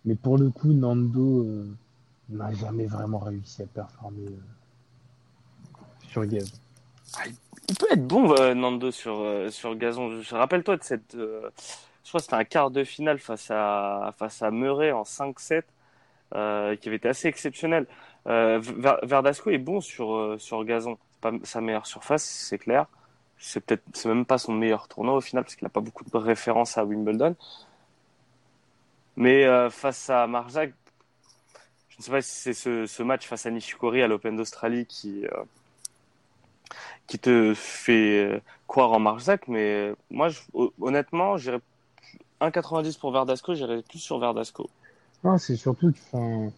mais 0.04 0.14
pour 0.14 0.38
le 0.38 0.50
coup, 0.50 0.72
Nando 0.72 1.42
euh, 1.44 1.66
n'a 2.28 2.52
jamais 2.52 2.86
vraiment 2.86 3.18
réussi 3.18 3.62
à 3.62 3.66
performer 3.66 4.26
euh, 4.26 5.76
sur 6.08 6.24
gazon. 6.26 6.56
Il 7.68 7.76
peut 7.76 7.86
être 7.90 8.06
bon, 8.06 8.32
euh, 8.38 8.54
Nando, 8.54 8.90
sur, 8.90 9.24
sur 9.50 9.74
gazon. 9.76 10.20
Je 10.20 10.34
rappelle-toi 10.34 10.76
de 10.76 10.82
cette. 10.84 11.12
je 11.16 12.08
crois 12.08 12.20
que 12.20 12.24
c'était 12.24 12.34
un 12.34 12.44
quart 12.44 12.70
de 12.70 12.84
finale 12.84 13.18
face 13.18 13.50
à, 13.50 14.14
face 14.18 14.42
à 14.42 14.50
Murray 14.50 14.92
en 14.92 15.02
5-7, 15.02 15.62
euh, 16.34 16.76
qui 16.76 16.88
avait 16.88 16.96
été 16.96 17.08
assez 17.08 17.28
exceptionnel. 17.28 17.86
Ver- 18.26 18.98
Verdasco 19.04 19.50
est 19.50 19.58
bon 19.58 19.80
sur, 19.80 20.34
sur 20.38 20.64
gazon. 20.64 20.98
C'est 21.12 21.20
pas 21.20 21.32
sa 21.44 21.60
meilleure 21.60 21.86
surface, 21.86 22.24
c'est 22.24 22.58
clair. 22.58 22.86
C'est 23.38 23.60
peut-être, 23.60 23.82
c'est 23.92 24.08
même 24.08 24.24
pas 24.24 24.38
son 24.38 24.52
meilleur 24.52 24.88
tournoi 24.88 25.14
au 25.14 25.20
final, 25.20 25.44
parce 25.44 25.56
qu'il 25.56 25.64
n'a 25.64 25.70
pas 25.70 25.80
beaucoup 25.80 26.04
de 26.04 26.16
références 26.16 26.78
à 26.78 26.84
Wimbledon. 26.84 27.36
Mais 29.16 29.44
euh, 29.44 29.70
face 29.70 30.10
à 30.10 30.26
Marjac, 30.26 30.72
je 31.88 31.96
ne 31.98 32.02
sais 32.02 32.10
pas 32.10 32.22
si 32.22 32.34
c'est 32.34 32.52
ce, 32.54 32.86
ce 32.86 33.02
match 33.02 33.26
face 33.26 33.46
à 33.46 33.50
Nishikori 33.50 34.02
à 34.02 34.08
l'Open 34.08 34.36
d'Australie 34.36 34.84
qui, 34.86 35.24
euh, 35.26 35.44
qui 37.06 37.18
te 37.18 37.54
fait 37.54 38.24
euh, 38.24 38.40
croire 38.66 38.92
en 38.92 38.98
Marjac, 38.98 39.48
mais 39.48 39.94
moi, 40.10 40.28
honnêtement, 40.80 41.38
j'irais 41.38 41.60
1,90 42.40 42.98
pour 42.98 43.12
Verdasco, 43.12 43.54
j'irais 43.54 43.82
plus 43.82 43.98
sur 43.98 44.18
Verdasco. 44.18 44.68
Non, 45.24 45.38
c'est 45.38 45.56
surtout 45.56 45.92
que, 45.92 46.50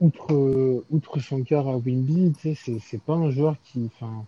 outre, 0.00 0.84
outre 0.90 1.18
Shankar 1.20 1.68
à 1.68 1.76
Wimby, 1.76 2.34
c'est 2.56 3.00
pas 3.02 3.14
un 3.14 3.30
joueur 3.30 3.54
qui, 3.62 3.88
enfin, 3.94 4.24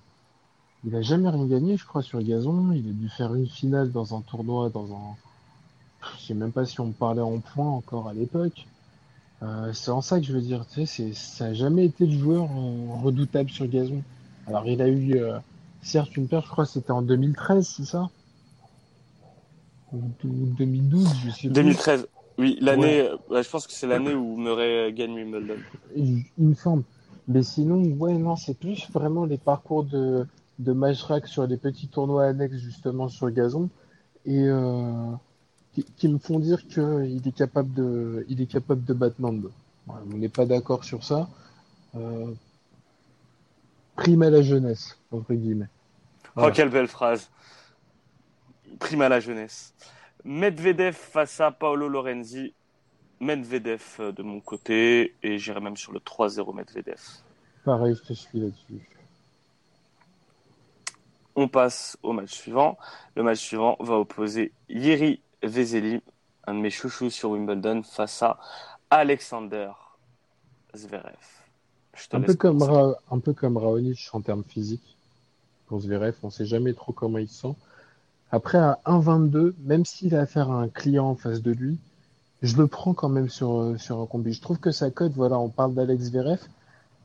il 0.84 0.96
a 0.96 1.02
jamais 1.02 1.28
rien 1.28 1.46
gagné, 1.46 1.76
je 1.76 1.84
crois, 1.84 2.02
sur 2.02 2.22
gazon. 2.22 2.72
Il 2.72 2.88
a 2.88 2.92
dû 2.92 3.08
faire 3.08 3.34
une 3.34 3.46
finale 3.46 3.90
dans 3.90 4.16
un 4.16 4.20
tournoi, 4.22 4.70
dans 4.70 4.92
un, 4.92 5.16
je 6.18 6.26
sais 6.26 6.34
même 6.34 6.52
pas 6.52 6.64
si 6.64 6.80
on 6.80 6.90
parlait 6.90 7.20
en 7.20 7.38
points 7.38 7.68
encore 7.68 8.08
à 8.08 8.14
l'époque. 8.14 8.66
Euh, 9.42 9.72
c'est 9.72 9.90
en 9.90 10.00
ça 10.00 10.20
que 10.20 10.26
je 10.26 10.32
veux 10.32 10.40
dire, 10.40 10.66
tu 10.66 10.86
sais, 10.86 10.86
c'est, 10.86 11.14
ça 11.14 11.46
a 11.46 11.54
jamais 11.54 11.86
été 11.86 12.06
le 12.06 12.18
joueur 12.18 12.44
euh, 12.44 13.02
redoutable 13.02 13.50
sur 13.50 13.66
gazon. 13.66 14.02
Alors, 14.46 14.66
il 14.66 14.82
a 14.82 14.88
eu, 14.88 15.16
euh, 15.16 15.38
certes, 15.82 16.16
une 16.16 16.28
paire, 16.28 16.42
je 16.42 16.50
crois, 16.50 16.66
c'était 16.66 16.90
en 16.90 17.02
2013, 17.02 17.66
c'est 17.66 17.84
ça? 17.84 18.10
Ou 19.92 20.02
ou 20.24 20.46
2012, 20.58 21.08
je 21.24 21.30
sais 21.30 21.40
plus. 21.48 21.50
2013, 21.50 22.06
oui, 22.38 22.58
l'année, 22.60 23.00
euh, 23.00 23.42
je 23.42 23.48
pense 23.50 23.66
que 23.66 23.72
c'est 23.72 23.86
l'année 23.86 24.14
où 24.14 24.36
Murray 24.36 24.92
gagne 24.92 25.12
Wimbledon. 25.12 25.56
Il 25.94 26.24
il 26.38 26.46
me 26.46 26.54
semble. 26.54 26.84
Mais 27.28 27.42
sinon, 27.42 27.82
ouais, 27.98 28.14
non, 28.14 28.36
c'est 28.36 28.58
plus 28.58 28.90
vraiment 28.92 29.24
les 29.24 29.36
parcours 29.36 29.84
de, 29.84 30.26
de 30.60 30.72
Majrak 30.72 31.26
sur 31.26 31.46
les 31.46 31.56
petits 31.56 31.88
tournois 31.88 32.26
annexes, 32.26 32.58
justement, 32.58 33.08
sur 33.08 33.30
gazon, 33.30 33.70
et 34.26 34.44
euh, 34.44 35.12
qui, 35.74 35.84
qui 35.96 36.08
me 36.08 36.18
font 36.18 36.38
dire 36.38 36.66
qu'il 36.68 37.22
est 37.26 37.34
capable 37.34 37.72
de, 37.72 38.26
il 38.28 38.40
est 38.40 38.46
capable 38.46 38.84
de 38.84 38.92
battre 38.92 39.16
Nando. 39.20 39.50
Voilà, 39.86 40.02
on 40.12 40.18
n'est 40.18 40.28
pas 40.28 40.46
d'accord 40.46 40.84
sur 40.84 41.02
ça. 41.02 41.28
Euh, 41.96 42.32
prime 43.96 44.22
à 44.22 44.30
la 44.30 44.42
jeunesse, 44.42 44.98
entre 45.10 45.34
guillemets. 45.34 45.68
Voilà. 46.34 46.50
Oh, 46.50 46.54
quelle 46.54 46.68
belle 46.68 46.88
phrase. 46.88 47.30
Prime 48.78 49.00
à 49.00 49.08
la 49.08 49.20
jeunesse. 49.20 49.74
Medvedev 50.24 50.94
face 50.94 51.40
à 51.40 51.50
Paolo 51.50 51.88
Lorenzi. 51.88 52.52
Medvedev 53.20 53.82
euh, 54.00 54.12
de 54.12 54.22
mon 54.22 54.40
côté, 54.40 55.14
et 55.22 55.38
j'irai 55.38 55.60
même 55.60 55.76
sur 55.76 55.92
le 55.92 56.00
3-0 56.00 56.54
Medvedev. 56.54 57.00
Pareil, 57.64 57.94
je 57.94 58.08
te 58.08 58.12
suis 58.14 58.40
là-dessus. 58.40 58.88
On 61.36 61.48
passe 61.48 61.96
au 62.02 62.12
match 62.12 62.32
suivant. 62.32 62.76
Le 63.16 63.22
match 63.22 63.38
suivant 63.38 63.76
va 63.80 63.94
opposer 63.94 64.52
Yiri 64.68 65.20
Vezeli, 65.42 66.02
un 66.46 66.54
de 66.54 66.60
mes 66.60 66.70
chouchous 66.70 67.10
sur 67.10 67.30
Wimbledon, 67.30 67.82
face 67.82 68.22
à 68.22 68.38
Alexander 68.90 69.70
Zverev. 70.74 71.14
Je 71.96 72.08
te 72.08 72.16
Un 72.16 72.20
peu 72.20 72.34
comme. 72.34 72.62
Ra- 72.62 72.96
un 73.10 73.18
peu 73.18 73.32
comme 73.32 73.56
Raonic 73.56 74.08
en 74.12 74.20
termes 74.20 74.44
physiques. 74.44 74.96
Pour 75.66 75.80
Zverev, 75.80 76.14
on 76.22 76.30
sait 76.30 76.46
jamais 76.46 76.72
trop 76.74 76.92
comment 76.92 77.18
il 77.18 77.28
se 77.28 77.42
sent. 77.42 77.54
Après, 78.32 78.58
à 78.58 78.78
1,22, 78.86 79.54
même 79.64 79.84
s'il 79.84 80.14
a 80.14 80.20
affaire 80.20 80.50
à 80.50 80.54
un 80.62 80.68
client 80.68 81.06
en 81.06 81.14
face 81.16 81.42
de 81.42 81.52
lui, 81.52 81.78
je 82.42 82.56
le 82.56 82.66
prends 82.66 82.94
quand 82.94 83.08
même 83.08 83.28
sur, 83.28 83.74
sur 83.78 84.00
un 84.00 84.06
combi. 84.06 84.32
Je 84.32 84.40
trouve 84.40 84.58
que 84.58 84.70
sa 84.70 84.90
cote, 84.90 85.12
voilà, 85.12 85.38
on 85.38 85.48
parle 85.48 85.74
d'Alex 85.74 86.04
Zverev, 86.04 86.40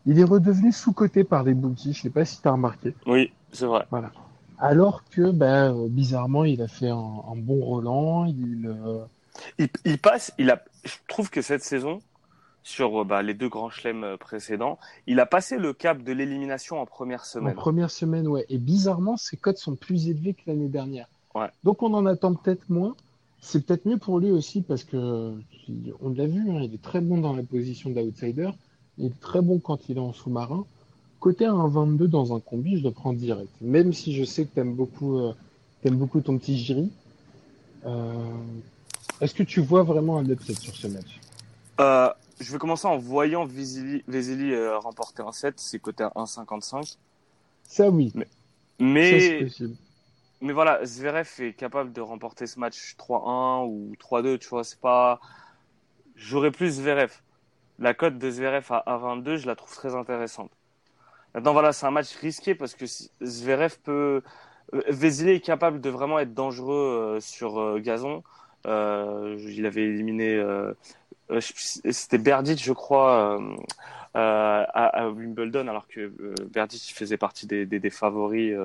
il 0.06 0.20
est 0.20 0.24
redevenu 0.24 0.72
sous-coté 0.72 1.24
par 1.24 1.44
les 1.44 1.54
bookies. 1.56 1.94
Je 1.94 2.02
sais 2.04 2.10
pas 2.12 2.26
si 2.26 2.42
tu 2.42 2.48
as 2.48 2.52
remarqué. 2.52 2.96
Oui, 3.08 3.32
c'est 3.56 3.66
vrai. 3.66 3.86
Alors 4.60 5.04
que, 5.10 5.32
bah, 5.32 5.70
euh, 5.72 5.88
bizarrement, 5.90 6.44
il 6.44 6.62
a 6.62 6.68
fait 6.68 6.90
un, 6.90 6.96
un 7.32 7.36
bon 7.36 7.64
Roland. 7.64 8.26
Il, 8.26 8.68
euh, 8.68 9.04
Il, 9.60 9.68
il 9.84 9.98
passe, 9.98 10.34
il 10.38 10.50
a, 10.50 10.64
je 10.86 10.94
trouve 11.08 11.30
que 11.30 11.42
cette 11.42 11.64
saison, 11.64 12.00
sur 12.64 13.02
euh, 13.02 13.04
bah, 13.04 13.22
les 13.22 13.34
deux 13.34 13.50
grands 13.50 13.70
chelems 13.70 14.04
euh, 14.04 14.18
précédents, 14.18 14.80
il 15.08 15.20
a 15.20 15.26
passé 15.26 15.58
le 15.58 15.74
cap 15.74 16.02
de 16.02 16.12
l'élimination 16.14 16.80
en 16.80 16.86
première 16.86 17.22
En 17.22 17.26
semaine. 17.26 17.54
première 17.56 17.92
semaine, 17.92 18.28
ouais. 18.28 18.46
Et 18.50 18.58
bizarrement, 18.58 19.18
ses 19.18 19.36
cotes 19.38 19.58
sont 19.58 19.76
plus 19.76 20.08
élevées 20.08 20.34
que 20.34 20.42
l'année 20.48 20.70
dernière. 20.70 21.08
Ouais. 21.36 21.50
Donc 21.66 21.84
on 21.84 21.94
en 21.94 22.06
attend 22.06 22.34
peut-être 22.34 22.70
moins. 22.70 22.96
C'est 23.42 23.66
peut-être 23.66 23.86
mieux 23.86 23.98
pour 23.98 24.20
lui 24.20 24.32
aussi 24.32 24.62
parce 24.62 24.84
que 24.84 25.34
on 26.02 26.10
l'a 26.10 26.26
vu, 26.28 26.50
hein, 26.50 26.62
il 26.64 26.74
est 26.74 26.82
très 26.82 27.02
bon 27.02 27.18
dans 27.20 27.36
la 27.36 27.44
position 27.44 27.90
d'outsider. 27.90 28.50
Il 28.98 29.08
est 29.08 29.20
très 29.20 29.42
bon 29.42 29.60
quand 29.60 29.90
il 29.90 29.98
est 29.98 30.00
en 30.00 30.14
sous-marin. 30.14 30.66
Côté 31.26 31.46
1,22 31.46 32.06
dans 32.06 32.36
un 32.36 32.40
combi, 32.40 32.78
je 32.78 32.84
le 32.84 32.92
prends 32.92 33.12
direct. 33.12 33.50
Même 33.60 33.94
si 33.94 34.14
je 34.14 34.24
sais 34.24 34.46
que 34.46 34.54
t'aimes 34.54 34.76
beaucoup, 34.76 35.18
euh, 35.18 35.34
beaucoup 35.86 36.22
ton 36.22 36.38
petit 36.38 36.56
Giri. 36.56 36.92
Euh, 37.84 38.14
Est-ce 39.22 39.34
que 39.34 39.42
tu 39.42 39.60
vois 39.60 39.82
vraiment 39.82 40.20
un 40.20 40.30
upset 40.30 40.54
sur 40.54 40.76
ce 40.76 40.86
match? 40.86 41.20
Euh, 41.80 42.14
je 42.40 42.52
vais 42.52 42.60
commencer 42.60 42.88
en 42.88 43.00
voyant 43.00 43.44
Vesely, 43.44 44.04
Vesely, 44.08 44.52
euh, 44.52 44.78
remporter 44.78 45.24
un 45.24 45.32
set, 45.32 45.56
c'est 45.58 45.80
coté 45.80 46.04
à 46.04 46.12
1,55. 46.16 46.96
Ça, 47.64 47.90
oui. 47.90 48.14
Mais, 48.78 49.46
possible. 49.46 49.76
mais 50.42 50.54
voilà, 50.54 50.86
Zverev 50.86 51.28
est 51.40 51.54
capable 51.54 51.92
de 51.92 52.02
remporter 52.02 52.46
ce 52.46 52.60
match 52.60 52.96
3-1 53.00 53.66
ou 53.66 53.96
3-2, 54.00 54.38
tu 54.38 54.48
vois, 54.48 54.64
c'est 54.64 54.80
pas. 54.80 55.20
J'aurais 56.16 56.52
plus 56.52 56.70
Zverev. 56.70 57.14
La 57.80 57.96
cote 57.96 58.20
de 58.20 58.30
Zverev 58.30 58.68
à 58.70 58.84
1,22, 58.86 59.38
je 59.38 59.48
la 59.48 59.56
trouve 59.56 59.74
très 59.74 59.96
intéressante. 59.96 60.52
Maintenant, 61.36 61.52
voilà, 61.52 61.74
c'est 61.74 61.86
un 61.86 61.92
match 61.92 62.16
risqué 62.16 62.56
parce 62.56 62.76
que 62.76 62.86
Zverev 63.22 63.78
peut. 63.84 64.22
euh, 64.74 64.82
Vesely 64.88 65.32
est 65.32 65.40
capable 65.42 65.82
de 65.82 65.90
vraiment 65.90 66.18
être 66.18 66.34
dangereux 66.34 67.18
euh, 67.18 67.20
sur 67.20 67.60
euh, 67.60 67.80
gazon. 67.80 68.24
Il 68.66 69.66
avait 69.66 69.84
éliminé. 69.84 70.42
C'était 71.40 72.18
Berdych, 72.18 72.64
je 72.64 72.72
crois, 72.72 73.40
à, 74.14 75.10
Wimbledon, 75.10 75.68
alors 75.68 75.88
que 75.88 76.12
Berdych 76.46 76.94
faisait 76.96 77.18
partie 77.18 77.46
des, 77.48 77.90
favoris 77.92 78.56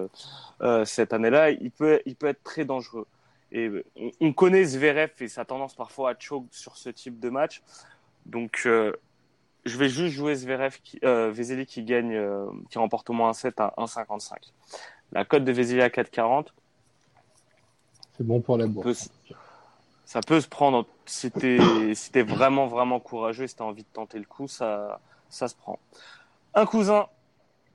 cette 0.85 1.13
année-là. 1.13 1.51
Il 1.51 1.71
peut, 1.71 2.01
il 2.07 2.15
peut 2.17 2.29
être 2.29 2.43
très 2.45 2.65
dangereux. 2.65 3.07
Et 3.53 3.69
on, 3.97 4.11
on 4.21 4.33
connaît 4.33 4.65
Zverev 4.65 5.11
et 5.21 5.29
sa 5.29 5.45
tendance 5.45 5.75
parfois 5.75 6.13
à 6.13 6.15
choke 6.19 6.47
sur 6.51 6.77
ce 6.77 6.89
type 6.89 7.21
de 7.21 7.29
match. 7.29 7.63
Donc, 8.25 8.67
je 9.71 9.79
vais 9.79 9.89
juste 9.89 10.15
jouer 10.15 10.35
Zverev, 10.35 10.79
qui, 10.83 10.99
euh, 11.05 11.31
Vesely 11.31 11.67
qui 11.67 11.83
gagne, 11.83 12.15
euh, 12.15 12.47
qui 12.71 12.79
remporte 12.79 13.09
au 13.11 13.13
moins 13.13 13.31
un 13.31 13.33
set 13.33 13.61
à 13.61 13.73
1,55. 13.77 14.53
La 15.13 15.25
cote 15.25 15.45
de 15.45 15.53
Vesely 15.53 15.81
à 15.81 15.89
4,40 15.89 16.49
C'est 18.17 18.27
bon 18.27 18.41
pour 18.41 18.59
la 18.59 18.67
peut, 18.67 18.71
bourse. 18.71 19.11
ça 20.05 20.21
peut 20.21 20.41
se 20.41 20.49
prendre 20.49 20.87
si 21.07 21.31
t'es 21.31 21.59
si 21.95 22.11
vraiment 22.23 22.67
vraiment 22.67 23.01
courageux 23.01 23.45
et 23.45 23.49
si 23.49 23.57
t'as 23.57 23.65
envie 23.65 23.83
de 23.83 23.89
tenter 23.93 24.19
le 24.19 24.25
coup 24.25 24.47
ça 24.47 25.01
ça 25.29 25.49
se 25.49 25.55
prend 25.57 25.81
un 26.55 26.65
cousin 26.65 27.09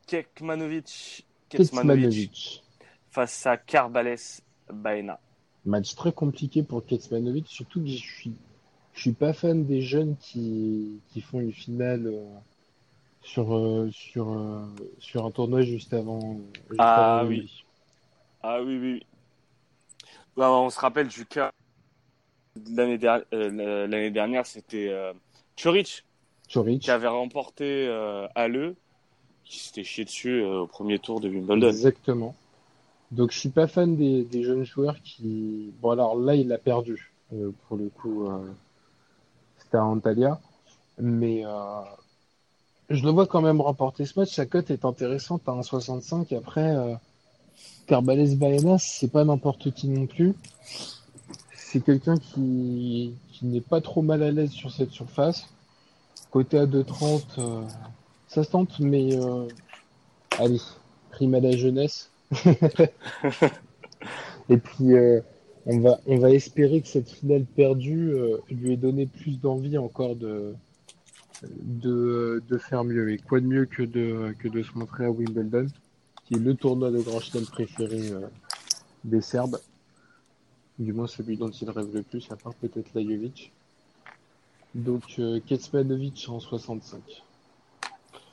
Kekmanovic 0.07 1.25
Kecmanovic. 1.49 2.63
face 3.11 3.45
à 3.45 3.57
Carbales 3.57 4.17
Baena 4.71 5.19
Match 5.65 5.95
très 5.95 6.11
compliqué 6.11 6.61
pour 6.61 6.85
Kecmanovic, 6.85 7.47
surtout 7.47 7.81
que 7.81 7.87
je 7.87 7.97
suis, 7.97 8.35
je 8.95 9.01
suis 9.01 9.11
pas 9.11 9.33
fan 9.33 9.65
des 9.65 9.81
jeunes 9.81 10.15
qui, 10.17 10.99
qui 11.11 11.21
font 11.21 11.39
une 11.39 11.51
finale 11.51 12.07
euh, 12.07 12.23
sur, 13.21 13.55
euh, 13.55 13.89
sur, 13.91 14.31
euh, 14.31 14.65
sur 14.99 15.25
un 15.25 15.31
tournoi 15.31 15.61
juste 15.61 15.93
avant. 15.93 16.39
juste 16.69 16.79
Ah 16.79 17.19
avant 17.19 17.27
oui. 17.27 17.63
Ah 18.41 18.61
oui, 18.61 18.77
oui. 18.77 19.03
Bah, 20.37 20.51
on 20.51 20.69
se 20.69 20.79
rappelle 20.79 21.07
du 21.07 21.25
cas 21.25 21.51
l'année 22.71 22.97
der- 22.97 23.25
euh, 23.33 23.87
l'année 23.87 24.11
dernière, 24.11 24.45
c'était 24.45 24.87
euh, 24.89 25.13
qui 25.55 26.91
avait 26.91 27.07
remporté 27.07 27.87
euh, 27.87 28.27
qui 29.43 29.59
s'était 29.59 29.83
chié 29.83 30.05
dessus 30.05 30.41
euh, 30.41 30.61
au 30.61 30.67
premier 30.67 30.99
tour 30.99 31.19
de 31.19 31.29
Wimbledon. 31.29 31.67
Exactement. 31.67 32.35
Donc 33.11 33.31
je 33.31 33.39
suis 33.39 33.49
pas 33.49 33.67
fan 33.67 33.95
des, 33.95 34.23
des 34.23 34.43
jeunes 34.43 34.65
joueurs 34.65 35.01
qui. 35.03 35.71
Bon 35.81 35.91
alors 35.91 36.15
là 36.15 36.35
il 36.35 36.51
a 36.51 36.57
perdu 36.57 37.11
pour 37.67 37.77
le 37.77 37.89
coup. 37.89 38.27
C'était 39.65 39.77
à 39.77 39.85
Antalya, 39.85 40.39
mais 40.99 41.45
euh... 41.45 41.81
je 42.89 43.03
le 43.03 43.11
vois 43.11 43.27
quand 43.27 43.41
même 43.41 43.61
remporter 43.61 44.05
ce 44.05 44.19
match. 44.19 44.33
Sa 44.33 44.45
cote 44.45 44.71
est 44.71 44.85
intéressante 44.85 45.41
à 45.47 45.51
1,65. 45.51 46.35
Après, 46.37 46.75
euh... 46.75 46.95
Carbales 47.87 48.35
Baena, 48.35 48.77
c'est 48.79 49.11
pas 49.11 49.23
n'importe 49.23 49.71
qui 49.71 49.87
non 49.89 50.07
plus. 50.07 50.33
C'est 51.55 51.81
quelqu'un 51.81 52.17
qui, 52.17 53.13
qui 53.31 53.45
n'est 53.45 53.61
pas 53.61 53.81
trop 53.81 54.01
mal 54.01 54.23
à 54.23 54.31
l'aise 54.31 54.51
sur 54.51 54.71
cette 54.71 54.91
surface. 54.91 55.47
Côté 56.31 56.57
à 56.57 56.65
2,30, 56.65 57.23
euh, 57.37 57.61
ça 58.27 58.43
se 58.43 58.51
tente, 58.51 58.79
mais 58.79 59.15
euh, 59.15 59.47
allez, 60.39 60.61
prime 61.11 61.35
à 61.35 61.39
la 61.39 61.55
jeunesse. 61.55 62.09
Et 64.49 64.57
puis, 64.57 64.93
euh, 64.93 65.21
on 65.65 65.79
va, 65.79 65.99
on 66.05 66.17
va 66.17 66.31
espérer 66.31 66.81
que 66.81 66.87
cette 66.87 67.09
finale 67.09 67.45
perdue 67.45 68.11
euh, 68.13 68.37
lui 68.49 68.73
ait 68.73 68.77
donné 68.77 69.07
plus 69.07 69.39
d'envie 69.39 69.77
encore 69.77 70.15
de, 70.15 70.53
de, 71.43 72.43
de 72.47 72.57
faire 72.57 72.83
mieux. 72.83 73.11
Et 73.11 73.17
quoi 73.17 73.39
de 73.39 73.47
mieux 73.47 73.65
que 73.65 73.83
de, 73.83 74.35
que 74.39 74.47
de 74.47 74.61
se 74.61 74.77
montrer 74.77 75.05
à 75.05 75.11
Wimbledon, 75.11 75.67
qui 76.25 76.35
est 76.35 76.39
le 76.39 76.55
tournoi 76.55 76.91
de 76.91 76.99
Grand 77.01 77.19
Chelem 77.19 77.45
préféré 77.45 78.11
euh, 78.11 78.27
des 79.03 79.21
Serbes. 79.21 79.59
Du 80.77 80.93
moins 80.93 81.07
celui 81.07 81.37
dont 81.37 81.49
ils 81.49 81.69
rêvent 81.69 81.93
le 81.93 82.03
plus, 82.03 82.29
à 82.31 82.35
part 82.35 82.53
peut-être 82.55 82.89
Lajovic. 82.93 83.51
Donc, 84.75 85.03
euh, 85.19 85.39
en 86.27 86.39
65. 86.39 87.01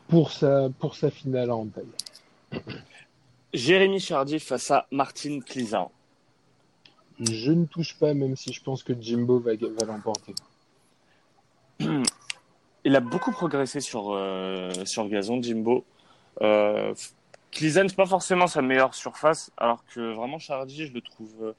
Pour 0.09 0.33
sa, 0.33 0.69
pour 0.81 0.97
sa 0.97 1.11
finale 1.11 1.51
à 1.51 1.57
Antalya. 1.57 1.89
Jérémy 3.55 4.01
Chardy 4.01 4.41
face 4.41 4.71
à 4.71 4.87
Martin 4.91 5.41
Klizan. 5.41 5.91
Je 7.31 7.53
ne 7.53 7.67
touche 7.67 7.99
pas, 7.99 8.15
même 8.15 8.37
si 8.37 8.53
je 8.53 8.63
pense 8.63 8.83
que 8.83 8.93
Jimbo 8.99 9.39
va, 9.39 9.53
l'emporter. 9.87 10.35
Il 12.85 12.97
a 12.97 13.01
beaucoup 13.01 13.31
progressé 13.31 13.81
sur, 13.81 14.11
euh, 14.11 14.73
gazon, 15.09 15.41
Jimbo. 15.41 15.85
Euh, 16.41 16.93
Klizan, 17.53 17.87
c'est 17.89 17.97
pas 17.97 18.07
forcément 18.07 18.49
sa 18.49 18.61
meilleure 18.61 18.95
surface, 18.95 19.53
alors 19.57 19.85
que 19.87 20.15
vraiment 20.15 20.39
Chardy, 20.39 20.87
je 20.87 20.93
le 20.93 21.01
trouve 21.01 21.55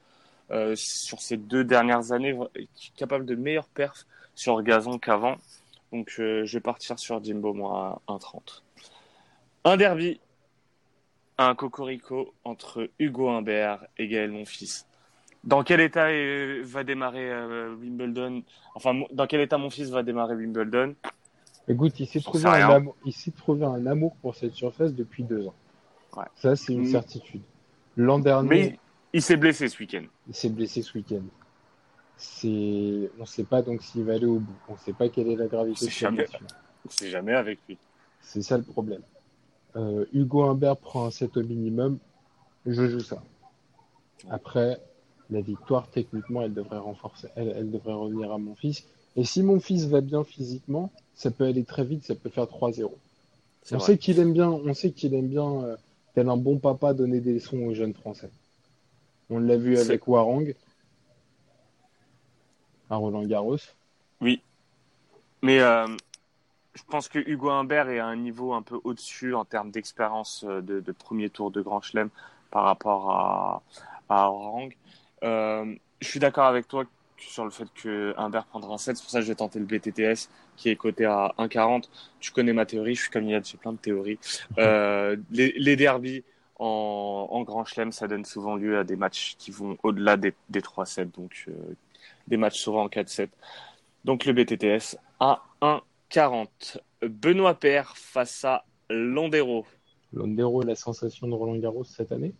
euh, 0.50 0.74
sur 0.76 1.22
ces 1.22 1.38
deux 1.38 1.64
dernières 1.64 2.12
années 2.12 2.36
capable 2.96 3.24
de 3.24 3.34
meilleures 3.34 3.68
perfs 3.68 4.06
sur 4.34 4.62
gazon 4.62 4.98
qu'avant. 4.98 5.36
Donc 5.92 6.16
euh, 6.18 6.44
je 6.44 6.58
vais 6.58 6.62
partir 6.62 6.98
sur 6.98 7.22
Jimbo, 7.24 7.54
moi, 7.54 8.02
à 8.06 8.12
1,30. 8.12 8.62
Un 9.64 9.76
derby, 9.78 10.20
un 11.38 11.54
cocorico 11.54 12.34
entre 12.44 12.90
Hugo 12.98 13.30
Humbert 13.30 13.86
et 13.96 14.08
Gaël 14.08 14.30
Monfils. 14.30 14.84
Dans 15.44 15.62
quel 15.62 15.80
état 15.80 16.08
va 16.62 16.84
démarrer 16.84 17.30
euh, 17.30 17.74
Wimbledon? 17.76 18.42
Enfin, 18.74 19.02
dans 19.12 19.26
quel 19.26 19.40
état 19.40 19.58
mon 19.58 19.70
fils 19.70 19.90
va 19.90 20.02
démarrer 20.02 20.34
Wimbledon? 20.34 20.94
Écoute, 21.68 21.98
il 22.00 22.06
s'est 22.06 22.20
trouvé, 22.20 22.44
trouvé 23.36 23.64
un 23.64 23.86
amour 23.86 24.16
pour 24.22 24.34
cette 24.34 24.52
surface 24.54 24.94
depuis 24.94 25.22
deux 25.22 25.46
ans. 25.46 25.54
Ouais. 26.16 26.24
Ça, 26.34 26.56
c'est 26.56 26.72
une 26.72 26.82
Mm. 26.82 26.90
certitude. 26.92 27.42
L'an 27.96 28.18
dernier, 28.18 28.48
Mais 28.48 28.78
il, 29.12 29.22
s'est 29.22 29.36
blessé 29.36 29.68
ce 29.68 29.78
week-end. 29.78 30.04
il 30.28 30.34
s'est 30.34 30.48
blessé 30.48 30.82
ce 30.82 30.96
week-end. 30.96 31.22
C'est, 32.16 33.10
on 33.18 33.22
ne 33.22 33.26
sait 33.26 33.44
pas 33.44 33.62
donc 33.62 33.82
s'il 33.82 34.04
va 34.04 34.14
aller 34.14 34.26
au 34.26 34.38
bout. 34.38 34.56
On 34.68 34.74
ne 34.74 34.78
sait 34.78 34.92
pas 34.92 35.08
quelle 35.08 35.28
est 35.28 35.36
la 35.36 35.46
gravité 35.46 35.86
de 35.86 35.90
sa 35.90 36.10
blessure. 36.10 36.40
C'est 36.88 37.10
jamais 37.10 37.34
avec 37.34 37.58
lui. 37.68 37.76
C'est 38.20 38.42
ça 38.42 38.56
le 38.56 38.62
problème. 38.62 39.02
Euh, 39.76 40.06
Hugo 40.12 40.44
Humbert 40.44 40.76
prend 40.76 41.06
un 41.06 41.10
set 41.10 41.36
au 41.36 41.42
minimum. 41.42 41.98
Je 42.66 42.88
joue 42.88 43.00
ça. 43.00 43.22
Après, 44.30 44.80
la 45.30 45.40
victoire, 45.40 45.88
techniquement, 45.88 46.42
elle 46.42 46.54
devrait 46.54 46.78
renforcer, 46.78 47.28
elle, 47.36 47.54
elle 47.56 47.70
devrait 47.70 47.94
revenir 47.94 48.32
à 48.32 48.38
mon 48.38 48.54
fils. 48.54 48.84
Et 49.16 49.24
si 49.24 49.42
mon 49.42 49.60
fils 49.60 49.86
va 49.86 50.00
bien 50.00 50.24
physiquement, 50.24 50.90
ça 51.14 51.30
peut 51.30 51.44
aller 51.44 51.64
très 51.64 51.84
vite, 51.84 52.04
ça 52.04 52.14
peut 52.14 52.30
faire 52.30 52.44
3-0. 52.44 52.90
C'est 53.62 53.74
On 53.74 53.78
vrai. 53.78 53.86
sait 53.86 53.98
qu'il 53.98 54.18
aime 54.18 54.32
bien, 54.32 54.50
on 54.50 54.74
sait 54.74 54.90
qu'il 54.90 55.14
aime 55.14 55.28
bien, 55.28 55.62
euh, 55.64 55.76
tel 56.14 56.28
un 56.28 56.36
bon 56.36 56.58
papa, 56.58 56.92
donner 56.94 57.20
des 57.20 57.34
leçons 57.34 57.58
aux 57.58 57.74
jeunes 57.74 57.94
Français. 57.94 58.30
On 59.30 59.38
l'a 59.38 59.56
vu 59.56 59.78
avec 59.78 60.06
Warang 60.06 60.54
à 62.90 62.96
Roland 62.96 63.24
Garros. 63.24 63.56
Mais 65.42 65.60
euh, 65.60 65.86
je 66.74 66.82
pense 66.88 67.08
que 67.08 67.18
Hugo 67.18 67.50
Humbert 67.50 67.88
est 67.88 67.98
à 67.98 68.06
un 68.06 68.16
niveau 68.16 68.52
un 68.54 68.62
peu 68.62 68.80
au-dessus 68.84 69.34
en 69.34 69.44
termes 69.44 69.70
d'expérience 69.70 70.44
euh, 70.48 70.60
de, 70.60 70.80
de 70.80 70.92
premier 70.92 71.28
tour 71.30 71.50
de 71.50 71.60
Grand 71.60 71.80
Chelem 71.82 72.08
par 72.50 72.64
rapport 72.64 73.10
à, 73.10 73.62
à 74.08 74.30
Orang. 74.30 74.70
Euh, 75.24 75.74
je 76.00 76.08
suis 76.08 76.20
d'accord 76.20 76.46
avec 76.46 76.68
toi 76.68 76.84
sur 77.16 77.44
le 77.44 77.50
fait 77.50 77.66
que 77.74 78.14
Humbert 78.16 78.44
prendra 78.46 78.74
un 78.74 78.78
7. 78.78 78.96
C'est 78.96 79.02
pour 79.02 79.10
ça 79.10 79.18
que 79.18 79.24
je 79.24 79.30
vais 79.30 79.36
tenter 79.36 79.58
le 79.58 79.64
BTTS 79.64 80.28
qui 80.56 80.68
est 80.68 80.76
coté 80.76 81.04
à 81.04 81.34
1,40. 81.38 81.84
Tu 82.20 82.32
connais 82.32 82.52
ma 82.52 82.66
théorie, 82.66 82.94
je 82.94 83.02
suis 83.02 83.10
comme 83.10 83.28
Yann, 83.28 83.44
j'ai 83.44 83.56
plein 83.56 83.72
de 83.72 83.78
théories. 83.78 84.18
Euh, 84.58 85.16
les, 85.30 85.52
les 85.56 85.76
derbies 85.76 86.22
en, 86.58 87.28
en 87.30 87.42
Grand 87.42 87.64
Chelem, 87.64 87.92
ça 87.92 88.06
donne 88.06 88.24
souvent 88.24 88.56
lieu 88.56 88.78
à 88.78 88.84
des 88.84 88.96
matchs 88.96 89.34
qui 89.38 89.50
vont 89.50 89.76
au-delà 89.82 90.16
des, 90.16 90.34
des 90.48 90.60
3-7, 90.60 91.10
donc 91.12 91.46
euh, 91.48 91.52
des 92.28 92.36
matchs 92.36 92.60
souvent 92.60 92.84
en 92.84 92.88
4-7. 92.88 93.28
Donc 94.04 94.24
le 94.26 94.32
BTTS 94.32 94.96
à 95.18 95.42
1,40. 95.62 96.78
Benoît 97.02 97.54
Père 97.54 97.96
face 97.96 98.44
à 98.44 98.64
Landero. 98.90 99.66
Londero 100.12 100.62
est 100.62 100.66
la 100.66 100.76
sensation 100.76 101.26
de 101.26 101.34
Roland 101.34 101.56
Garros 101.56 101.84
cette 101.84 102.12
année, 102.12 102.32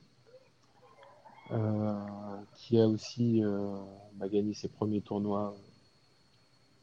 qui 2.55 2.78
a 2.78 2.86
aussi 2.86 3.42
euh, 3.45 3.76
bah, 4.14 4.28
gagné 4.28 4.55
ses 4.55 4.68
premiers 4.68 5.01
tournois 5.01 5.55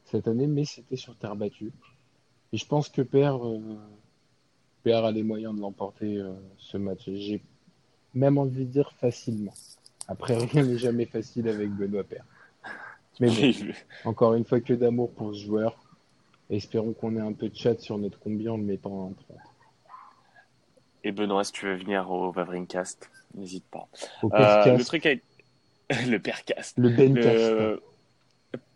cette 0.05 0.27
année, 0.27 0.47
mais 0.47 0.65
c'était 0.65 0.97
sur 0.97 1.15
terre 1.15 1.35
battue. 1.35 1.71
Et 2.53 2.57
je 2.57 2.65
pense 2.65 2.89
que 2.89 3.01
Père, 3.01 3.45
euh, 3.45 3.59
Père 4.83 5.05
a 5.05 5.11
les 5.11 5.23
moyens 5.23 5.55
de 5.55 5.61
l'emporter 5.61 6.17
euh, 6.17 6.33
ce 6.57 6.77
match. 6.77 7.03
J'ai 7.05 7.41
même 8.13 8.37
envie 8.37 8.65
de 8.65 8.71
dire 8.71 8.91
facilement. 8.93 9.53
Après, 10.07 10.37
rien 10.37 10.63
n'est 10.63 10.77
jamais 10.77 11.05
facile 11.05 11.47
avec 11.47 11.69
Benoît 11.71 12.03
Père. 12.03 12.25
Mais 13.19 13.29
bon, 13.29 13.73
encore 14.05 14.33
une 14.35 14.45
fois, 14.45 14.59
que 14.59 14.73
d'amour 14.73 15.11
pour 15.11 15.33
ce 15.33 15.45
joueur. 15.45 15.77
Espérons 16.49 16.91
qu'on 16.91 17.15
ait 17.15 17.21
un 17.21 17.31
peu 17.31 17.47
de 17.47 17.55
chat 17.55 17.79
sur 17.79 17.97
notre 17.97 18.19
combi 18.19 18.49
en 18.49 18.57
le 18.57 18.63
mettant 18.63 19.05
en 19.05 19.13
30. 19.13 19.37
Et 21.03 21.11
Benoît, 21.11 21.43
si 21.43 21.51
tu 21.51 21.65
veux 21.65 21.75
venir 21.75 22.09
au 22.11 22.31
Vavrincast, 22.31 23.09
n'hésite 23.35 23.65
pas. 23.65 23.87
Au 24.21 24.29
Euh, 24.33 24.77
le 24.77 24.83
truc 24.85 25.05
avec 25.05 25.23
le 26.07 26.19
Pèrecast. 26.19 26.77
le 26.77 26.89
Bencast. 26.89 27.51
Le 27.51 27.81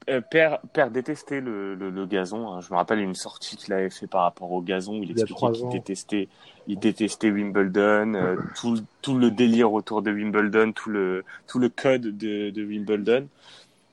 euh, 0.07 0.21
Père, 0.21 0.59
Père 0.73 0.91
détestait 0.91 1.41
le, 1.41 1.73
le, 1.73 1.89
le 1.89 2.05
gazon. 2.05 2.51
hein. 2.51 2.61
Je 2.61 2.71
me 2.71 2.75
rappelle 2.77 2.99
une 2.99 3.15
sortie 3.15 3.57
qu'il 3.57 3.73
avait 3.73 3.89
fait 3.89 4.05
par 4.07 4.21
rapport 4.21 4.51
au 4.51 4.61
gazon 4.61 4.99
où 4.99 5.03
il 5.03 5.11
expliquait 5.11 5.51
qu'il 5.51 5.69
détestait, 5.69 6.27
il 6.67 6.77
détestait 6.77 7.31
Wimbledon, 7.31 8.13
euh, 8.13 8.35
tout, 8.55 8.77
tout 9.01 9.17
le 9.17 9.31
délire 9.31 9.73
autour 9.73 10.03
de 10.03 10.11
Wimbledon, 10.11 10.73
tout 10.73 10.91
le, 10.91 11.23
tout 11.47 11.57
le 11.57 11.69
code 11.69 12.01
de, 12.17 12.51
de 12.51 12.63
Wimbledon. 12.63 13.27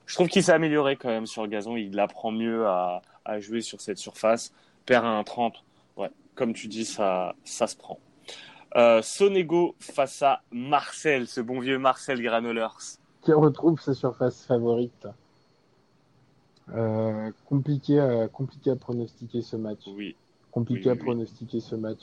Je 0.06 0.14
trouve 0.14 0.28
qu'il 0.28 0.42
s'est 0.42 0.52
amélioré 0.52 0.96
quand 0.96 1.08
même 1.08 1.26
sur 1.26 1.42
le 1.44 1.48
gazon. 1.48 1.76
Il 1.76 1.98
apprend 1.98 2.30
mieux 2.30 2.66
à, 2.66 3.00
à 3.24 3.40
jouer 3.40 3.62
sur 3.62 3.80
cette 3.80 3.98
surface. 3.98 4.52
Père 4.84 5.06
à 5.06 5.16
un 5.16 5.24
30, 5.24 5.64
ouais, 5.96 6.10
comme 6.34 6.52
tu 6.52 6.66
dis, 6.68 6.84
ça, 6.84 7.34
ça 7.44 7.66
se 7.66 7.76
prend. 7.76 7.98
Euh, 8.76 9.02
Sonego 9.02 9.74
face 9.80 10.22
à 10.22 10.40
Marcel, 10.50 11.26
ce 11.28 11.40
bon 11.40 11.60
vieux 11.60 11.78
Marcel 11.78 12.22
Granolers. 12.22 12.96
qui 13.22 13.32
retrouve 13.32 13.80
sa 13.80 13.92
surface 13.94 14.44
favorite. 14.46 15.06
Euh, 16.74 17.30
compliqué, 17.46 18.00
à, 18.00 18.28
compliqué 18.28 18.70
à 18.70 18.76
pronostiquer 18.76 19.42
ce 19.42 19.56
match. 19.56 19.80
Oui, 19.86 20.16
Compliqué 20.50 20.84
Oui, 20.84 20.88
à 20.90 20.92
oui, 20.92 20.98
oui. 21.00 21.04
pronostiquer 21.04 21.60
ce 21.60 21.74
match. 21.76 22.00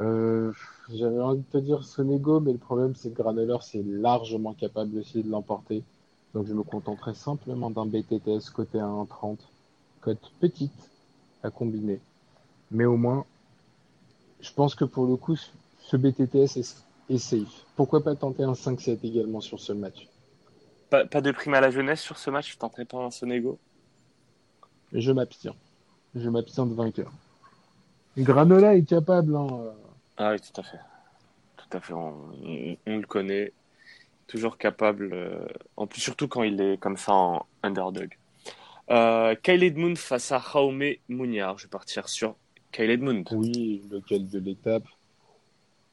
Euh, 0.00 0.52
J'avais 0.92 1.20
envie 1.20 1.40
de 1.42 1.44
te 1.52 1.58
dire 1.58 1.84
Sonego, 1.84 2.40
mais 2.40 2.52
le 2.52 2.58
problème 2.58 2.94
c'est 2.94 3.10
que 3.10 3.22
Granoller 3.22 3.58
c'est 3.62 3.84
largement 3.84 4.54
capable 4.54 4.98
aussi 4.98 5.22
de 5.22 5.30
l'emporter. 5.30 5.82
Donc 6.34 6.46
je 6.46 6.54
me 6.54 6.62
contenterai 6.62 7.14
simplement 7.14 7.70
d'un 7.70 7.86
BTTS 7.86 8.50
côté 8.52 8.80
à 8.80 8.84
1,30. 8.86 9.38
Cote 10.00 10.32
petite 10.40 10.90
à 11.42 11.50
combiner. 11.50 12.00
Mais 12.70 12.86
au 12.86 12.96
moins, 12.96 13.24
je 14.40 14.50
pense 14.52 14.74
que 14.74 14.84
pour 14.86 15.06
le 15.06 15.16
coup, 15.16 15.36
ce 15.90 15.96
BTTS 15.96 16.56
est, 16.56 16.84
est 17.08 17.18
safe. 17.18 17.64
Pourquoi 17.74 18.02
pas 18.04 18.14
tenter 18.14 18.44
un 18.44 18.52
5-7 18.52 18.98
également 19.02 19.40
sur 19.40 19.58
ce 19.58 19.72
match? 19.72 20.06
Pas, 20.88 21.04
pas 21.04 21.20
de 21.20 21.32
prime 21.32 21.54
à 21.54 21.60
la 21.60 21.70
jeunesse 21.70 22.00
sur 22.00 22.16
ce 22.18 22.30
match, 22.30 22.50
tu 22.50 22.56
tenterais 22.56 22.84
pas 22.84 22.98
un 22.98 23.10
Sonego 23.10 23.58
Je 24.92 25.10
m'abstiens. 25.12 25.54
Je 26.14 26.28
m'abstiens 26.28 26.66
de 26.66 26.74
vainqueur. 26.74 27.10
Granola 28.16 28.76
est 28.76 28.84
capable. 28.84 29.34
Hein. 29.36 29.72
Ah 30.16 30.32
oui, 30.32 30.38
tout 30.40 30.60
à 30.60 30.64
fait. 30.64 30.80
Tout 31.56 31.76
à 31.76 31.80
fait, 31.80 31.92
on, 31.92 32.14
on- 32.44 32.76
on 32.86 32.96
le 32.98 33.06
connaît. 33.06 33.52
Toujours 34.26 34.58
capable, 34.58 35.10
euh, 35.12 35.44
en 35.76 35.88
plus 35.88 36.00
surtout 36.00 36.28
quand 36.28 36.44
il 36.44 36.60
est 36.60 36.78
comme 36.78 36.96
ça 36.96 37.12
en 37.12 37.46
underdog. 37.64 38.16
Euh, 38.90 39.34
Kyle 39.42 39.64
Edmund 39.64 39.98
face 39.98 40.30
à 40.30 40.40
Jaume 40.52 40.82
Mouniard. 41.08 41.58
Je 41.58 41.64
vais 41.64 41.70
partir 41.70 42.08
sur 42.08 42.36
Kyle 42.70 42.90
Edmund. 42.90 43.26
Oui, 43.32 43.82
lequel 43.90 44.28
de 44.28 44.38
l'étape? 44.38 44.84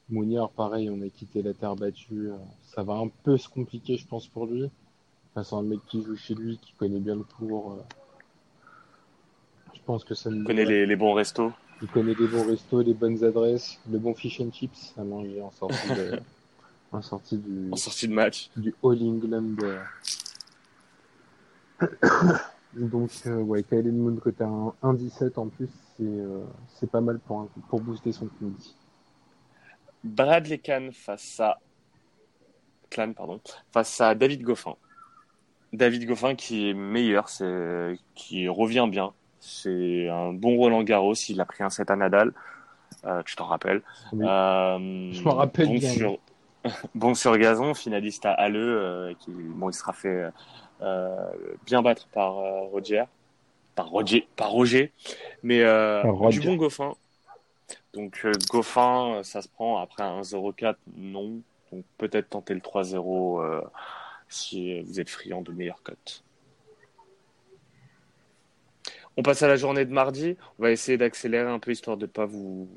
Mouniard, 0.10 0.50
pareil, 0.52 0.90
on 0.90 1.02
a 1.02 1.10
quitté 1.10 1.42
la 1.42 1.54
terre 1.54 1.76
battue. 1.76 2.30
euh, 2.32 2.38
Ça 2.64 2.84
va 2.84 2.94
un 2.96 3.10
peu 3.24 3.38
se 3.38 3.50
compliquer, 3.50 3.98
je 3.98 4.08
pense, 4.08 4.28
pour 4.28 4.46
lui. 4.46 4.70
Face 5.34 5.52
à 5.54 5.58
un 5.58 5.64
mec 5.64 5.80
qui 5.88 6.02
joue 6.04 6.16
chez 6.16 6.34
lui, 6.34 6.58
qui 6.58 6.74
connaît 6.74 7.00
bien 7.00 7.16
le 7.16 7.24
cours. 7.24 7.74
euh, 7.74 7.84
Je 9.74 9.80
pense 9.86 10.04
que 10.04 10.16
ça 10.16 10.30
Il 10.32 10.44
connaît 10.44 10.66
les, 10.66 10.86
les 10.86 10.96
bons 10.96 11.14
restos. 11.14 11.52
Il 11.82 11.88
connaît 11.90 12.16
les 12.18 12.28
bons 12.28 12.48
restos, 12.48 12.82
les 12.82 12.94
bonnes 12.94 13.24
adresses, 13.24 13.80
le 13.92 14.00
bon 14.00 14.14
fish 14.16 14.40
and 14.42 14.52
chips 14.52 14.94
à 14.98 15.04
manger 15.04 15.42
en 15.42 15.52
sortie, 15.52 15.88
de... 15.90 16.20
en 16.92 17.02
sortie 17.02 17.38
du... 17.38 17.70
En 17.72 17.76
sortie 17.76 18.08
de 18.08 18.14
match. 18.14 18.50
du 18.56 18.74
All 18.84 19.02
England. 19.04 19.56
euh. 19.62 19.84
Donc, 22.74 23.10
euh, 23.26 23.42
ouais, 23.42 23.64
Kylie 23.64 23.92
Moon 23.92 24.16
côté 24.18 24.44
un 24.44 24.74
1,17 24.84 25.38
en 25.38 25.48
plus, 25.48 25.70
c'est 25.98 26.04
euh, 26.04 26.44
pas 26.92 27.02
mal 27.02 27.20
pour, 27.20 27.42
un- 27.42 27.50
pour 27.70 27.82
booster 27.82 28.12
son 28.12 28.28
combi. 28.40 28.74
Bradley 30.08 30.58
Kahn 30.58 30.92
face 30.92 31.40
à 31.40 31.60
Clan, 32.90 33.14
pardon, 33.14 33.40
face 33.74 34.00
à 34.02 34.16
David 34.16 34.42
Goffin. 34.44 34.76
David 35.74 36.06
Goffin 36.08 36.36
qui 36.36 36.70
est 36.70 36.74
meilleur, 36.74 37.28
c'est 37.30 38.00
qui 38.16 38.48
revient 38.48 38.88
bien. 38.90 39.14
C'est 39.40 40.08
un 40.10 40.32
bon 40.34 40.56
Roland 40.58 40.84
Garros. 40.84 41.14
Il 41.30 41.40
a 41.42 41.46
pris 41.46 41.64
un 41.64 41.70
set 41.70 41.92
à 41.92 41.96
Nadal. 41.96 42.34
Euh, 43.06 43.22
tu 43.24 43.36
t'en 43.36 43.46
rappelles. 43.46 43.82
Oui. 44.14 44.26
Euh, 44.26 45.12
Je 45.12 45.22
m'en 45.24 45.36
rappelle 45.36 45.68
bon 45.68 45.76
bien. 45.76 45.92
Sur, 45.92 46.18
bon 46.96 47.14
sur 47.14 47.38
gazon, 47.38 47.74
finaliste 47.74 48.26
à 48.26 48.32
Halle, 48.34 48.56
euh, 48.56 49.14
qui 49.20 49.32
bon, 49.32 49.70
il 49.70 49.74
sera 49.74 49.94
fait 49.94 50.30
bien 51.66 51.82
battre 51.82 52.08
par 52.14 52.34
Roger, 52.36 53.04
par 53.76 53.88
Roger, 53.90 54.28
par 54.36 54.50
Roger, 54.52 54.92
mais 55.44 55.64
Par 55.64 56.16
Roger. 56.16 56.40
du 56.40 56.48
bon 56.48 56.56
Goffin. 56.56 56.94
Donc 57.94 58.22
euh, 58.26 58.32
Goffin, 58.50 59.16
euh, 59.16 59.24
ça 59.24 59.42
se 59.42 59.48
prend 59.48 59.78
après 59.78 60.04
un 60.04 60.22
0-4, 60.22 60.76
non. 60.96 61.42
Donc 61.72 61.86
peut-être 61.98 62.30
tenter 62.30 62.54
le 62.54 62.62
3-0 62.62 63.44
euh, 63.44 63.62
si 64.30 64.82
vous 64.82 65.00
êtes 65.00 65.10
friand 65.10 65.42
de 65.42 65.52
meilleures 65.52 65.84
cotes. 65.84 66.24
On 69.18 69.24
passe 69.24 69.42
à 69.42 69.48
la 69.48 69.56
journée 69.56 69.84
de 69.86 69.92
mardi. 69.92 70.38
On 70.60 70.64
va 70.64 70.72
essayer 70.72 70.98
d'accélérer 70.98 71.50
un 71.50 71.60
peu 71.60 71.72
histoire 71.72 71.98
de 71.98 72.06
pas 72.06 72.26
vous 72.26 72.70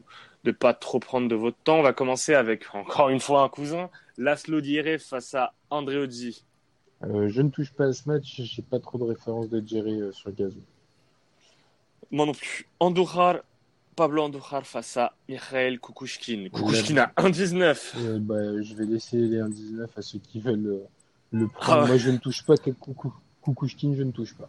de 0.45 0.53
pas 0.53 0.73
trop 0.73 0.99
prendre 0.99 1.29
de 1.29 1.35
votre 1.35 1.59
temps. 1.65 1.79
On 1.79 1.83
va 1.83 1.93
commencer 1.93 2.35
avec 2.35 2.75
encore 2.75 3.11
une 3.11 3.21
fois 3.21 3.43
un 3.43 3.49
cousin, 3.49 3.91
Laszlo 4.17 4.61
Dieré 4.61 4.99
face 4.99 5.35
à 5.35 5.53
André 5.69 5.99
Odzi. 5.99 6.45
Euh, 7.03 7.29
je 7.29 7.43
ne 7.43 7.49
touche 7.49 7.73
pas 7.73 7.87
à 7.87 7.93
ce 7.93 8.09
match, 8.09 8.41
j'ai 8.43 8.63
pas 8.63 8.79
trop 8.79 8.99
de 8.99 9.05
références 9.05 9.49
de 9.49 9.67
Jerry 9.67 10.01
euh, 10.01 10.13
sur 10.13 10.33
gazon. 10.33 10.61
Moi 12.11 12.27
non 12.27 12.33
plus. 12.33 12.67
Andoujar, 12.79 13.39
Pablo 13.97 14.23
Andoujar 14.23 14.67
face 14.67 14.97
à 14.97 15.13
Mikhail 15.29 15.79
Kukushkin. 15.79 16.49
Kukushkin 16.53 16.97
à 16.99 17.07
1,19. 17.17 17.93
Euh, 17.97 18.19
bah, 18.21 18.63
je 18.63 18.75
vais 18.75 18.85
laisser 18.87 19.17
les 19.19 19.39
1,19 19.39 19.87
à 19.97 20.03
ceux 20.03 20.19
qui 20.19 20.41
veulent 20.41 20.67
euh, 20.67 20.85
le 21.33 21.49
prendre. 21.49 21.81
Ah 21.81 21.83
ouais. 21.83 21.89
Moi, 21.89 21.97
je 21.99 22.11
ne 22.11 22.17
touche 22.19 22.45
pas. 22.45 22.55
Kukushkin, 22.57 23.95
je 23.97 24.03
ne 24.03 24.11
touche 24.13 24.35
pas. 24.35 24.49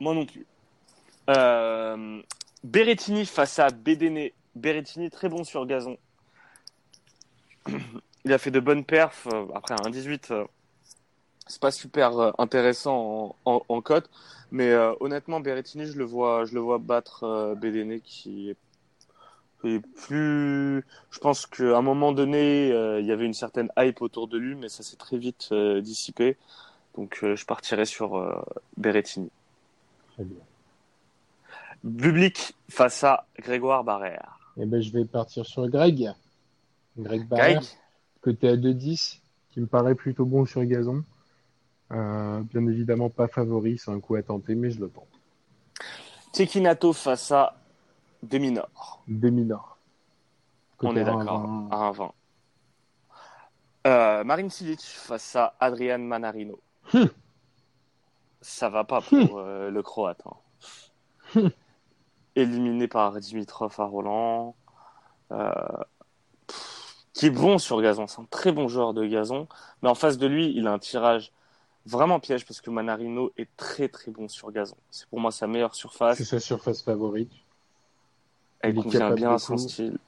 Moi 0.00 0.14
non 0.14 0.26
plus. 0.26 0.46
Euh, 1.30 2.20
Berrettini 2.64 3.26
face 3.26 3.58
à 3.58 3.68
Bedene. 3.70 4.30
Berrettini 4.54 5.10
très 5.10 5.28
bon 5.28 5.44
sur 5.44 5.64
gazon. 5.66 5.96
Il 8.24 8.32
a 8.32 8.38
fait 8.38 8.50
de 8.50 8.60
bonnes 8.60 8.84
perfs. 8.84 9.26
euh, 9.32 9.46
Après 9.54 9.74
un 9.74 9.90
1,18, 9.90 10.32
euh, 10.32 10.44
c'est 11.52 11.60
pas 11.60 11.70
super 11.70 12.18
euh, 12.18 12.30
intéressant 12.38 13.36
en, 13.44 13.52
en, 13.52 13.62
en 13.68 13.80
cote. 13.82 14.08
Mais 14.50 14.70
euh, 14.70 14.94
honnêtement, 15.00 15.40
Berrettini, 15.40 15.86
je 15.86 15.98
le 15.98 16.04
vois, 16.04 16.44
je 16.46 16.54
le 16.54 16.60
vois 16.60 16.78
battre 16.78 17.24
euh, 17.24 17.54
Bedene 17.54 18.00
qui 18.00 18.50
est 18.50 18.56
est 19.64 19.78
plus. 19.78 20.84
Je 21.10 21.18
pense 21.20 21.46
qu'à 21.46 21.76
un 21.76 21.82
moment 21.82 22.12
donné, 22.12 22.72
euh, 22.72 23.00
il 23.00 23.06
y 23.06 23.12
avait 23.12 23.26
une 23.26 23.34
certaine 23.34 23.70
hype 23.78 24.02
autour 24.02 24.26
de 24.28 24.38
lui, 24.38 24.54
mais 24.54 24.68
ça 24.68 24.82
s'est 24.82 24.96
très 24.96 25.18
vite 25.18 25.50
euh, 25.52 25.80
dissipé. 25.80 26.36
Donc 26.96 27.20
euh, 27.22 27.36
je 27.36 27.46
partirai 27.46 27.84
sur 27.84 28.16
euh, 28.16 28.34
Berrettini. 28.76 29.30
Très 30.14 30.24
bien. 30.24 30.38
Public 31.82 32.54
face 32.68 33.04
à 33.04 33.26
Grégoire 33.38 33.84
Barrère. 33.84 34.38
Et 34.56 34.66
ben, 34.66 34.80
je 34.80 34.90
vais 34.90 35.04
partir 35.04 35.46
sur 35.46 35.68
Greg. 35.68 36.10
Greg 36.98 37.26
Barrère. 37.28 37.60
Greg, 37.60 37.68
côté 38.20 38.48
à 38.48 38.56
2-10, 38.56 39.20
qui 39.52 39.60
me 39.60 39.66
paraît 39.66 39.94
plutôt 39.94 40.24
bon 40.24 40.44
sur 40.44 40.64
gazon. 40.64 41.04
Euh, 41.92 42.40
bien 42.42 42.66
évidemment 42.66 43.10
pas 43.10 43.28
favori, 43.28 43.78
c'est 43.78 43.90
un 43.90 44.00
coup 44.00 44.14
à 44.14 44.22
tenter, 44.22 44.54
mais 44.54 44.70
je 44.70 44.80
le 44.80 44.88
tente. 44.88 45.08
Tekinato 46.32 46.92
face 46.92 47.30
à 47.32 47.54
Deminor. 48.22 49.02
Demi-nord. 49.08 49.76
On 50.80 50.96
est 50.96 51.00
1 51.00 51.02
à 51.02 51.16
d'accord, 51.18 51.46
20, 51.46 51.68
à 51.70 51.90
1,20. 51.92 52.10
Euh, 53.86 54.24
Marine 54.24 54.50
Silic 54.50 54.80
face 54.80 55.36
à 55.36 55.54
Adrian 55.60 55.98
Manarino. 55.98 56.58
Hum. 56.94 57.08
Ça 58.40 58.68
va 58.68 58.84
pas 58.84 59.00
pour 59.00 59.38
euh, 59.38 59.70
le 59.70 59.82
Croate. 59.82 60.22
hein. 60.26 60.36
Hum. 61.36 61.50
Éliminé 62.34 62.88
par 62.88 63.18
Dimitrov 63.20 63.74
à 63.78 63.84
Roland. 63.84 64.54
Euh, 65.32 65.52
pff, 66.46 67.04
qui 67.12 67.26
est 67.26 67.30
bon 67.30 67.58
sur 67.58 67.80
gazon. 67.82 68.06
C'est 68.06 68.20
un 68.20 68.26
très 68.30 68.52
bon 68.52 68.68
joueur 68.68 68.94
de 68.94 69.04
gazon. 69.04 69.46
Mais 69.82 69.88
en 69.88 69.94
face 69.94 70.16
de 70.16 70.26
lui, 70.26 70.52
il 70.56 70.66
a 70.66 70.72
un 70.72 70.78
tirage 70.78 71.32
vraiment 71.86 72.20
piège 72.20 72.46
parce 72.46 72.60
que 72.60 72.70
Manarino 72.70 73.32
est 73.36 73.48
très 73.56 73.88
très 73.88 74.10
bon 74.10 74.28
sur 74.28 74.50
gazon. 74.52 74.76
C'est 74.90 75.06
pour 75.08 75.20
moi 75.20 75.30
sa 75.32 75.46
meilleure 75.46 75.74
surface. 75.74 76.18
C'est 76.18 76.24
sa 76.24 76.40
surface 76.40 76.82
favorite. 76.82 77.30
Elle 78.60 78.76
il 78.76 78.82
convient 78.82 79.10
bien 79.12 79.32
à 79.34 79.38
son 79.38 79.56
style. 79.58 79.98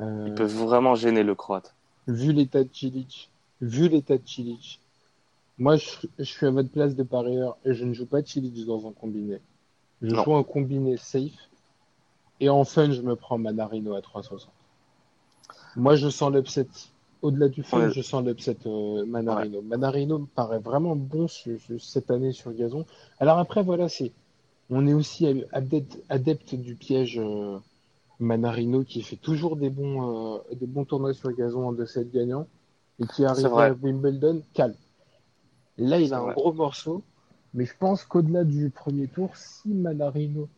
Euh, 0.00 0.24
Ils 0.26 0.34
peuvent 0.34 0.54
vraiment 0.54 0.94
gêner 0.94 1.22
le 1.22 1.34
Croate. 1.34 1.74
vu 2.06 2.32
l'état 2.32 2.62
de 2.64 2.68
Cilic, 2.72 3.30
vu 3.60 3.88
l'état 3.88 4.16
de 4.16 4.26
Cilic, 4.26 4.80
moi 5.58 5.76
je, 5.76 5.90
je 6.18 6.24
suis 6.24 6.46
à 6.46 6.50
votre 6.50 6.70
place 6.70 6.94
de 6.94 7.02
parieur 7.02 7.56
et 7.64 7.74
je 7.74 7.84
ne 7.84 7.92
joue 7.92 8.06
pas 8.06 8.22
Cilic 8.22 8.64
dans 8.64 8.86
un 8.86 8.92
combiné. 8.92 9.40
Je 10.02 10.14
Non. 10.14 10.22
joue 10.24 10.34
un 10.36 10.44
combiné 10.44 10.96
safe 10.96 11.32
et 12.40 12.48
en 12.48 12.64
fun 12.64 12.92
je 12.92 13.02
me 13.02 13.16
prends 13.16 13.38
Manarino 13.38 13.94
à 13.94 14.00
3,60. 14.00 14.46
Moi 15.76 15.96
je 15.96 16.08
sens 16.08 16.32
l'upset. 16.32 16.68
Au-delà 17.22 17.48
du 17.48 17.62
Ouais. 17.72 17.90
je 17.90 18.00
sens 18.00 18.24
l'upset 18.24 18.56
euh, 18.66 19.04
Manarino. 19.06 19.60
Manarino 19.62 20.18
me 20.20 20.26
paraît 20.26 20.60
vraiment 20.60 20.94
bon 20.94 21.26
sur- 21.28 21.58
cette 21.80 22.10
année 22.10 22.32
sur 22.32 22.52
gazon. 22.52 22.86
Alors 23.18 23.38
après 23.38 23.62
voilà, 23.62 23.88
c'est 23.88 24.12
on 24.70 24.86
est 24.86 24.92
aussi 24.92 25.26
adepte, 25.52 25.98
adepte 26.08 26.54
du 26.54 26.74
piège 26.74 27.18
euh, 27.18 27.58
Manarino 28.20 28.84
qui 28.84 29.02
fait 29.02 29.16
toujours 29.16 29.56
des 29.56 29.70
bons, 29.70 30.36
euh, 30.36 30.54
des 30.54 30.66
bons 30.66 30.84
tournois 30.84 31.14
sur 31.14 31.32
gazon 31.32 31.68
en 31.68 31.72
2-7 31.72 32.10
gagnants 32.12 32.46
et 33.00 33.06
qui 33.06 33.24
arrive 33.24 33.46
à 33.46 33.72
Wimbledon 33.72 34.42
calme. 34.54 34.74
Là, 35.78 36.00
il 36.00 36.12
a 36.12 36.18
un 36.20 36.32
gros 36.32 36.52
morceau, 36.52 37.02
mais 37.54 37.64
je 37.64 37.72
pense 37.78 38.04
qu'au-delà 38.04 38.44
du 38.44 38.70
premier 38.70 39.06
tour, 39.06 39.34
si 39.36 39.68
Manarino 39.68 40.48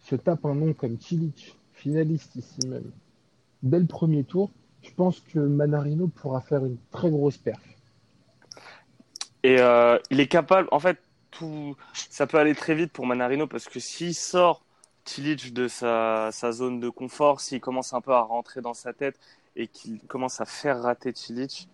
se 0.00 0.16
tape 0.16 0.44
un 0.46 0.54
nom 0.54 0.72
comme 0.72 0.98
Cilic, 0.98 1.56
finaliste 1.74 2.34
ici 2.36 2.66
même, 2.66 2.90
dès 3.62 3.78
le 3.78 3.86
premier 3.86 4.24
tour, 4.24 4.50
je 4.88 4.94
pense 4.94 5.20
que 5.20 5.38
Manarino 5.38 6.08
pourra 6.08 6.40
faire 6.40 6.64
une 6.64 6.78
très 6.90 7.10
grosse 7.10 7.36
perf. 7.36 7.60
Et 9.42 9.60
euh, 9.60 9.98
il 10.10 10.20
est 10.20 10.26
capable, 10.26 10.68
en 10.72 10.80
fait, 10.80 10.98
tout, 11.30 11.76
ça 11.92 12.26
peut 12.26 12.38
aller 12.38 12.54
très 12.54 12.74
vite 12.74 12.92
pour 12.92 13.06
Manarino 13.06 13.46
parce 13.46 13.66
que 13.66 13.80
s'il 13.80 14.14
sort 14.14 14.62
Tilic 15.04 15.52
de 15.52 15.68
sa, 15.68 16.30
zone 16.52 16.80
de 16.80 16.88
confort, 16.88 17.40
s'il 17.40 17.60
commence 17.60 17.94
un 17.94 18.00
peu 18.00 18.12
à 18.12 18.20
rentrer 18.20 18.60
dans 18.60 18.74
sa 18.74 18.92
tête 18.92 19.18
et 19.56 19.66
qu'il 19.66 20.00
commence 20.00 20.40
à 20.40 20.44
faire 20.44 20.82
rater 20.82 21.12
Tilic, 21.12 21.68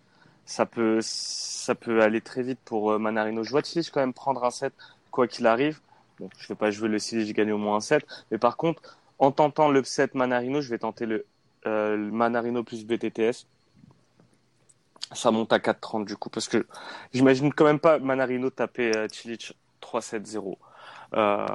ça 0.45 0.65
peut, 0.65 0.99
ça 1.01 1.73
peut 1.73 2.01
aller 2.01 2.21
très 2.21 2.43
vite 2.43 2.59
pour 2.63 2.91
euh, 2.91 2.99
Manarino. 2.99 3.43
Je 3.43 3.51
vois 3.51 3.61
Tilic 3.61 3.89
quand 3.91 4.01
même 4.01 4.13
prendre 4.13 4.43
un 4.43 4.51
set, 4.51 4.73
quoi 5.11 5.27
qu'il 5.27 5.47
arrive. 5.47 5.79
Bon, 6.19 6.29
je 6.37 6.47
vais 6.47 6.55
pas 6.55 6.71
jouer 6.71 6.89
le 6.89 6.99
Tilic 6.99 7.35
gagner 7.35 7.51
au 7.51 7.57
moins 7.57 7.77
un 7.77 7.81
set, 7.81 8.05
mais 8.31 8.37
par 8.37 8.57
contre, 8.57 8.97
en 9.19 9.31
tentant 9.31 9.71
l'upset 9.71 10.09
Manarino, 10.13 10.61
je 10.61 10.69
vais 10.69 10.77
tenter 10.77 11.05
le, 11.05 11.25
euh, 11.65 11.97
Manarino 11.97 12.63
plus 12.63 12.85
BTTS. 12.85 13.45
Ça 15.13 15.31
monte 15.31 15.53
à 15.53 15.59
4,30 15.59 16.05
du 16.05 16.17
coup, 16.17 16.29
parce 16.29 16.47
que 16.47 16.65
j'imagine 17.13 17.53
quand 17.53 17.65
même 17.65 17.79
pas 17.79 17.99
Manarino 17.99 18.49
taper 18.49 18.95
euh, 18.97 19.07
Cilic 19.11 19.53
3-7-0. 19.81 20.55
Euh, 21.13 21.45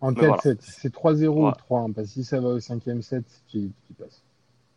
En 0.00 0.10
Mais 0.10 0.14
tête, 0.14 0.26
voilà. 0.26 0.42
c'est- 0.42 0.62
c'est 0.62 0.92
3-0 0.92 1.28
Ouais. 1.44 1.50
ou 1.50 1.52
3-1, 1.52 1.92
parce 1.92 2.08
que 2.08 2.12
si 2.14 2.24
ça 2.24 2.40
va 2.40 2.48
au 2.50 2.60
cinquième 2.60 3.02
set, 3.02 3.24
Cilic 3.48 3.72
qui 3.86 3.92
passe. 3.94 4.22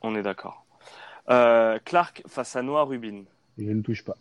on 0.01 0.15
est 0.15 0.23
d'accord. 0.23 0.65
Euh, 1.29 1.77
Clark 1.85 2.23
face 2.27 2.55
à 2.55 2.61
Noah 2.63 2.85
Rubin. 2.85 3.23
Je 3.57 3.69
ne 3.71 3.81
touche 3.81 4.03
pas. 4.03 4.15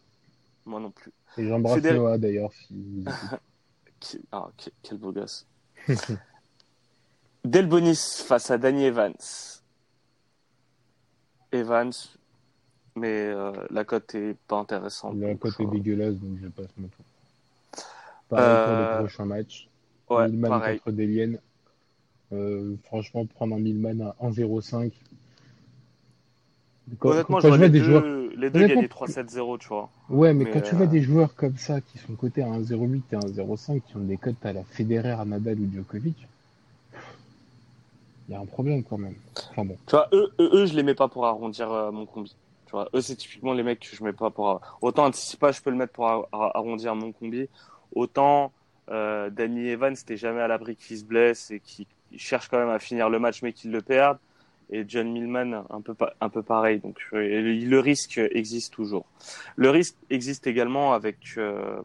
moi 0.66 0.80
non 0.80 0.90
plus. 0.90 1.12
Et 1.38 1.46
j'embrasse 1.48 1.82
Noah 1.82 2.18
d'ailleurs. 2.18 2.52
Si... 2.52 3.04
Qui- 4.00 4.20
ah, 4.30 4.48
que- 4.58 4.70
quel 4.82 4.98
beau 4.98 5.12
gosse. 5.12 5.46
Delbonis 7.44 8.22
face 8.26 8.50
à 8.50 8.58
Danny 8.58 8.84
Evans. 8.84 9.14
Evans, 11.52 11.92
mais 12.96 13.26
euh, 13.28 13.52
la 13.70 13.84
cote 13.84 14.14
est 14.14 14.36
pas 14.48 14.56
intéressante. 14.58 15.16
La 15.18 15.34
cote 15.34 15.58
est 15.60 15.64
euh, 15.64 15.70
dégueulasse, 15.70 16.14
donc 16.16 16.38
je 16.42 16.48
passe 16.48 16.66
mon 16.76 16.88
tour. 16.88 17.04
Pareil 18.28 18.44
pour 18.66 18.74
Euh, 18.74 18.92
le 18.94 18.98
prochain 19.06 19.24
match. 19.24 19.68
Ouais, 20.10 20.28
Milman 20.28 20.48
pareil. 20.48 20.80
contre 20.80 20.96
Delian. 20.96 21.38
Euh, 22.32 22.74
franchement, 22.84 23.24
prendre 23.26 23.56
un 23.56 23.58
Milman 23.58 24.00
à 24.20 24.26
1,05. 24.26 24.92
Quand, 26.98 27.10
Honnêtement, 27.10 27.36
quand 27.38 27.42
je 27.42 27.48
vois 27.48 27.56
les 27.58 27.68
des 27.70 27.78
deux, 27.80 27.84
joueurs. 27.84 28.04
les 28.36 28.50
deux 28.50 28.66
gagner 28.66 28.86
3-7-0, 28.88 29.58
tu 29.58 29.68
vois. 29.68 29.90
Ouais, 30.08 30.32
mais, 30.32 30.44
mais, 30.44 30.50
quand 30.50 30.60
tu 30.62 30.74
euh, 30.74 30.78
vois 30.78 30.86
des 30.86 31.02
joueurs 31.02 31.34
comme 31.34 31.56
ça 31.58 31.80
qui 31.82 31.98
sont 31.98 32.14
cotés 32.14 32.42
à 32.42 32.46
1,08 32.48 33.02
et 33.12 33.16
1,05 33.16 33.80
qui 33.82 33.96
ont 33.96 34.00
des 34.00 34.16
cotes 34.16 34.44
à 34.44 34.52
la 34.54 34.64
Federer, 34.64 35.10
à 35.10 35.24
Nadal 35.24 35.58
ou 35.60 35.70
Djokovic, 35.72 36.26
il 38.28 38.32
y 38.32 38.34
a 38.34 38.40
un 38.40 38.46
problème 38.46 38.84
quand 38.84 38.98
même. 38.98 39.14
Tu 39.56 39.90
vois, 39.90 40.08
eux, 40.12 40.30
eux, 40.38 40.50
eux, 40.52 40.66
je 40.66 40.74
les 40.74 40.82
mets 40.82 40.94
pas 40.94 41.08
pour 41.08 41.26
arrondir 41.26 41.72
euh, 41.72 41.90
mon 41.90 42.04
combi. 42.04 42.36
Tu 42.66 42.72
vois, 42.72 42.88
eux, 42.94 43.00
c'est 43.00 43.16
typiquement 43.16 43.54
les 43.54 43.62
mecs 43.62 43.80
que 43.80 43.96
je 43.96 44.04
mets 44.04 44.12
pas 44.12 44.30
pour. 44.30 44.60
Autant 44.82 45.06
Anticipa, 45.06 45.50
je 45.52 45.62
peux 45.62 45.70
le 45.70 45.76
mettre 45.76 45.94
pour 45.94 46.06
ar- 46.06 46.28
ar- 46.32 46.54
arrondir 46.56 46.94
mon 46.94 47.12
combi. 47.12 47.48
Autant 47.94 48.52
euh, 48.90 49.30
Danny 49.30 49.68
Evans, 49.68 49.96
c'était 49.96 50.18
jamais 50.18 50.42
à 50.42 50.48
l'abri 50.48 50.76
qu'il 50.76 50.98
se 50.98 51.04
blesse 51.04 51.50
et 51.50 51.60
qui 51.60 51.86
cherche 52.16 52.48
quand 52.48 52.58
même 52.58 52.68
à 52.68 52.78
finir 52.78 53.08
le 53.08 53.18
match 53.18 53.42
mais 53.42 53.54
qu'il 53.54 53.70
le 53.70 53.80
perde. 53.80 54.18
Et 54.70 54.84
John 54.86 55.10
Millman, 55.10 55.64
un 55.70 55.80
peu, 55.80 55.94
un 56.20 56.28
peu 56.28 56.42
pareil. 56.42 56.78
Donc, 56.80 56.98
le, 57.12 57.78
risque 57.78 58.20
existe 58.32 58.74
toujours. 58.74 59.06
Le 59.56 59.70
risque 59.70 59.96
existe 60.10 60.46
également 60.46 60.92
avec 60.92 61.16
euh, 61.38 61.80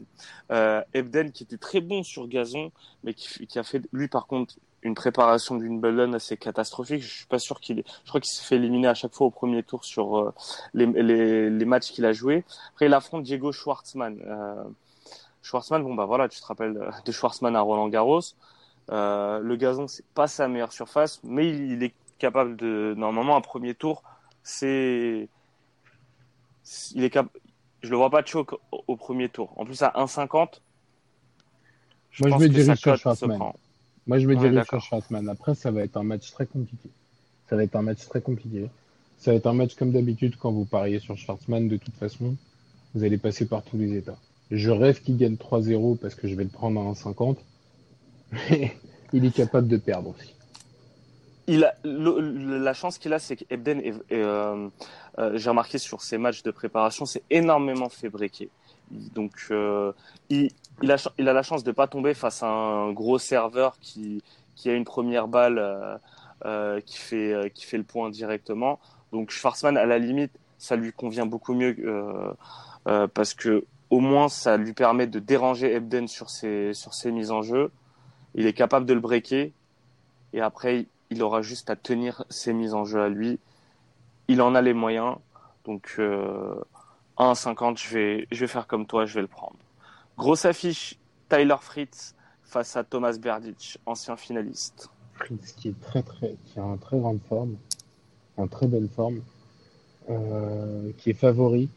Ebden, 0.94 1.32
qui 1.32 1.44
était 1.44 1.58
très 1.58 1.80
bon 1.80 2.04
sur 2.04 2.28
gazon, 2.28 2.74
mais 3.06 3.14
qui 3.14 3.58
a 3.58 3.64
fait, 3.64 3.82
lui, 3.94 4.10
par 4.10 4.28
contre, 4.28 4.56
une 4.84 4.96
préparation 4.96 5.56
d'une 5.56 5.74
Wimbledon 5.74 6.14
assez 6.14 6.38
catastrophique. 6.38 7.02
Je 7.02 7.10
suis 7.10 7.26
pas 7.26 7.40
sûr 7.40 7.60
qu'il 7.60 7.80
est, 7.80 7.86
je 8.04 8.10
crois 8.10 8.22
qu'il 8.22 8.32
s'est 8.32 8.44
fait 8.44 8.56
éliminer 8.58 8.88
à 8.88 8.94
chaque 8.94 9.14
fois 9.14 9.28
au 9.28 9.32
premier 9.32 9.64
tour 9.64 9.86
sur 9.86 10.20
euh, 10.20 10.34
les, 10.74 10.86
les, 10.86 11.50
les 11.50 11.66
matchs 11.66 11.92
qu'il 11.92 12.06
a 12.06 12.14
joués. 12.14 12.44
Après, 12.74 12.86
il 12.86 12.94
affronte 12.94 13.24
Diego 13.24 13.52
Schwartzmann. 13.52 14.20
Euh, 14.26 14.64
Schwartzmann, 15.42 15.84
bon 15.84 15.96
bah 15.96 16.06
voilà, 16.06 16.30
tu 16.30 16.40
te 16.40 16.46
rappelles 16.46 16.80
de 17.06 17.12
Schwartzmann 17.12 17.56
à 17.56 17.62
Roland 17.62 17.88
Garros. 17.90 18.22
Euh, 18.92 19.40
le 19.40 19.56
gazon, 19.56 19.88
c'est 19.88 20.06
pas 20.14 20.28
sa 20.28 20.48
meilleure 20.48 20.74
surface, 20.74 21.22
mais 21.24 21.48
il, 21.50 21.72
il 21.72 21.84
est 21.84 21.94
capable 22.18 22.56
de, 22.56 22.94
normalement, 22.98 23.36
un 23.36 23.42
premier 23.42 23.74
tour, 23.74 24.04
c'est, 24.44 25.30
il 26.94 27.04
est 27.04 27.10
cap, 27.10 27.28
je 27.82 27.90
le 27.90 27.98
vois 27.98 28.10
pas 28.10 28.24
choke 28.24 28.54
au, 28.72 28.84
au 28.88 28.96
premier 28.96 29.30
tour. 29.30 29.54
En 29.58 29.66
plus, 29.66 29.82
à 29.82 29.90
1,50, 29.96 30.60
je 32.12 32.24
Moi, 32.24 32.30
je 32.30 32.34
pense 32.36 32.42
me 32.42 32.48
que 32.48 32.64
sa 32.64 32.76
cote 32.76 33.16
se 33.16 33.26
prend. 33.26 33.56
Moi, 34.08 34.20
je 34.20 34.28
me 34.28 34.36
Ouais, 34.36 34.50
d'accord. 34.52 34.82
sur 34.82 34.88
Schwartzmann. 34.90 35.30
Après, 35.30 35.56
ça 35.56 35.72
va 35.72 35.82
être 35.84 35.98
un 35.98 36.04
match 36.04 36.32
très 36.32 36.46
compliqué. 36.46 36.90
Ça 37.50 37.56
va 37.56 37.64
être 37.64 37.76
un 37.76 37.82
match 37.82 38.06
très 38.08 38.22
compliqué. 38.22 38.70
Ça 39.18 39.32
va 39.32 39.38
être 39.38 39.48
un 39.48 39.54
match 39.54 39.76
comme 39.76 39.92
d'habitude 39.92 40.36
quand 40.38 40.52
vous 40.52 40.66
pariez 40.66 41.00
sur 41.00 41.18
Schwartzmann. 41.18 41.68
De 41.70 41.78
toute 41.78 41.96
façon, 41.96 42.36
vous 42.94 43.04
allez 43.04 43.18
passer 43.18 43.46
par 43.46 43.64
tous 43.64 43.78
les 43.78 43.96
états. 43.96 44.18
Je 44.52 44.70
rêve 44.72 45.02
qu'il 45.02 45.18
gagne 45.18 45.36
3-0 45.36 45.98
parce 45.98 46.16
que 46.16 46.28
je 46.28 46.36
vais 46.36 46.44
le 46.44 46.50
prendre 46.50 46.82
à 46.82 46.84
1,50. 46.92 47.38
Mais 48.50 48.76
il 49.14 49.24
est 49.26 49.34
capable 49.34 49.68
de 49.68 49.78
perdre 49.78 50.10
aussi. 50.10 50.34
il 51.48 51.64
a 51.66 51.76
le- 51.84 52.20
le- 52.22 52.58
la 52.58 52.74
chance 52.74 52.98
qu'il 52.98 53.12
a, 53.14 53.20
c'est 53.20 53.36
qu'Ebden, 53.36 53.82
euh, 54.12 54.70
euh, 55.20 55.38
j'ai 55.38 55.50
remarqué 55.50 55.78
sur 55.78 56.02
ses 56.02 56.18
matchs 56.18 56.42
de 56.44 56.52
préparation, 56.52 57.06
c'est 57.06 57.24
énormément 57.30 57.90
fait 57.90 58.10
breaker. 58.10 58.50
Donc, 58.92 59.34
euh, 59.52 59.92
il, 60.30 60.50
il, 60.82 60.92
a, 60.92 60.98
il 61.18 61.30
a 61.30 61.34
la 61.34 61.44
chance 61.44 61.64
de 61.64 61.72
pas 61.72 61.88
tomber 61.88 62.14
face 62.14 62.44
à 62.44 62.48
un 62.48 62.92
gros 62.92 63.20
serveur 63.20 63.78
qui, 63.80 64.24
qui 64.56 64.70
a 64.70 64.74
une 64.74 64.86
première 64.86 65.28
balle 65.28 65.60
euh, 65.60 65.98
euh, 66.46 66.82
qui, 66.82 66.98
fait, 66.98 67.34
euh, 67.34 67.50
qui 67.50 67.66
fait 67.66 67.78
le 67.78 67.84
point 67.84 68.10
directement. 68.10 68.80
Donc, 69.12 69.30
Schwarzman, 69.32 69.78
à 69.78 69.86
la 69.86 70.00
limite, 70.00 70.32
ça 70.58 70.76
lui 70.76 70.92
convient 70.92 71.26
beaucoup 71.26 71.54
mieux 71.54 71.76
euh, 72.88 73.08
parce 73.14 73.34
que 73.34 73.66
au 73.90 74.00
moins, 74.00 74.28
ça 74.28 74.58
lui 74.58 74.74
permet 74.74 75.06
de 75.06 75.20
déranger 75.20 75.74
Ebden 75.74 76.08
sur 76.08 76.30
ses, 76.30 76.74
sur 76.74 76.94
ses 76.94 77.12
mises 77.12 77.30
en 77.32 77.44
jeu. 77.44 77.72
Il 78.34 78.48
est 78.48 78.54
capable 78.54 78.86
de 78.86 78.94
le 78.94 79.00
breaker 79.00 79.54
et 80.34 80.42
après, 80.42 80.88
il 81.12 81.22
aura 81.22 81.42
juste 81.44 81.70
à 81.70 81.76
tenir 81.76 82.26
ses 82.30 82.54
mises 82.54 82.74
en 82.74 82.86
jeu 82.86 83.02
à 83.02 83.10
lui. 83.10 83.40
Il 84.28 84.42
en 84.42 84.56
a 84.56 84.62
les 84.62 84.74
moyens. 84.74 85.16
Donc, 85.66 85.96
euh, 86.00 86.56
1,50, 87.20 87.78
je 87.78 87.94
vais, 87.94 88.28
je 88.32 88.40
vais 88.40 88.48
faire 88.48 88.66
comme 88.66 88.88
toi, 88.88 89.06
je 89.06 89.14
vais 89.14 89.22
le 89.22 89.28
prendre. 89.28 89.56
Grosse 90.18 90.46
affiche, 90.46 90.96
Tyler 91.28 91.56
Fritz 91.60 92.16
face 92.44 92.76
à 92.76 92.84
Thomas 92.84 93.18
Berdych, 93.18 93.80
ancien 93.86 94.16
finaliste. 94.16 94.90
Fritz 95.14 95.54
qui 95.54 95.70
est 95.70 95.82
très 95.82 96.04
très, 96.04 96.36
a 96.58 96.62
en 96.62 96.78
très 96.78 97.00
grande 97.00 97.20
forme, 97.28 97.56
en 98.38 98.48
très 98.48 98.68
belle 98.68 98.90
forme, 98.96 99.22
euh, 100.10 100.92
qui 100.98 101.10
est 101.10 101.16
favori 101.16 101.70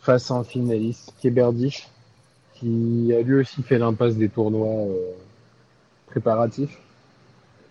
face 0.00 0.30
à 0.30 0.34
un 0.34 0.44
finaliste, 0.44 1.12
qui 1.18 1.28
est 1.28 1.30
Berdych, 1.30 1.88
qui 2.54 3.12
a 3.14 3.20
lui 3.20 3.34
aussi 3.34 3.62
fait 3.62 3.78
l'impasse 3.78 4.16
des 4.16 4.28
tournois 4.28 4.86
euh, 4.86 5.12
préparatifs. 6.06 6.78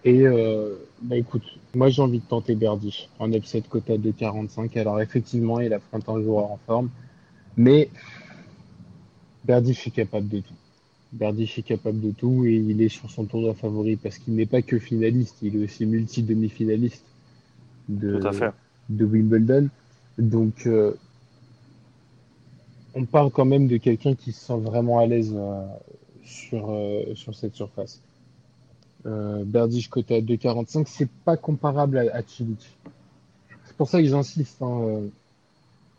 Et 0.04 0.28
euh, 0.28 0.76
bah 1.02 1.16
écoute, 1.16 1.44
moi 1.74 1.90
j'ai 1.90 2.02
envie 2.02 2.20
de 2.20 2.26
tenter 2.26 2.56
Berdych 2.56 3.10
en 3.18 3.32
upset 3.32 3.62
quota 3.62 3.98
de 3.98 4.12
45. 4.12 4.76
Alors 4.78 5.02
effectivement, 5.02 5.60
il 5.60 5.74
affronte 5.74 6.08
un 6.10 6.22
joueur 6.22 6.52
en 6.52 6.60
forme, 6.68 6.90
mais 7.58 7.90
Berdych 9.44 9.88
est 9.88 9.92
capable 9.92 10.28
de 10.30 10.40
tout. 10.40 10.54
Berdych 11.12 11.60
est 11.60 11.64
capable 11.64 12.00
de 12.02 12.12
tout 12.12 12.46
et 12.46 12.56
il 12.56 12.82
est 12.82 12.90
sur 12.90 13.10
son 13.12 13.26
tournoi 13.26 13.54
favori 13.54 13.96
parce 13.98 14.18
qu'il 14.18 14.36
n'est 14.36 14.46
pas 14.46 14.62
que 14.62 14.80
finaliste, 14.80 15.38
il 15.42 15.56
est 15.58 15.64
aussi 15.66 15.86
multi-demi-finaliste 15.86 17.04
de, 17.90 18.20
de 18.90 19.06
Wimbledon. 19.06 19.70
Donc, 20.18 20.66
euh, 20.66 20.94
on 22.96 23.06
parle 23.06 23.32
quand 23.32 23.46
même 23.46 23.68
de 23.68 23.78
quelqu'un 23.78 24.16
qui 24.16 24.32
se 24.32 24.46
sent 24.46 24.58
vraiment 24.60 25.00
à 25.00 25.06
l'aise 25.08 25.34
euh, 25.36 25.66
sur, 26.24 26.70
euh, 26.70 27.16
sur 27.16 27.34
cette 27.36 27.56
surface. 27.56 28.02
Euh, 29.06 29.44
Berdych 29.46 29.90
côté 29.90 30.16
à 30.16 30.22
2,45, 30.22 30.86
c'est 30.88 31.10
pas 31.26 31.36
comparable 31.38 31.98
à, 31.98 32.16
à 32.16 32.22
Cilic. 32.24 32.78
C'est 33.66 33.76
pour 33.76 33.90
ça 33.90 34.02
que 34.02 34.08
j'insiste 34.08 34.62
hein, 34.62 34.82
euh, 34.84 35.08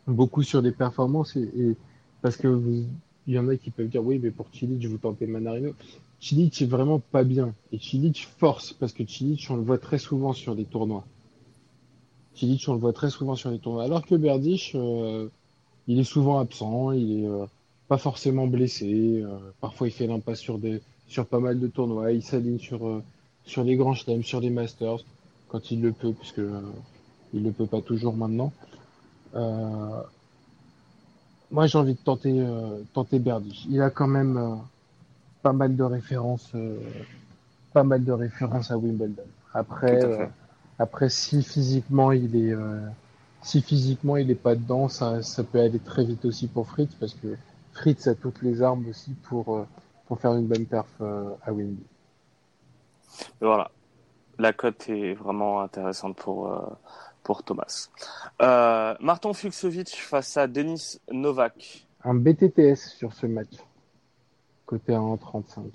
beaucoup 0.07 0.43
sur 0.43 0.61
les 0.61 0.71
performances 0.71 1.35
et, 1.35 1.49
et 1.57 1.75
parce 2.21 2.37
que 2.37 2.47
vous- 2.47 2.85
il 3.27 3.33
y 3.33 3.39
en 3.39 3.47
a 3.49 3.55
qui 3.55 3.71
peuvent 3.71 3.87
dire 3.87 4.03
oui, 4.03 4.19
mais 4.21 4.31
pour 4.31 4.47
Cilic, 4.53 4.85
vous 4.85 4.97
tentez 4.97 5.25
Manarino. 5.27 5.71
Cilic 6.19 6.61
est 6.61 6.65
vraiment 6.65 6.99
pas 6.99 7.23
bien 7.23 7.53
et 7.71 7.79
Cilic 7.79 8.27
force 8.37 8.73
parce 8.73 8.93
que 8.93 9.05
Cilic, 9.05 9.47
on 9.49 9.55
le 9.55 9.63
voit 9.63 9.77
très 9.77 9.97
souvent 9.97 10.33
sur 10.33 10.55
les 10.55 10.65
tournois. 10.65 11.05
Cilic, 12.35 12.63
on 12.67 12.73
le 12.73 12.79
voit 12.79 12.93
très 12.93 13.09
souvent 13.09 13.35
sur 13.35 13.49
les 13.51 13.59
tournois. 13.59 13.83
Alors 13.83 14.05
que 14.05 14.15
Berdych, 14.15 14.73
euh, 14.75 15.27
il 15.87 15.99
est 15.99 16.03
souvent 16.03 16.39
absent, 16.39 16.91
il 16.91 17.23
est 17.23 17.27
euh, 17.27 17.45
pas 17.87 17.97
forcément 17.97 18.47
blessé. 18.47 19.21
euh, 19.23 19.37
parfois, 19.61 19.87
il 19.87 19.91
fait 19.91 20.07
l'impasse 20.07 20.39
sur 20.39 20.57
des, 20.57 20.81
sur 21.07 21.25
pas 21.25 21.39
mal 21.39 21.59
de 21.59 21.67
tournois. 21.67 22.11
Il 22.11 22.23
s'aligne 22.23 22.59
sur, 22.59 22.87
euh, 22.87 23.03
sur 23.45 23.63
les 23.63 23.75
grands 23.75 23.93
chelems, 23.93 24.23
sur 24.23 24.41
les 24.41 24.49
masters, 24.49 25.03
quand 25.47 25.71
il 25.71 25.81
le 25.81 25.91
peut, 25.91 26.13
puisque 26.13 26.41
il 27.33 27.43
le 27.43 27.51
peut 27.51 27.67
pas 27.67 27.81
toujours 27.81 28.15
maintenant. 28.15 28.51
Moi, 31.55 31.67
j'ai 31.67 31.77
envie 31.77 31.93
de 31.93 31.99
tenter, 31.99 32.33
euh, 32.37 32.83
tenter 32.91 33.17
Berdych. 33.17 33.65
Il 33.69 33.81
a 33.81 33.89
quand 33.89 34.07
même 34.07 34.35
euh, 34.35 34.55
pas 35.41 35.53
mal 35.53 35.77
de 35.77 35.83
références, 35.83 36.51
euh, 36.53 36.77
pas 37.71 37.85
mal 37.85 38.03
de 38.03 38.11
références 38.11 38.71
à 38.71 38.77
Wimbledon. 38.77 39.23
Après, 39.53 40.03
à 40.03 40.05
euh, 40.05 40.25
après, 40.79 41.07
si 41.07 41.41
physiquement 41.43 42.11
il 42.11 42.35
est, 42.35 42.53
si 43.41 43.61
physiquement 43.61 44.17
il 44.17 44.29
est 44.29 44.35
pas 44.35 44.55
dedans, 44.55 44.89
ça, 44.89 45.23
ça 45.23 45.45
peut 45.45 45.61
aller 45.61 45.79
très 45.79 46.03
vite 46.03 46.25
aussi 46.25 46.47
pour 46.47 46.67
Fritz 46.67 46.93
parce 46.99 47.13
que 47.13 47.37
Fritz 47.71 48.05
a 48.07 48.15
toutes 48.15 48.41
les 48.41 48.61
armes 48.61 48.85
aussi 48.89 49.11
pour, 49.29 49.65
pour 50.07 50.19
faire 50.19 50.33
une 50.33 50.47
bonne 50.47 50.65
perf 50.65 50.91
à. 50.99 51.53
Mais 51.53 51.67
voilà. 53.39 53.71
La 54.37 54.51
cote 54.51 54.89
est 54.89 55.13
vraiment 55.13 55.61
intéressante 55.61 56.17
pour, 56.17 56.53
pour 57.25 57.43
Thomas. 57.43 57.89
Euh, 58.41 58.93
Martin 59.01 59.33
Fuxovic 59.33 59.89
face 59.95 60.37
à 60.37 60.47
Denis 60.47 60.99
Novak. 61.11 61.85
Un 62.03 62.13
BTTS 62.13 62.75
sur 62.95 63.11
ce 63.13 63.25
match, 63.25 63.55
côté 64.67 64.93
à 64.93 64.99
1,35. 64.99 65.71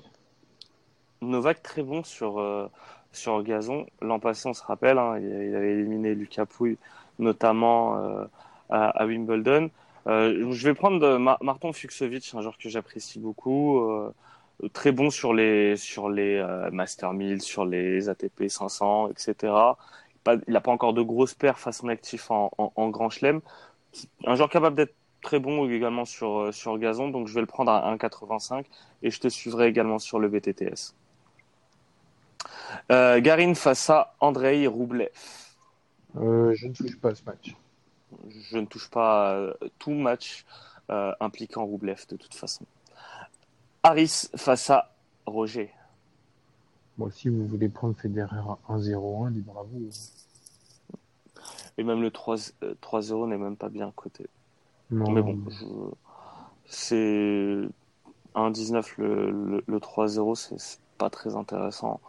Novak 1.23 1.63
très 1.63 1.83
bon 1.83 2.03
sur, 2.05 2.39
euh, 2.39 2.69
sur 3.13 3.43
gazon. 3.43 3.85
L'an 4.01 4.21
passé, 4.21 4.49
on 4.49 4.55
se 4.55 4.63
rappelle, 4.63 4.97
hein, 4.99 5.19
il, 5.19 5.55
avait 5.55 5.73
éliminé 5.73 6.15
Lucas 6.15 6.47
Pouille, 6.47 6.79
notamment 7.19 7.97
euh, 7.97 8.25
à, 8.71 8.89
à 8.91 9.07
Wimbledon. 9.07 9.71
Je 10.07 10.65
vais 10.65 10.75
prendre 10.75 11.19
Mar- 11.19 11.39
Martin 11.43 11.73
Fuxovic, 11.73 12.33
un 12.35 12.41
joueur 12.41 12.57
que 12.59 12.69
j'apprécie 12.69 13.19
beaucoup. 13.19 13.81
très 14.73 14.93
bon 14.93 15.11
sur 15.11 15.35
les, 15.35 15.77
sur 15.77 16.09
les 16.09 16.37
euh, 16.37 16.71
Master 16.71 17.13
1000, 17.13 17.43
sur 17.43 17.65
les 17.65 18.09
ATP 18.09 18.49
500, 18.49 19.11
etc. 19.11 19.53
Pas- 20.25 20.37
il 20.47 20.53
n'a 20.53 20.61
pas 20.61 20.71
encore 20.73 20.93
de 20.93 21.03
grosses 21.03 21.35
perfs 21.35 21.67
à 21.67 21.73
son 21.73 21.89
actif 21.89 22.31
en, 22.31 22.51
en, 22.59 22.73
en 22.77 22.89
Grand 22.89 23.11
Chelem. 23.11 23.41
Un 24.27 24.35
joueur 24.35 24.49
capable 24.51 24.77
d'être 24.77 24.95
très 25.23 25.39
bon 25.39 25.69
également 25.69 26.05
sur, 26.05 26.39
euh, 26.41 26.53
sur 26.53 26.79
gazon, 26.79 27.09
donc 27.09 27.27
je 27.29 27.35
vais 27.35 27.41
le 27.41 27.47
prendre 27.47 27.71
à 27.73 27.95
1,85 27.95 28.65
et 29.03 29.11
je 29.11 29.21
te 29.21 29.29
suivrai 29.29 29.69
également 29.69 29.99
sur 29.99 30.19
le 30.19 30.29
VTTS. 30.29 30.95
Euh, 32.91 33.21
Garin 33.21 33.55
face 33.55 33.91
à 33.91 34.15
Andrei 34.21 34.67
Roublev. 34.67 35.11
Euh, 36.17 36.55
je 36.55 36.67
ne 36.69 36.73
touche 36.73 36.99
pas 36.99 37.11
à 37.11 37.15
ce 37.15 37.25
match. 37.25 37.55
Je 38.29 38.59
ne 38.59 38.67
touche 38.67 38.89
pas 38.91 39.37
à 39.49 39.53
tout 39.79 39.93
match 39.93 40.45
euh, 40.91 41.13
impliquant 41.21 41.65
Roublev 41.65 42.07
de 42.09 42.17
toute 42.17 42.35
façon. 42.35 42.65
Harris 43.83 44.29
face 44.37 44.71
à 44.71 44.91
Roger. 45.27 45.73
Bon, 47.01 47.11
si 47.11 47.31
vous 47.31 47.47
voulez 47.47 47.71
prendre 47.71 47.97
Federer 47.97 48.37
à 48.69 48.75
1-0-1, 48.75 49.33
libre 49.33 49.59
à 49.59 49.63
vous. 49.63 49.89
Et 51.79 51.83
même 51.83 52.03
le 52.03 52.11
3 52.11 52.37
euh, 52.63 52.75
3-0 52.83 53.31
n'est 53.31 53.39
même 53.39 53.57
pas 53.57 53.71
bien 53.71 53.91
coté. 53.97 54.27
Non, 54.91 55.11
Mais 55.11 55.23
bon, 55.23 55.43
je... 55.49 55.65
c'est 56.67 57.63
1-19 58.35 58.85
le, 58.99 59.31
le, 59.31 59.65
le 59.67 59.79
3-0, 59.79 60.59
c'est 60.59 60.79
pas 60.99 61.09
très 61.09 61.37
intéressant. 61.37 62.03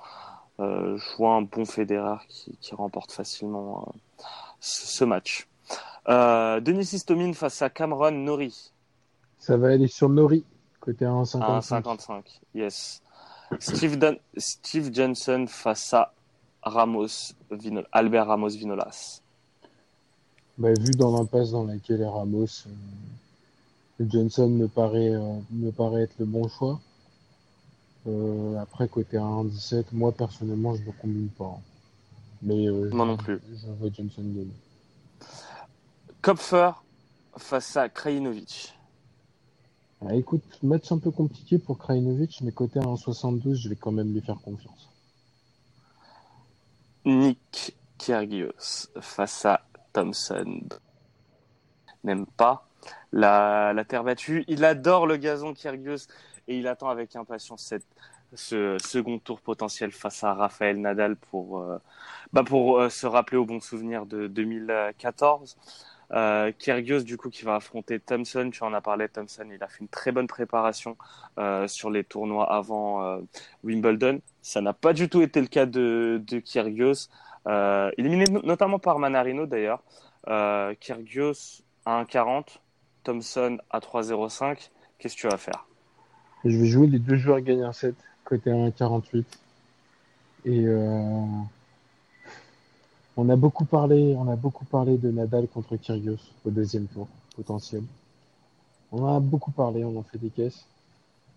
Euh, 0.60 0.98
je 0.98 1.16
vois 1.16 1.36
un 1.36 1.44
bon 1.44 1.64
Federer 1.64 2.18
qui, 2.28 2.58
qui 2.60 2.76
remporte 2.76 3.14
facilement 3.14 3.88
euh, 3.88 4.24
ce, 4.60 5.06
match. 5.06 5.48
Euh, 6.10 6.60
Denis 6.60 6.90
Istomin 6.92 7.32
face 7.32 7.62
à 7.62 7.70
Cameron 7.70 8.12
Nori. 8.12 8.74
Ça 9.40 9.56
va 9.56 9.70
aller 9.70 9.88
sur 9.88 10.10
Nori, 10.10 10.44
côté 10.82 11.06
1,55. 11.06 11.42
À 11.42 11.80
1,55. 11.80 12.24
Yes. 12.56 13.02
Steve, 13.60 13.98
Dan- 13.98 14.18
Steve 14.38 14.94
Johnson 14.94 15.46
face 15.48 15.94
à 15.94 16.14
Ramos 16.64 17.34
Vino- 17.52 17.84
Albert 17.92 18.28
Ramos 18.28 18.50
Vinolas. 18.50 19.22
Bah, 20.58 20.70
vu 20.80 20.92
dans 20.92 21.18
l'impasse 21.18 21.52
dans 21.52 21.64
laquelle 21.64 22.02
est 22.02 22.08
Ramos, 22.08 22.46
euh, 22.68 24.06
Johnson 24.10 24.48
me 24.50 24.68
paraît, 24.68 25.14
euh, 25.14 25.40
me 25.52 25.72
paraît 25.72 26.04
être 26.04 26.16
le 26.20 26.26
bon 26.26 26.48
choix. 26.48 26.80
Euh, 28.08 28.58
après, 28.60 28.88
côté 28.88 29.18
1,17, 29.18 29.92
moi 29.92 30.12
personnellement, 30.12 30.76
je 30.76 30.82
ne 30.82 30.86
le 30.88 30.92
combine 31.02 31.30
pas. 31.30 31.46
hein. 31.58 31.62
Mais 32.44 32.68
Moi 32.92 33.06
non 33.06 33.18
plus. 33.18 33.40
Je 33.52 33.68
vois 33.80 33.90
Johnson 33.96 34.24
gagner. 34.24 34.48
Kopfer 36.22 36.72
face 37.38 37.78
à 37.78 37.88
Krajinovic. 37.90 38.74
Ah, 40.04 40.16
écoute, 40.16 40.44
match 40.64 40.92
un 40.92 40.98
peu 40.98 41.12
compliqué 41.12 41.60
pour 41.60 41.78
Krajinovic, 41.78 42.42
mais 42.42 42.52
côté 42.52 42.80
1,72, 42.80 43.54
je 43.54 43.70
vais 43.70 43.76
quand 43.76 43.92
même 43.92 44.12
lui 44.12 44.22
faire 44.22 44.40
confiance. 44.42 44.90
Nick 47.06 47.76
Kyrgios 48.00 48.90
face 49.00 49.46
à 49.46 49.62
Thompson. 49.94 50.62
N'aime 52.04 52.26
pas 52.26 52.68
la, 53.12 53.76
terre 53.88 54.04
battue. 54.04 54.44
Il 54.48 54.66
adore 54.66 55.06
le 55.06 55.18
gazon 55.18 55.54
Kyrgios 55.54 56.08
et 56.48 56.58
il 56.58 56.68
attend 56.68 56.90
avec 56.90 57.16
impatience 57.16 57.62
cette, 57.62 57.86
ce 58.34 58.78
second 58.80 59.20
tour 59.20 59.40
potentiel 59.40 59.92
face 59.92 60.24
à 60.24 60.34
Rafael 60.34 60.80
Nadal 60.82 61.16
pour, 61.16 61.60
euh, 61.60 61.78
bah 62.34 62.44
euh, 62.52 62.90
se 62.90 63.06
rappeler 63.06 63.38
au 63.38 63.46
bon 63.46 63.60
souvenir 63.60 64.08
de 64.08 64.28
2014. 64.28 65.58
Euh, 66.14 66.52
du 67.04 67.18
coup, 67.18 67.30
qui 67.30 67.46
va 67.46 67.56
affronter 67.56 68.00
Thompson. 68.00 68.50
Tu 68.52 68.64
en 68.64 68.74
as 68.74 68.82
parlé, 68.82 69.08
Thompson. 69.08 69.46
Il 69.54 69.64
a 69.64 69.68
fait 69.68 69.80
une 69.80 69.88
très 69.88 70.12
bonne 70.12 70.28
préparation 70.28 70.98
euh, 71.38 71.68
sur 71.68 71.90
les 71.90 72.04
tournois 72.04 72.52
avant 72.52 73.04
euh, 73.04 73.22
Wimbledon. 73.64 74.20
Ça 74.42 74.62
n'a 74.62 74.74
pas 74.74 74.94
du 74.94 75.08
tout 75.10 75.22
été 75.22 75.40
le 75.40 75.48
cas 75.48 75.66
de, 75.66 76.22
de 76.28 76.40
Kyrgios. 76.40 77.10
Euh, 77.48 77.92
éliminé 77.98 78.26
no- 78.26 78.42
notamment 78.44 78.80
par 78.80 79.00
Manarino, 79.00 79.46
d'ailleurs. 79.46 79.82
Kyrgios 80.80 81.64
à 81.86 82.04
1,40, 82.04 82.60
Thompson 83.04 83.58
à 83.70 83.80
3,05. 83.80 84.70
Qu'est-ce 85.00 85.16
que 85.16 85.22
tu 85.22 85.28
vas 85.28 85.38
faire? 85.38 85.66
Je 86.46 86.58
vais 86.58 86.66
jouer 86.68 86.88
les 86.88 87.00
deux 87.00 87.16
joueurs 87.18 87.40
gagnent 87.40 87.64
un 87.64 87.74
set, 87.74 87.96
côté 88.24 88.52
1,48. 88.52 89.24
Et 90.46 90.66
on 93.22 93.30
a 93.30 93.36
beaucoup 93.36 93.66
parlé, 93.66 94.16
on 94.18 94.28
a 94.28 94.36
beaucoup 94.36 94.66
parlé 94.66 94.98
de 94.98 95.12
Nadal 95.12 95.48
contre 95.48 95.76
Kyrgios 95.78 96.18
au 96.44 96.50
deuxième 96.50 96.88
tour 96.88 97.08
potentiel. 97.36 97.84
On 98.92 99.06
a 99.06 99.20
beaucoup 99.20 99.52
parlé, 99.52 99.86
on 99.86 99.96
en 99.96 100.02
fait 100.02 100.18
des 100.18 100.32
caisses. 100.32 100.66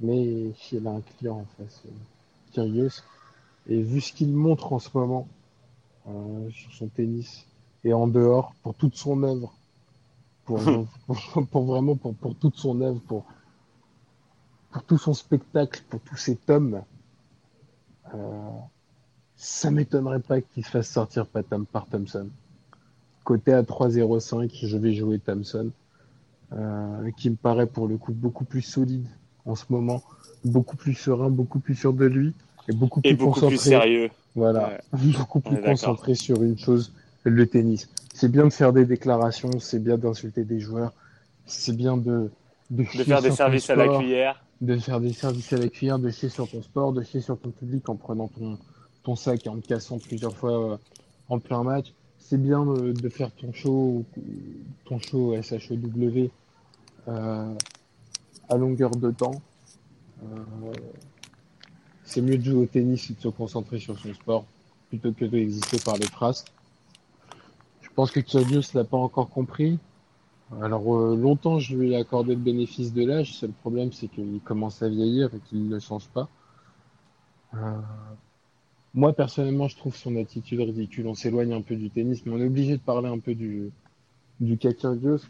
Mais 0.01 0.51
il 0.73 0.87
a 0.87 0.93
un 0.93 1.03
client 1.03 1.41
en 1.41 1.47
face, 1.59 1.83
euh, 1.85 1.91
Kyrgios. 2.53 3.03
Et 3.69 3.83
vu 3.83 4.01
ce 4.01 4.15
qu'il 4.15 4.33
montre 4.33 4.73
en 4.73 4.79
ce 4.79 4.89
moment 4.95 5.29
euh, 6.09 6.49
sur 6.51 6.73
son 6.73 6.87
tennis 6.87 7.45
et 7.85 7.93
en 7.93 8.07
dehors, 8.07 8.55
pour 8.63 8.75
toute 8.75 8.97
son 8.97 9.23
œuvre, 9.23 9.53
pour, 10.47 10.59
pour, 11.07 11.47
pour 11.47 11.65
vraiment 11.65 11.97
pour, 11.97 12.15
pour 12.15 12.35
toute 12.35 12.57
son 12.57 12.81
œuvre, 12.81 13.01
pour, 13.01 13.27
pour 14.73 14.85
tout 14.85 14.97
son 14.97 15.13
spectacle, 15.13 15.85
pour 15.91 16.01
tous 16.01 16.17
ses 16.17 16.37
tomes, 16.37 16.81
euh, 18.15 18.51
ça 19.37 19.71
m'étonnerait 19.71 20.21
pas 20.21 20.41
qu'il 20.41 20.65
se 20.65 20.71
fasse 20.71 20.89
sortir 20.89 21.27
par, 21.27 21.87
Thompson. 21.87 22.29
Côté 23.25 23.53
à 23.53 23.63
3-0-5, 23.63 24.51
je 24.67 24.77
vais 24.77 24.93
jouer 24.93 25.19
Thompson, 25.19 25.71
euh, 26.53 27.11
qui 27.17 27.31
me 27.31 27.37
paraît 27.37 27.67
pour 27.67 27.89
le 27.89 27.97
coup 27.97 28.13
beaucoup 28.13 28.45
plus 28.45 28.63
solide 28.63 29.07
en 29.47 29.55
ce 29.55 29.65
moment, 29.71 30.03
beaucoup 30.45 30.77
plus 30.77 30.95
serein, 30.95 31.31
beaucoup 31.31 31.59
plus 31.59 31.75
sûr 31.75 31.93
de 31.93 32.05
lui 32.05 32.35
et 32.69 32.73
beaucoup 32.73 33.01
plus 33.01 33.11
Et 33.11 33.15
beaucoup 33.15 33.41
concentré. 33.41 33.57
plus 33.57 33.65
sérieux. 33.65 34.11
Voilà, 34.35 34.81
beaucoup 35.19 35.41
plus 35.41 35.61
concentré 35.61 36.15
sur 36.15 36.43
une 36.43 36.59
chose, 36.59 36.93
le 37.25 37.47
tennis. 37.47 37.89
C'est 38.13 38.31
bien 38.31 38.45
de 38.45 38.53
faire 38.53 38.73
des 38.73 38.85
déclarations, 38.85 39.59
c'est 39.59 39.83
bien 39.83 39.99
d'insulter 39.99 40.45
des 40.45 40.61
joueurs, 40.61 40.93
c'est 41.47 41.77
bien 41.77 41.97
de 41.97 42.31
de, 42.71 42.85
faire 42.85 43.23
des 43.23 43.31
services 43.31 43.71
à 43.71 43.77
la 43.77 43.99
cuillère. 43.99 44.43
de 44.61 44.77
faire 44.79 45.01
des 45.01 45.13
services 45.13 45.53
à 45.53 45.59
la 45.59 45.69
cuillère, 45.69 45.99
de 45.99 46.11
chier 46.11 46.29
sur 46.29 46.49
ton 46.49 46.63
sport, 46.63 46.93
de 46.93 47.03
chier 47.03 47.21
sur 47.21 47.39
ton 47.39 47.51
public 47.51 47.89
en 47.89 47.97
prenant 47.97 48.29
ton, 48.29 48.59
ton 49.05 49.15
sac 49.15 49.47
en 49.47 49.61
te 49.61 49.67
cassant 49.69 49.99
plusieurs 49.99 50.37
fois 50.37 50.73
euh, 50.73 50.77
en 51.29 51.39
plein 51.39 51.63
match. 51.63 51.93
C'est 52.19 52.41
bien 52.41 52.65
de, 52.65 53.09
faire 53.11 53.31
ton 53.33 53.53
show, 53.53 54.05
ton 54.87 54.99
show 54.99 55.35
SHOW 55.41 56.31
euh, 57.07 57.55
à 58.49 58.57
longueur 58.57 58.91
de 58.91 59.11
temps. 59.11 59.43
Euh, 60.23 60.73
c'est 62.03 62.23
mieux 62.23 62.39
de 62.39 62.45
jouer 62.45 62.63
au 62.63 62.67
tennis 62.67 63.11
et 63.11 63.15
de 63.15 63.21
se 63.21 63.29
concentrer 63.29 63.79
sur 63.79 63.99
son 63.99 64.15
sport 64.15 64.45
plutôt 64.89 65.13
que 65.13 65.25
d'exister 65.25 65.79
par 65.85 65.97
les 65.97 66.07
phrases. 66.07 66.45
Je 67.83 67.89
pense 67.95 68.11
que 68.11 68.21
Kyrgios 68.21 68.73
l'a 68.75 68.85
pas 68.85 68.97
encore 68.97 69.29
compris. 69.29 69.79
Alors 70.63 70.95
euh, 70.95 71.17
longtemps 71.17 71.59
je 71.59 71.77
lui 71.77 71.93
ai 71.93 71.97
accordé 71.97 72.35
le 72.35 72.41
bénéfice 72.41 72.93
de 72.93 73.05
l'âge, 73.05 73.35
seul 73.35 73.51
problème 73.51 73.93
c'est 73.93 74.09
qu'il 74.09 74.41
commence 74.45 74.83
à 74.83 74.89
vieillir 74.89 75.35
et 75.35 75.41
qu'il 75.41 75.67
ne 75.67 75.75
le 75.75 75.81
change 75.81 76.09
pas. 76.09 76.29
Euh, 77.55 77.81
moi 78.95 79.13
personnellement 79.13 79.69
je 79.69 79.77
trouve 79.77 79.97
son 79.97 80.17
attitude 80.17 80.61
ridicule, 80.61 81.07
on 81.09 81.15
s'éloigne 81.15 81.53
un 81.53 81.63
peu 81.63 81.75
du 81.75 81.91
tennis, 81.91 82.25
mais 82.25 82.33
on 82.33 82.39
est 82.39 82.47
obligé 82.47 82.77
de 82.77 82.83
parler 82.83 83.09
un 83.09 83.19
peu 83.19 83.35
du, 83.35 83.71
du 84.41 84.57
cas 84.57 84.73
Kyrgios, 84.73 85.27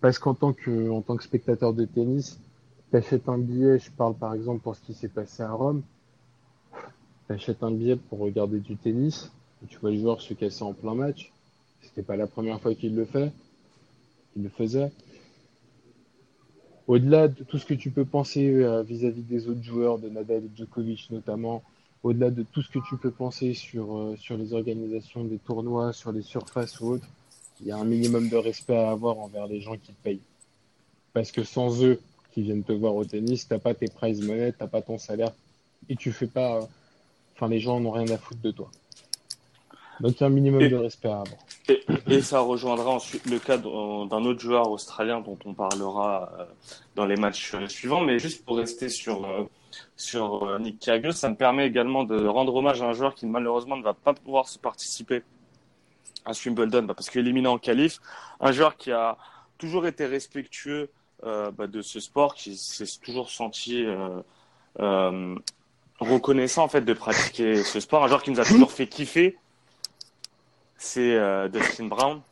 parce 0.00 0.18
qu'en 0.18 0.34
tant 0.34 0.52
que, 0.52 0.88
en 0.90 1.02
tant 1.02 1.16
que 1.16 1.24
spectateur 1.24 1.74
de 1.74 1.84
tennis, 1.84 2.40
t'achètes 2.90 3.28
un 3.28 3.38
billet, 3.38 3.78
je 3.78 3.90
parle 3.90 4.14
par 4.14 4.34
exemple 4.34 4.62
pour 4.62 4.76
ce 4.76 4.80
qui 4.82 4.94
s'est 4.94 5.08
passé 5.08 5.42
à 5.42 5.52
Rome, 5.52 5.82
t'achètes 7.28 7.62
un 7.62 7.72
billet 7.72 7.96
pour 7.96 8.20
regarder 8.20 8.60
du 8.60 8.76
tennis, 8.76 9.32
et 9.62 9.66
tu 9.66 9.78
vois 9.78 9.90
le 9.90 9.98
joueur 9.98 10.20
se 10.20 10.32
casser 10.32 10.62
en 10.62 10.72
plein 10.72 10.94
match, 10.94 11.32
c'était 11.82 12.02
pas 12.02 12.16
la 12.16 12.28
première 12.28 12.60
fois 12.60 12.74
qu'il 12.74 12.94
le 12.94 13.04
fait, 13.04 13.32
qu'il 14.32 14.44
le 14.44 14.48
faisait. 14.48 14.92
Au-delà 16.86 17.28
de 17.28 17.44
tout 17.44 17.58
ce 17.58 17.66
que 17.66 17.74
tu 17.74 17.90
peux 17.90 18.04
penser 18.04 18.52
euh, 18.52 18.82
vis-à-vis 18.82 19.22
des 19.22 19.48
autres 19.48 19.62
joueurs, 19.62 19.98
de 19.98 20.08
Nadal 20.08 20.44
et 20.44 20.50
Djokovic 20.56 21.10
notamment, 21.10 21.62
au-delà 22.02 22.30
de 22.30 22.42
tout 22.42 22.62
ce 22.62 22.70
que 22.70 22.78
tu 22.88 22.96
peux 22.96 23.10
penser 23.10 23.54
sur, 23.54 23.96
euh, 23.96 24.16
sur 24.16 24.36
les 24.36 24.52
organisations 24.54 25.24
des 25.24 25.38
tournois, 25.38 25.92
sur 25.92 26.12
les 26.12 26.22
surfaces 26.22 26.80
ou 26.80 26.92
autres, 26.92 27.06
il 27.60 27.66
y 27.66 27.72
a 27.72 27.76
un 27.76 27.84
minimum 27.84 28.28
de 28.28 28.36
respect 28.36 28.76
à 28.76 28.90
avoir 28.90 29.18
envers 29.18 29.46
les 29.46 29.60
gens 29.60 29.74
qui 29.76 29.92
te 29.92 30.02
payent. 30.02 30.20
Parce 31.12 31.30
que 31.30 31.42
sans 31.44 31.84
eux 31.84 32.00
qui 32.32 32.42
viennent 32.42 32.62
te 32.62 32.72
voir 32.72 32.94
au 32.94 33.04
tennis, 33.04 33.46
t'as 33.48 33.58
pas 33.58 33.74
tes 33.74 33.88
prize 33.88 34.22
money, 34.26 34.52
t'as 34.52 34.66
pas 34.68 34.80
ton 34.80 34.96
salaire 34.98 35.32
et 35.88 35.96
tu 35.96 36.12
fais 36.12 36.26
pas. 36.26 36.56
euh, 36.58 36.62
Enfin, 37.36 37.48
les 37.48 37.58
gens 37.60 37.80
n'ont 37.80 37.90
rien 37.90 38.06
à 38.08 38.18
foutre 38.18 38.40
de 38.42 38.50
toi. 38.50 38.70
Donc 40.00 40.12
il 40.16 40.20
y 40.20 40.24
a 40.24 40.26
un 40.26 40.30
minimum 40.30 40.60
Et- 40.62 40.68
de 40.68 40.76
respect 40.76 41.08
à 41.08 41.20
avoir. 41.22 41.38
Et, 41.68 41.80
et 42.08 42.20
ça 42.22 42.40
rejoindra 42.40 42.90
ensuite 42.90 43.24
le 43.26 43.38
cas 43.38 43.56
d'un 43.56 44.24
autre 44.24 44.40
joueur 44.40 44.70
australien 44.70 45.20
dont 45.20 45.38
on 45.44 45.54
parlera 45.54 46.32
euh, 46.38 46.44
dans 46.96 47.06
les 47.06 47.16
matchs 47.16 47.54
suivants. 47.68 48.00
Mais 48.02 48.18
juste 48.18 48.44
pour 48.44 48.56
rester 48.58 48.88
sur, 48.90 49.24
sur 49.96 50.44
euh, 50.44 50.58
Nick 50.58 50.78
Kyrgios, 50.78 51.12
ça 51.12 51.28
me 51.28 51.36
permet 51.36 51.66
également 51.66 52.04
de 52.04 52.26
rendre 52.26 52.54
hommage 52.54 52.82
à 52.82 52.86
un 52.86 52.92
joueur 52.92 53.14
qui 53.14 53.26
malheureusement 53.26 53.76
ne 53.76 53.82
va 53.82 53.94
pas 53.94 54.14
pouvoir 54.14 54.48
se 54.48 54.58
participer 54.58 55.22
à 56.24 56.32
Wimbledon 56.32 56.82
bah, 56.82 56.94
parce 56.94 57.10
qu'il 57.10 57.20
est 57.20 57.24
éliminé 57.24 57.48
en 57.48 57.58
qualif. 57.58 58.00
Un 58.40 58.52
joueur 58.52 58.76
qui 58.76 58.92
a 58.92 59.16
toujours 59.58 59.86
été 59.86 60.06
respectueux 60.06 60.90
euh, 61.24 61.50
bah, 61.50 61.66
de 61.66 61.82
ce 61.82 62.00
sport, 62.00 62.34
qui 62.34 62.56
s'est 62.56 62.86
toujours 63.02 63.30
senti 63.30 63.84
euh, 64.78 65.34
reconnaissant 65.98 66.64
en 66.64 66.68
fait 66.68 66.82
de 66.82 66.92
pratiquer 66.92 67.62
ce 67.62 67.80
sport. 67.80 68.04
Un 68.04 68.08
joueur 68.08 68.22
qui 68.22 68.30
nous 68.30 68.40
a 68.40 68.44
toujours 68.44 68.72
fait 68.72 68.86
kiffer, 68.86 69.36
c'est 70.76 71.48
Dustin 71.50 71.86
Brown. 71.86 72.22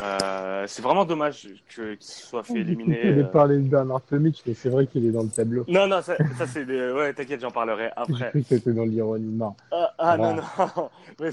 Euh, 0.00 0.64
c'est 0.66 0.82
vraiment 0.82 1.04
dommage 1.04 1.48
qu'il 1.68 1.96
soit 2.00 2.42
fait 2.44 2.60
éliminer. 2.60 3.14
Je 3.14 3.20
euh. 3.20 3.24
parler 3.24 3.58
de 3.58 3.68
Bernard 3.68 4.02
Tomic, 4.02 4.42
mais 4.46 4.54
c'est 4.54 4.70
vrai 4.70 4.86
qu'il 4.86 5.04
est 5.06 5.10
dans 5.12 5.22
le 5.22 5.28
tableau. 5.30 5.64
Non, 5.68 5.86
non, 5.86 6.00
ça, 6.02 6.16
ça 6.38 6.46
c'est 6.46 6.64
des... 6.64 6.90
Ouais, 6.92 7.12
t'inquiète, 7.14 7.40
j'en 7.42 7.50
parlerai 7.50 7.90
J'ai 8.08 8.24
après. 8.24 8.30
cru 8.30 8.42
que 8.42 8.48
c'était 8.48 8.72
dans 8.72 8.84
l'ironie. 8.84 9.32
Non. 9.32 9.54
Ah, 9.70 9.94
ah, 9.98 10.16
non, 10.18 10.34
Voilà. 10.56 10.74
non. 10.76 10.90
Mais, 11.20 11.30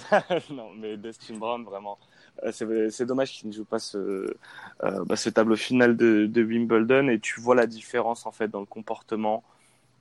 non, 0.51 0.69
mais 0.75 0.97
Dustin 0.97 1.35
Brown, 1.37 1.63
vraiment. 1.63 1.97
euh, 2.43 2.51
C'est 2.51 2.89
c'est 2.91 3.05
dommage 3.05 3.31
qu'il 3.31 3.47
ne 3.49 3.53
joue 3.53 3.65
pas 3.65 3.79
ce, 3.79 3.97
euh, 3.97 5.05
bah, 5.05 5.15
ce 5.15 5.29
tableau 5.29 5.55
final 5.55 5.95
de, 5.97 6.25
de 6.27 6.43
Wimbledon 6.43 7.07
et 7.07 7.19
tu 7.19 7.39
vois 7.39 7.55
la 7.55 7.65
différence 7.65 8.25
en 8.25 8.31
fait 8.31 8.49
dans 8.49 8.59
le 8.59 8.65
comportement, 8.65 9.43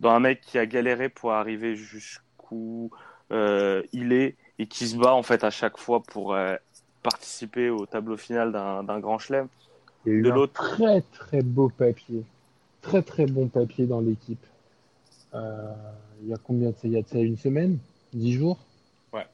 dans 0.01 0.11
un 0.11 0.21
mec 0.21 0.41
qui 0.43 0.59
a 0.59 0.67
galéré 0.67 1.09
pour 1.09 1.33
arriver 1.33 1.77
jusqu'où 1.77 2.91
il 3.31 4.13
est 4.13 4.37
et 4.59 4.67
qui 4.67 4.89
se 4.89 4.97
bat 4.97 5.15
en 5.15 5.23
fait 5.23 5.45
à 5.45 5.51
chaque 5.51 5.79
fois 5.79 6.03
pour 6.03 6.37
participer 7.11 7.71
au 7.71 7.87
tableau 7.87 8.17
final 8.17 8.53
d'un 8.53 9.01
grand 9.01 9.19
chelem. 9.19 9.49
Il 10.05 10.13
y 10.13 10.15
a 10.15 10.19
eu 10.19 10.23
De 10.23 10.31
un 10.31 10.35
l'autre- 10.35 10.53
très 10.53 11.01
très 11.01 11.43
beau 11.43 11.69
papier. 11.71 12.25
Très 12.83 13.03
très 13.03 13.27
bon 13.27 13.49
papier 13.49 13.87
dans 13.87 14.01
l'équipe. 14.01 14.45
Euh, 15.35 15.73
il 16.23 16.29
y 16.29 16.35
a 16.35 16.37
combien 16.37 16.71
de 16.71 16.75
ça 16.75 16.81
Il 16.85 16.93
y 16.93 16.97
a 16.99 17.03
de 17.03 17.09
ça 17.09 17.19
une 17.19 17.37
semaine? 17.37 17.79
Dix 18.13 18.33
jours? 18.35 18.59
Ouais. 19.13 19.27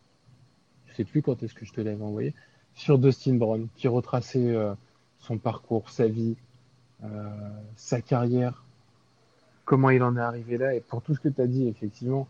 Je 0.86 0.94
sais 0.94 1.04
plus 1.04 1.22
quand 1.22 1.42
est-ce 1.42 1.54
que 1.54 1.64
je 1.64 1.72
te 1.72 1.80
l'avais 1.80 2.02
envoyé. 2.02 2.32
Sur 2.74 2.98
Dustin 2.98 3.34
Brown, 3.34 3.68
qui 3.76 3.86
retraçait 3.88 4.50
euh, 4.50 4.74
son 5.20 5.38
parcours, 5.38 5.90
sa 5.90 6.08
vie, 6.08 6.36
euh, 7.04 7.08
sa 7.76 8.00
carrière, 8.00 8.64
comment 9.64 9.90
il 9.90 10.02
en 10.02 10.16
est 10.16 10.20
arrivé 10.20 10.58
là. 10.58 10.74
Et 10.74 10.80
pour 10.80 11.02
tout 11.02 11.14
ce 11.14 11.20
que 11.20 11.28
tu 11.28 11.40
as 11.40 11.46
dit, 11.46 11.68
effectivement, 11.68 12.26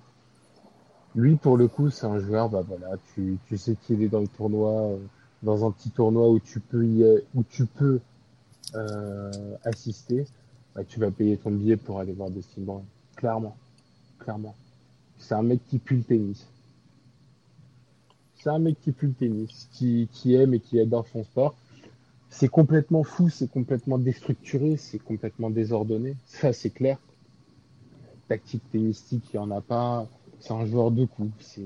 lui, 1.15 1.37
pour 1.37 1.57
le 1.57 1.69
coup, 1.69 1.91
c'est 1.91 2.07
un 2.07 2.19
joueur, 2.19 2.49
bah 2.51 2.63
voilà, 2.67 2.97
tu, 3.15 3.39
tu 3.47 3.57
sais 3.57 3.77
qu'il 3.77 4.03
est 4.03 4.09
dans 4.09 4.21
le 4.21 4.29
tournoi, 4.29 4.99
dans 5.45 5.67
un 5.67 5.71
petit 5.71 5.91
tournoi 5.91 6.29
où 6.31 6.41
tu 6.41 6.59
peux 6.59 6.85
y, 6.85 7.05
où 7.35 7.45
tu 7.45 7.67
peux 7.67 8.01
euh, 8.75 9.57
assister, 9.65 10.27
bah, 10.75 10.83
tu 10.85 10.99
vas 10.99 11.11
payer 11.11 11.37
ton 11.37 11.51
billet 11.51 11.77
pour 11.77 12.01
aller 12.01 12.13
voir 12.13 12.31
Dustin 12.31 12.63
Brown. 12.63 12.85
Clairement. 13.17 13.57
Clairement. 14.19 14.55
C'est 15.19 15.35
un 15.35 15.43
mec 15.43 15.61
qui 15.69 15.79
pue 15.79 15.97
le 15.97 16.03
tennis. 16.03 16.47
C'est 18.37 18.51
un 18.51 18.59
mec 18.59 18.81
qui 18.81 18.93
pue 18.93 19.07
le 19.07 19.13
tennis, 19.13 19.69
qui, 19.73 20.09
qui 20.13 20.35
aime 20.35 20.55
et 20.55 20.61
qui 20.61 20.81
adore 20.81 21.07
son 21.09 21.25
sport. 21.25 21.55
C'est 22.31 22.49
complètement 22.49 23.05
fou, 23.05 23.29
c'est 23.29 23.51
complètement 23.51 23.97
déstructuré, 23.97 24.77
c'est 24.77 24.99
complètement 24.99 25.51
désordonné. 25.51 26.17
Ça, 26.27 26.53
c'est 26.53 26.71
clair. 26.71 26.99
Tactique 28.29 28.63
tennistique, 28.73 29.25
il 29.33 29.37
n'y 29.37 29.43
en 29.43 29.51
a 29.51 29.61
pas. 29.61 30.09
C'est 30.41 30.53
un 30.53 30.67
joueur 30.67 30.91
de 30.91 31.05
coups. 31.05 31.33
C'est... 31.39 31.63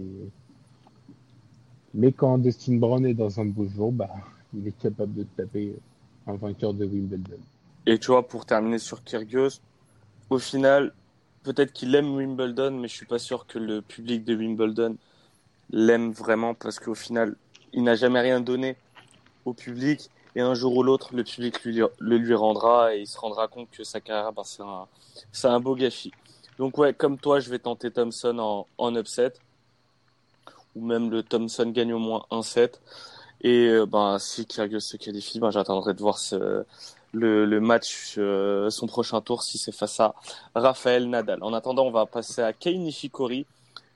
Mais 1.95 2.12
quand 2.12 2.39
Dustin 2.39 2.76
Brown 2.76 3.05
est 3.07 3.14
dans 3.14 3.41
un 3.41 3.47
beau 3.47 3.66
jour, 3.66 3.93
bah, 3.93 4.11
il 4.55 4.66
est 4.66 4.78
capable 4.78 5.14
de 5.14 5.24
taper 5.36 5.74
un 6.26 6.34
vainqueur 6.36 6.74
de 6.74 6.84
Wimbledon. 6.84 7.39
Et 7.86 7.99
tu 7.99 8.11
vois, 8.11 8.26
pour 8.26 8.45
terminer 8.45 8.78
sur 8.78 9.03
Kyrgios, 9.03 9.61
au 10.30 10.39
final, 10.39 10.93
peut-être 11.43 11.72
qu'il 11.72 11.95
aime 11.95 12.14
Wimbledon, 12.14 12.72
mais 12.72 12.89
je 12.89 12.95
suis 12.95 13.07
pas 13.07 13.18
sûr 13.18 13.47
que 13.47 13.59
le 13.59 13.80
public 13.80 14.24
de 14.24 14.34
Wimbledon 14.34 14.97
l'aime 15.70 16.12
vraiment 16.12 16.55
parce 16.55 16.78
qu'au 16.78 16.95
final, 16.95 17.36
il 17.72 17.82
n'a 17.82 17.95
jamais 17.95 18.20
rien 18.20 18.41
donné 18.41 18.76
au 19.45 19.55
public 19.55 20.11
et 20.36 20.41
un 20.41 20.55
jour 20.55 20.76
ou 20.76 20.82
l'autre, 20.82 21.14
le 21.14 21.24
public 21.24 21.64
lui, 21.64 21.80
le 21.99 22.16
lui 22.18 22.34
rendra 22.34 22.95
et 22.95 23.01
il 23.01 23.07
se 23.07 23.18
rendra 23.18 23.49
compte 23.49 23.70
que 23.70 23.84
sa 23.84 24.01
carrière, 24.01 24.32
bah, 24.32 24.43
c'est 24.45 24.62
un, 24.62 24.86
un 25.51 25.61
beau 25.61 25.74
gâchis. 25.74 26.12
Donc 26.59 26.76
ouais, 26.76 26.93
comme 26.93 27.18
toi, 27.18 27.41
je 27.41 27.51
vais 27.51 27.59
tenter 27.59 27.91
Thompson 27.91 28.39
en, 28.39 28.66
en 28.76 28.97
upset 28.97 29.32
ou 30.79 30.85
même 30.87 31.11
le 31.11 31.22
Thompson 31.22 31.70
gagne 31.70 31.93
au 31.93 31.99
moins 31.99 32.24
un 32.31 32.43
set. 32.43 32.81
Et 33.41 33.68
euh, 33.68 33.87
ben, 33.87 34.18
si 34.18 34.47
Kyrgios 34.47 34.81
se 34.81 34.97
qualifie, 34.97 35.39
ben, 35.41 35.51
j'attendrai 35.51 35.95
de 35.95 36.01
voir 36.01 36.18
le, 37.12 37.59
match, 37.61 38.14
euh, 38.18 38.70
son 38.70 38.87
prochain 38.87 39.20
tour, 39.20 39.43
si 39.43 39.59
c'est 39.59 39.72
face 39.72 40.01
à 40.01 40.14
Rafael 40.55 41.09
Nadal. 41.09 41.43
En 41.43 41.53
attendant, 41.53 41.87
on 41.87 41.91
va 41.91 42.07
passer 42.07 42.43
à 42.43 42.53
Kei 42.53 42.79
Nishikori 42.79 43.47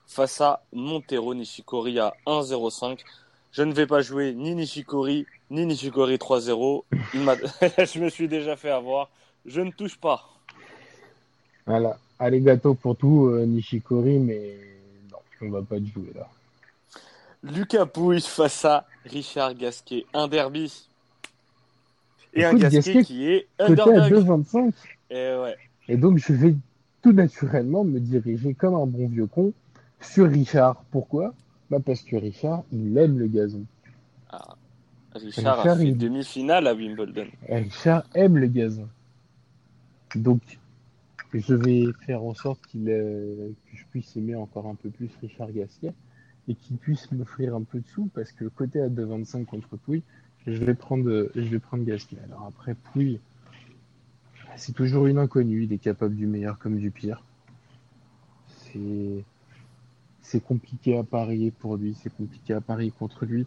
face 0.07 0.41
à 0.41 0.62
Montero. 0.72 1.35
Nishikori 1.35 1.99
à 1.99 2.14
1-0-5. 2.26 2.99
Je 3.53 3.62
ne 3.62 3.72
vais 3.72 3.87
pas 3.87 4.01
jouer 4.01 4.33
ni 4.33 4.55
Nishikori, 4.55 5.26
ni 5.51 5.66
Nishikori 5.66 6.16
3-0. 6.16 6.85
Il 7.14 7.20
m'a- 7.20 7.37
je 7.85 7.99
me 7.99 8.09
suis 8.09 8.28
déjà 8.28 8.57
fait 8.57 8.70
avoir. 8.70 9.11
Je 9.45 9.61
ne 9.61 9.70
touche 9.70 9.99
pas. 9.99 10.28
Voilà. 11.66 11.99
Allez, 12.18 12.41
gâteau 12.41 12.74
pour 12.74 12.97
tout, 12.97 13.26
euh, 13.26 13.45
Nishikori, 13.45 14.18
mais 14.18 14.57
non, 15.11 15.18
on 15.43 15.51
va 15.51 15.62
pas 15.62 15.76
te 15.80 15.87
jouer 15.87 16.12
là. 16.14 16.28
Lucas 17.43 17.86
Pouille 17.86 18.20
face 18.20 18.64
à 18.64 18.86
Richard 19.05 19.55
Gasquet. 19.55 20.05
Un 20.14 20.28
derby. 20.28 20.86
Et 22.34 22.45
un 22.45 22.55
Gasquet, 22.55 22.76
Gasquet, 22.76 23.05
qui 23.05 23.26
est 23.28 23.47
Côté 23.59 23.80
à 23.80 23.84
underdog. 24.05 24.45
2,25. 24.45 24.72
Et 25.11 25.14
ouais. 25.14 25.57
Et 25.88 25.97
donc, 25.97 26.18
je 26.18 26.32
vais 26.32 26.55
tout 27.03 27.12
naturellement 27.12 27.84
me 27.84 27.99
diriger 28.01 28.55
comme 28.55 28.74
un 28.74 28.86
bon 28.86 29.09
vieux 29.09 29.26
con 29.26 29.53
sur 30.01 30.28
Richard. 30.30 30.82
Pourquoi? 30.90 31.34
Bah 31.70 31.78
Parce 31.84 32.03
que 32.03 32.16
Richard, 32.16 32.62
il 32.72 32.97
aime 32.97 33.18
le 33.18 33.26
gazon. 33.26 33.64
Richard, 35.14 35.57
Richard, 35.59 35.59
a 35.61 35.76
fait 35.76 35.88
il- 35.88 35.99
demi-finale 35.99 36.66
à 36.66 36.74
Wimbledon. 36.74 37.26
Richard 37.49 38.05
aime 38.14 38.38
le 38.38 38.47
gazon. 38.47 38.88
Donc, 40.14 40.40
je 41.34 41.55
vais 41.55 41.84
faire 42.07 42.22
en 42.22 42.34
sorte 42.34 42.61
qu'il, 42.66 42.88
euh, 42.88 43.49
que 43.70 43.76
je 43.76 43.84
puisse 43.90 44.16
aimer 44.16 44.34
encore 44.36 44.66
un 44.66 44.74
peu 44.74 44.88
plus 44.90 45.11
Richard 45.20 45.51
Gasquet 45.53 45.93
et 46.49 46.55
qu'il 46.55 46.76
puisse 46.76 47.11
m'offrir 47.12 47.55
un 47.55 47.62
peu 47.62 47.80
de 47.80 47.86
sous 47.88 48.07
parce 48.14 48.32
que 48.32 48.45
côté 48.47 48.80
à 48.80 48.88
2,25 48.88 49.45
contre 49.45 49.76
Pouille, 49.76 50.03
je 50.47 50.64
vais 50.64 50.74
prendre, 50.74 51.30
je 51.34 51.40
vais 51.40 51.59
prendre 51.59 51.84
Gasquet. 51.84 52.16
Alors 52.24 52.47
après, 52.49 52.74
Pouille, 52.74 53.20
c'est 54.57 54.72
toujours 54.72 55.07
une 55.07 55.18
inconnue. 55.18 55.64
Il 55.64 55.72
est 55.72 55.78
capable 55.78 56.16
du 56.16 56.26
meilleur 56.26 56.59
comme 56.59 56.78
du 56.78 56.90
pire. 56.90 57.22
C'est, 58.49 59.24
c'est 60.20 60.40
compliqué 60.40 60.99
à 60.99 61.05
parier 61.05 61.51
pour 61.51 61.76
lui. 61.76 61.95
C'est 62.03 62.14
compliqué 62.14 62.55
à 62.55 62.61
parier 62.61 62.90
contre 62.90 63.24
lui. 63.24 63.47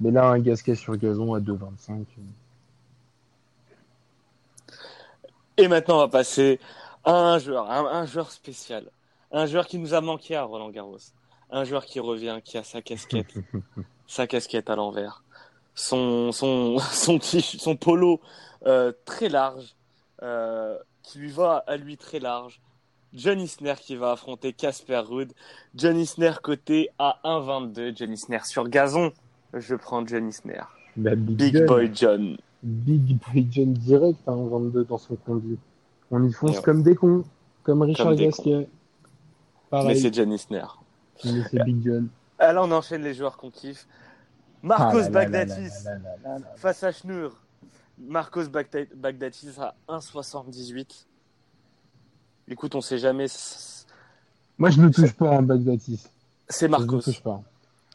Mais 0.00 0.10
là, 0.10 0.28
un 0.28 0.38
Gasquet 0.38 0.74
sur 0.74 0.96
gazon 0.96 1.34
à 1.34 1.40
2,25. 1.40 1.92
euh, 1.92 2.04
Et 5.56 5.68
maintenant, 5.68 5.96
on 5.96 6.00
va 6.00 6.08
passer 6.08 6.60
à 7.04 7.12
un 7.12 7.38
joueur, 7.38 7.70
un, 7.70 7.86
un 7.86 8.06
joueur 8.06 8.30
spécial. 8.30 8.90
Un 9.32 9.46
joueur 9.46 9.66
qui 9.66 9.78
nous 9.78 9.94
a 9.94 10.00
manqué 10.00 10.36
à 10.36 10.42
Roland 10.44 10.70
Garros. 10.70 10.98
Un 11.50 11.64
joueur 11.64 11.84
qui 11.84 12.00
revient, 12.00 12.40
qui 12.44 12.58
a 12.58 12.64
sa 12.64 12.82
casquette, 12.82 13.34
sa 14.06 14.26
casquette 14.26 14.70
à 14.70 14.76
l'envers. 14.76 15.22
Son, 15.74 16.32
son, 16.32 16.78
son, 16.78 17.76
polo 17.76 18.20
euh, 18.66 18.92
très 19.04 19.28
large, 19.28 19.74
euh, 20.22 20.76
qui 21.02 21.18
lui 21.18 21.30
va 21.30 21.64
à 21.66 21.76
lui 21.76 21.96
très 21.96 22.20
large. 22.20 22.60
John 23.12 23.40
Isner 23.40 23.74
qui 23.80 23.94
va 23.94 24.12
affronter 24.12 24.52
Casper 24.52 24.98
Ruud. 24.98 25.32
John 25.76 25.96
Isner 25.96 26.32
côté 26.42 26.90
à 26.98 27.20
1,22. 27.24 27.96
John 27.96 28.12
Isner 28.12 28.40
sur 28.44 28.68
gazon. 28.68 29.12
Je 29.52 29.76
prends 29.76 30.04
John 30.04 30.28
Isner. 30.28 30.62
Bah, 30.96 31.14
Big, 31.14 31.36
Big 31.36 31.54
John. 31.56 31.66
Boy 31.66 31.90
John. 31.94 32.36
Big 32.62 33.18
Boy 33.32 33.46
John 33.50 33.72
direct, 33.72 34.18
hein, 34.26 34.36
22 34.36 34.84
dans 34.84 34.98
son 34.98 35.14
conduit. 35.16 35.58
On 36.10 36.26
y 36.26 36.32
fonce 36.32 36.56
Ouais. 36.56 36.62
comme 36.62 36.82
des 36.82 36.94
cons, 36.96 37.24
comme 37.62 37.82
Richard 37.82 38.08
Comme 38.08 38.16
Gasquet. 38.16 38.68
Mais 39.72 39.94
c'est 39.94 40.12
John 40.14 40.32
Isner. 40.32 40.64
C'est 41.20 41.64
Big 41.64 41.82
John. 41.84 42.08
Ah, 42.38 42.52
là, 42.52 42.62
on 42.62 42.70
enchaîne 42.72 43.02
les 43.02 43.14
joueurs 43.14 43.36
qu'on 43.36 43.50
kiffe. 43.50 43.86
Ah 43.88 44.66
Marcos 44.66 45.08
là 45.10 45.28
là. 45.28 45.46
face 46.56 46.82
à 46.82 46.92
Schnur. 46.92 47.36
Marcos 47.98 48.44
Bagda- 48.48 48.92
Baghdatis 48.94 49.50
à 49.60 49.74
1,78. 49.88 51.06
Écoute, 52.48 52.74
on 52.74 52.80
sait 52.80 52.98
jamais. 52.98 53.26
Moi, 54.58 54.70
je 54.70 54.80
ne 54.80 54.88
touche 54.88 55.12
pas 55.12 55.30
à 55.30 55.38
un 55.38 55.42
Bagdatis. 55.42 56.06
C'est 56.48 56.66
Je 56.66 56.72
ne 56.72 56.76
Marcos. 56.78 57.00
touche 57.02 57.22
pas. 57.22 57.42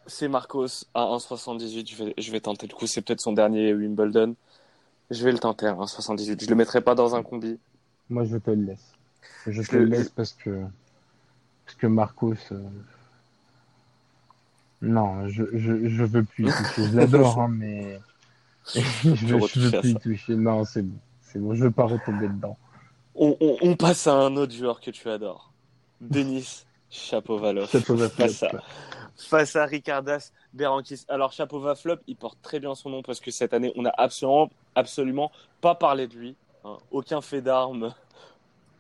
C'est 0.08 0.28
Marcos 0.28 0.86
à 0.94 1.02
1,78. 1.02 1.90
Je 1.90 2.04
vais, 2.04 2.14
je 2.18 2.32
vais 2.32 2.40
tenter 2.40 2.66
le 2.68 2.74
coup. 2.74 2.88
C'est 2.88 3.02
peut-être 3.02 3.22
son 3.22 3.34
dernier 3.34 3.74
Wimbledon. 3.74 4.36
Je 5.12 5.24
vais 5.24 5.32
le 5.32 5.40
tenter 5.40 5.68
à 5.68 5.74
1,78. 5.74 6.44
Je 6.44 6.50
le 6.50 6.56
mettrai 6.56 6.82
pas 6.82 6.96
dans 6.96 7.16
un 7.16 7.24
combi. 7.24 7.60
Moi, 8.10 8.24
je 8.26 8.38
te 8.38 8.52
le 8.52 8.64
laisse. 8.64 8.94
Je 9.46 9.52
Je 9.52 9.62
te 9.70 9.76
le 9.76 9.84
le- 9.86 9.90
laisse 9.92 10.10
parce 10.10 10.34
que, 10.34 10.64
parce 11.66 11.78
que 11.78 11.88
Marcos. 11.88 12.36
euh, 12.52 12.62
Non, 14.82 15.28
je, 15.28 15.44
je, 15.54 15.88
je 15.90 16.04
veux 16.04 16.24
plus 16.24 16.46
y 16.46 16.52
toucher. 16.52 16.88
Je 16.92 16.96
l'adore, 16.98 17.40
hein, 17.42 17.48
mais. 17.50 18.00
je, 18.76 19.10
veux 19.36 19.40
plus 19.48 19.90
y 19.90 19.96
toucher. 19.96 20.36
Non, 20.36 20.64
c'est 20.66 20.82
bon. 20.84 20.98
C'est 21.22 21.40
bon, 21.40 21.54
je 21.54 21.64
veux 21.66 21.72
pas 21.72 21.86
retomber 21.86 22.28
dedans. 22.28 22.58
On, 23.16 23.36
on- 23.40 23.58
on 23.62 23.76
passe 23.76 24.08
à 24.08 24.14
un 24.14 24.36
autre 24.38 24.54
joueur 24.54 24.80
que 24.80 24.92
tu 24.92 25.10
adores. 25.10 25.52
Denis 26.02 26.64
Chapovalov. 26.90 27.70
Chapovalov. 27.70 28.12
Face 28.12 28.42
à, 28.44 28.50
face 29.18 29.56
à 29.56 29.66
Ricardas 29.66 30.32
Berankis. 30.54 31.06
Alors 31.10 31.34
Chapovalov, 31.34 32.00
il 32.08 32.16
porte 32.16 32.40
très 32.42 32.60
bien 32.60 32.74
son 32.74 32.90
nom 32.90 33.02
parce 33.04 33.20
que 33.20 33.32
cette 33.32 33.54
année, 33.54 33.72
on 33.76 33.82
n'a 33.84 33.94
absolument, 33.98 34.50
absolument 34.76 35.32
pas 35.62 35.76
parlé 35.76 36.08
de 36.08 36.16
lui. 36.16 36.36
hein. 36.64 36.78
Aucun 36.92 37.22
fait 37.22 37.42
d'armes, 37.42 37.94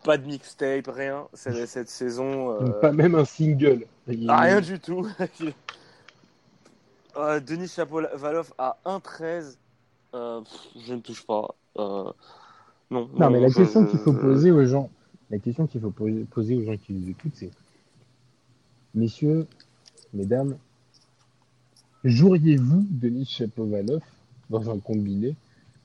pas 0.03 0.17
de 0.17 0.25
mixtape, 0.25 0.87
rien. 0.87 1.27
Cette, 1.33 1.67
cette 1.67 1.89
saison, 1.89 2.53
euh, 2.61 2.69
Pas 2.79 2.91
même 2.93 3.15
un 3.15 3.25
single. 3.25 3.85
Il- 4.07 4.29
ah, 4.29 4.39
rien 4.41 4.61
du 4.61 4.79
tout. 4.79 5.05
Euh, 7.17 7.39
Denis 7.39 7.67
Chapovalov 7.67 8.53
à 8.57 8.77
1,13. 8.85 9.57
euh, 10.15 10.41
je 10.87 10.93
ne 10.93 10.99
touche 11.01 11.25
pas. 11.25 11.53
Euh, 11.77 12.11
non, 12.91 13.09
Non, 13.19 13.29
mais 13.29 13.39
la 13.39 13.49
je- 13.49 13.55
question 13.55 13.85
je- 13.85 13.91
qu'il 13.91 13.99
faut 13.99 14.13
poser 14.13 14.51
aux 14.51 14.65
gens, 14.65 14.89
la 15.29 15.37
question 15.39 15.67
qu'il 15.67 15.81
faut 15.81 15.91
poser 15.91 16.23
poser 16.25 16.55
aux 16.55 16.63
gens 16.63 16.77
qui 16.77 16.93
nous 16.93 17.09
écoutent, 17.09 17.35
c'est 17.35 17.51
Messieurs, 18.95 19.45
mesdames, 20.13 20.57
joueriez-vous 22.03 22.85
Denis 22.89 23.25
Chapovalov 23.25 24.01
dans 24.49 24.69
un 24.71 24.79
combiné 24.79 25.35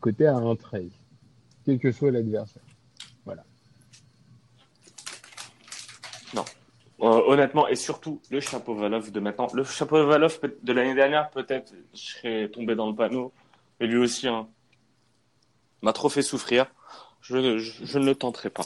côté 0.01 0.27
à 0.27 0.37
1-13, 0.37 0.91
quel 1.67 1.79
que 1.79 1.93
soit 1.93 2.11
l'adversaire? 2.11 2.63
Euh, 7.01 7.23
honnêtement, 7.27 7.67
et 7.67 7.75
surtout 7.77 8.21
le 8.31 8.41
chapeau 8.41 8.75
Valov 8.75 9.11
de 9.11 9.21
maintenant. 9.21 9.49
Le 9.53 9.65
chapeau 9.65 10.07
Valov 10.07 10.39
de 10.63 10.73
l'année 10.73 10.95
dernière, 10.95 11.29
peut-être, 11.31 11.73
je 11.93 11.99
serais 12.01 12.49
tombé 12.49 12.75
dans 12.77 12.89
le 12.89 12.95
panneau. 12.95 13.33
Mais 13.81 13.87
lui 13.89 13.97
aussi, 13.99 14.29
hein, 14.29 14.47
m'a 15.83 15.93
trop 15.93 16.09
fait 16.09 16.23
souffrir. 16.23 16.67
Je, 17.21 17.37
ne- 17.37 17.59
je, 17.59 17.85
je 17.85 17.99
ne 17.99 18.07
le 18.07 18.15
tenterai 18.15 18.49
pas. 18.51 18.63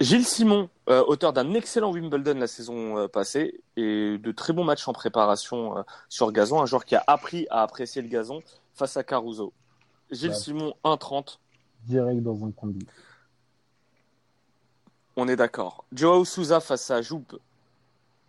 Gilles 0.00 0.26
Simon, 0.26 0.68
euh, 0.88 1.04
auteur 1.06 1.32
d'un 1.32 1.54
excellent 1.54 1.92
Wimbledon 1.92 2.34
la 2.34 2.48
saison 2.48 2.98
euh, 2.98 3.06
passée 3.08 3.60
et 3.76 4.18
de 4.18 4.32
très 4.32 4.52
bons 4.52 4.64
matchs 4.64 4.88
en 4.88 4.92
préparation 4.92 5.84
sur 6.08 6.32
gazon, 6.32 6.60
un 6.60 6.66
joueur 6.66 6.84
qui 6.84 6.96
a 6.96 7.04
appris 7.06 7.46
à 7.50 7.62
apprécier 7.62 8.02
le 8.02 8.08
gazon 8.08 8.42
face 8.74 8.96
à 8.96 9.04
Caruso. 9.04 9.52
Gilles 10.10 10.30
Ouais. 10.30 10.34
Simon, 10.36 10.74
1,30. 10.84 11.38
Direct 11.86 12.20
dans 12.22 12.44
un 12.44 12.50
combi. 12.50 12.84
On 15.16 15.28
est 15.28 15.36
d'accord. 15.36 15.84
Joao 15.92 16.24
Souza 16.24 16.60
face 16.60 16.90
à 16.90 17.02
Joupe. 17.02 17.38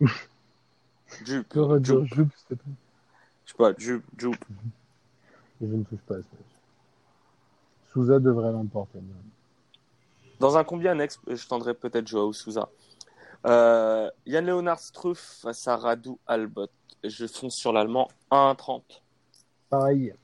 Jupe. 1.24 1.48
Que 1.48 1.58
redire 1.58 2.04
Jupe. 2.04 2.14
Jupe, 2.14 2.32
s'il 2.36 2.46
te 2.48 2.54
plaît 2.54 2.72
Je 3.44 3.50
sais 3.50 3.56
pas, 3.56 3.72
Jupe, 3.76 4.04
Jupe. 4.18 4.44
Je 5.60 5.66
ne 5.66 5.84
touche 5.84 6.00
pas 6.00 6.14
à 6.14 6.18
ce 6.18 6.22
match. 6.22 6.54
Souza 7.92 8.18
devrait 8.18 8.52
l'emporter. 8.52 8.98
Dans 10.40 10.56
un 10.56 10.64
combi 10.64 10.88
annexe, 10.88 11.20
je 11.26 11.46
tendrais 11.46 11.74
peut-être 11.74 12.06
Joao 12.06 12.32
Souza. 12.32 12.68
Euh, 13.46 14.10
Yann 14.26 14.46
Leonard 14.46 14.80
Struff 14.80 15.40
face 15.42 15.68
à 15.68 15.76
Radu 15.76 16.10
Albot. 16.26 16.68
Je 17.04 17.26
fonce 17.26 17.54
sur 17.54 17.72
l'allemand 17.72 18.08
1,30. 18.30 18.82
Pareil, 19.68 20.14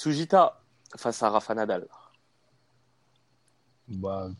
Sujita 0.00 0.58
face 0.96 1.22
à 1.22 1.30
Rafa 1.30 1.54
Nadal. 1.54 1.86
Bah, 3.96 4.30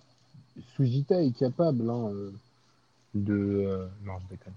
Sujita 0.77 1.23
est 1.23 1.37
capable 1.37 1.89
hein, 1.91 2.11
euh, 2.13 2.33
de. 3.15 3.35
euh, 3.35 3.87
Non, 4.05 4.15
je 4.21 4.35
déconne. 4.37 4.53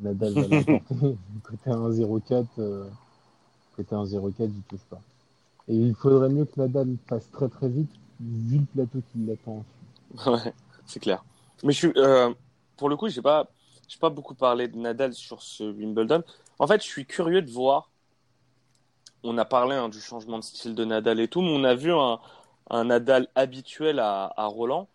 Nadal 0.00 0.32
va 0.34 0.42
l'emporter. 0.72 1.16
côté 1.42 1.70
1-0-4, 1.70 2.46
euh, 2.58 2.88
côté 3.76 3.94
1-0-4, 3.94 4.32
il 4.40 4.62
touche 4.68 4.84
pas. 4.90 5.00
Et 5.68 5.74
il 5.74 5.94
faudrait 5.94 6.28
mieux 6.28 6.44
que 6.44 6.60
Nadal 6.60 6.96
passe 7.08 7.30
très 7.30 7.48
très 7.48 7.68
vite, 7.68 7.90
vu 8.20 8.58
le 8.58 8.64
plateau 8.66 9.02
qui 9.12 9.18
l'attend. 9.26 9.64
Ouais, 10.26 10.52
c'est 10.86 11.00
clair. 11.00 11.24
Mais 11.64 11.72
je 11.72 11.78
suis, 11.78 11.92
euh, 11.96 12.32
pour 12.76 12.88
le 12.88 12.96
coup, 12.96 13.08
j'ai 13.08 13.22
pas, 13.22 13.48
j'ai 13.88 13.98
pas 13.98 14.10
beaucoup 14.10 14.34
parlé 14.34 14.68
de 14.68 14.76
Nadal 14.76 15.12
sur 15.14 15.42
ce 15.42 15.64
Wimbledon. 15.64 16.22
En 16.58 16.66
fait, 16.66 16.80
je 16.82 16.86
suis 16.86 17.06
curieux 17.06 17.42
de 17.42 17.50
voir. 17.50 17.90
On 19.22 19.36
a 19.38 19.44
parlé 19.44 19.74
hein, 19.74 19.88
du 19.88 20.00
changement 20.00 20.38
de 20.38 20.44
style 20.44 20.74
de 20.74 20.84
Nadal 20.84 21.18
et 21.18 21.26
tout, 21.26 21.40
mais 21.42 21.50
on 21.50 21.64
a 21.64 21.74
vu 21.74 21.92
un, 21.92 22.20
un 22.70 22.84
Nadal 22.84 23.28
habituel 23.34 23.98
à, 24.00 24.32
Roland. 24.38 24.88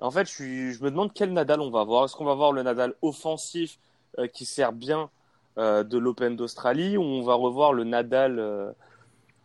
En 0.00 0.10
fait, 0.10 0.26
je, 0.26 0.82
me 0.82 0.90
demande 0.90 1.12
quel 1.12 1.32
Nadal 1.32 1.60
on 1.60 1.70
va 1.70 1.84
voir. 1.84 2.04
Est-ce 2.04 2.16
qu'on 2.16 2.24
va 2.24 2.34
voir 2.34 2.52
le 2.52 2.62
Nadal 2.62 2.94
offensif 3.02 3.78
euh, 4.18 4.26
qui 4.26 4.46
sert 4.46 4.72
bien 4.72 5.10
euh, 5.58 5.84
de 5.84 5.98
l'Open 5.98 6.36
d'Australie 6.36 6.96
ou 6.96 7.02
on 7.02 7.22
va 7.22 7.34
revoir 7.34 7.72
le 7.72 7.84
Nadal 7.84 8.38
euh, 8.38 8.72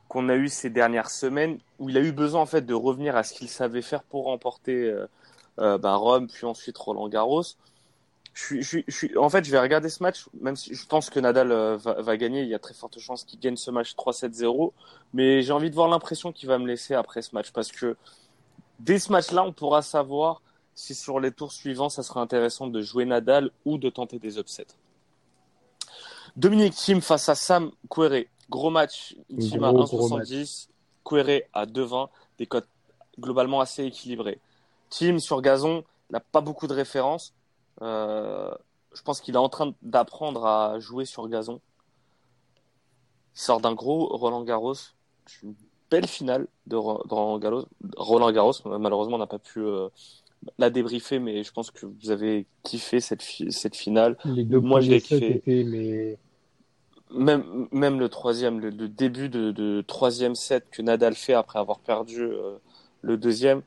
qu'on 0.07 0.29
a 0.29 0.35
eu 0.35 0.47
ces 0.47 0.69
dernières 0.69 1.09
semaines 1.09 1.59
où 1.79 1.89
il 1.89 1.97
a 1.97 2.01
eu 2.01 2.11
besoin 2.11 2.41
en 2.41 2.45
fait 2.45 2.61
de 2.61 2.73
revenir 2.73 3.17
à 3.17 3.23
ce 3.23 3.33
qu'il 3.33 3.49
savait 3.49 3.81
faire 3.81 4.03
pour 4.03 4.25
remporter 4.25 4.93
bah, 5.57 5.95
Rome 5.95 6.27
puis 6.27 6.45
ensuite 6.45 6.77
Roland 6.77 7.09
Garros. 7.09 7.43
Je 8.35 8.41
suis, 8.43 8.61
je, 8.61 8.67
suis, 8.67 8.83
je 8.87 8.95
suis- 8.95 9.17
en 9.17 9.29
fait, 9.29 9.45
je 9.45 9.51
vais 9.51 9.59
regarder 9.59 9.87
ce 9.89 10.03
match, 10.03 10.25
même 10.41 10.57
si 10.57 10.75
je 10.75 10.85
pense 10.85 11.09
que 11.09 11.19
Nadal 11.21 11.51
euh, 11.53 11.77
va, 11.77 12.01
va 12.01 12.17
gagner. 12.17 12.41
Il 12.41 12.49
y 12.49 12.53
a 12.53 12.59
très 12.59 12.73
forte 12.73 12.99
chance 12.99 13.23
qu'il 13.23 13.39
gagne 13.39 13.55
ce 13.55 13.71
match 13.71 13.95
3-7-0. 13.95 14.73
Mais 15.13 15.41
j'ai 15.41 15.53
envie 15.53 15.69
de 15.69 15.75
voir 15.75 15.87
l'impression 15.87 16.33
qu'il 16.33 16.49
va 16.49 16.57
me 16.57 16.67
laisser 16.67 16.93
après 16.95 17.21
ce 17.21 17.33
match 17.33 17.51
parce 17.51 17.71
que 17.71 17.95
dès 18.79 18.99
ce 18.99 19.09
match-là, 19.11 19.43
on 19.43 19.53
pourra 19.53 19.81
savoir 19.81 20.41
si 20.75 20.93
sur 20.93 21.21
les 21.21 21.31
tours 21.31 21.53
suivants, 21.53 21.87
ça 21.87 22.03
sera 22.03 22.19
intéressant 22.19 22.67
de 22.67 22.81
jouer 22.81 23.05
Nadal 23.05 23.51
ou 23.63 23.77
de 23.77 23.89
tenter 23.89 24.19
des 24.19 24.37
upsets. 24.37 24.67
Dominique 26.35 26.75
Thiem 26.75 27.01
face 27.01 27.29
à 27.29 27.35
Sam 27.35 27.71
Querrey. 27.89 28.27
Gros 28.49 28.69
match. 28.69 29.15
Thiem 29.39 29.63
à 29.63 29.71
Gros, 29.71 29.85
gros 29.85 30.09
1,70. 30.19 30.67
Querrey 31.05 31.47
à 31.53 31.65
2,20. 31.65 32.09
Des 32.37 32.45
cotes 32.47 32.67
globalement 33.17 33.61
assez 33.61 33.85
équilibrées. 33.85 34.39
Thiem 34.89 35.19
sur 35.19 35.41
gazon, 35.41 35.85
il 36.09 36.13
n'a 36.13 36.19
pas 36.19 36.41
beaucoup 36.41 36.67
de 36.67 36.73
références. 36.73 37.33
Euh, 37.81 38.51
je 38.93 39.01
pense 39.03 39.21
qu'il 39.21 39.35
est 39.35 39.37
en 39.37 39.49
train 39.49 39.73
d'apprendre 39.81 40.45
à 40.45 40.79
jouer 40.79 41.05
sur 41.05 41.27
gazon. 41.29 41.61
Il 43.35 43.39
sort 43.41 43.59
d'un 43.61 43.73
gros 43.73 44.07
Roland 44.07 44.43
Garros. 44.43 44.73
Une 45.43 45.55
belle 45.91 46.07
finale 46.07 46.47
de 46.67 46.75
Ro- 46.75 47.03
de 47.05 47.13
Roland 47.13 47.39
Garros. 47.39 47.65
Roland 47.97 48.31
Garros, 48.31 48.53
malheureusement, 48.79 49.15
on 49.15 49.19
n'a 49.19 49.27
pas 49.27 49.39
pu 49.39 49.59
euh, 49.59 49.89
la 50.59 50.69
débriefer, 50.69 51.19
mais 51.19 51.43
je 51.43 51.51
pense 51.51 51.71
que 51.71 51.85
vous 51.85 52.11
avez 52.11 52.47
kiffé 52.63 52.99
cette, 53.01 53.23
fi- 53.23 53.51
cette 53.51 53.75
finale. 53.75 54.17
Les 54.25 54.43
deux 54.43 54.59
Moi, 54.61 54.81
je 54.81 54.89
l'ai 54.91 54.99
kiffé. 55.01 55.43
étaient 55.43 55.63
mais 55.63 56.17
Même, 57.11 57.67
même 57.71 57.99
le 57.99 58.09
troisième, 58.09 58.59
le, 58.59 58.69
le 58.69 58.87
début 58.89 59.29
de, 59.29 59.51
de 59.51 59.81
troisième 59.87 60.35
set 60.35 60.65
que 60.71 60.81
Nadal 60.81 61.13
fait 61.15 61.33
après 61.33 61.59
avoir 61.59 61.79
perdu 61.79 62.21
euh, 62.23 62.57
le 63.01 63.17
deuxième, 63.17 63.61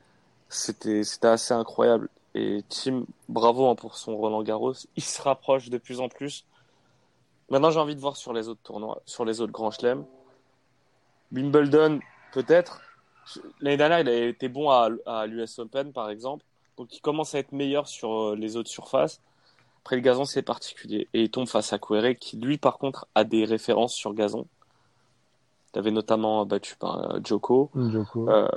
c'était 0.49 1.03
assez 1.23 1.53
incroyable. 1.53 2.09
Et 2.35 2.63
Tim, 2.69 3.05
bravo 3.27 3.69
hein, 3.69 3.75
pour 3.75 3.97
son 3.97 4.15
Roland 4.15 4.43
Garros. 4.43 4.73
Il 4.95 5.03
se 5.03 5.21
rapproche 5.21 5.69
de 5.69 5.77
plus 5.77 5.99
en 5.99 6.09
plus. 6.09 6.45
Maintenant, 7.49 7.71
j'ai 7.71 7.79
envie 7.79 7.95
de 7.95 8.01
voir 8.01 8.15
sur 8.15 8.33
les 8.33 8.47
autres 8.47 8.61
tournois, 8.63 9.01
sur 9.05 9.25
les 9.25 9.41
autres 9.41 9.51
grands 9.51 9.71
chelems. 9.71 10.05
Wimbledon, 11.31 11.99
peut-être. 12.31 12.81
L'année 13.59 13.77
dernière, 13.77 13.99
il 13.99 14.09
a 14.09 14.25
été 14.27 14.49
bon 14.49 14.69
à, 14.69 14.89
à 15.05 15.25
l'US 15.25 15.59
Open, 15.59 15.91
par 15.91 16.09
exemple. 16.09 16.45
Donc, 16.77 16.95
il 16.95 17.01
commence 17.01 17.35
à 17.35 17.39
être 17.39 17.51
meilleur 17.51 17.87
sur 17.87 18.11
euh, 18.11 18.35
les 18.35 18.55
autres 18.55 18.69
surfaces. 18.69 19.21
Après, 19.83 19.95
le 19.95 20.01
gazon, 20.01 20.25
c'est 20.25 20.41
particulier. 20.41 21.07
Et 21.13 21.23
il 21.23 21.31
tombe 21.31 21.47
face 21.47 21.73
à 21.73 21.79
Querrey, 21.79 22.15
qui, 22.15 22.37
lui, 22.37 22.57
par 22.57 22.77
contre, 22.77 23.07
a 23.15 23.23
des 23.23 23.45
références 23.45 23.93
sur 23.93 24.13
gazon. 24.13 24.45
Il 25.73 25.79
avait 25.79 25.91
notamment 25.91 26.45
battu 26.45 26.75
par 26.77 27.11
euh, 27.11 27.19
Djoko. 27.23 27.69
Djoko. 27.75 28.29
Euh, 28.29 28.47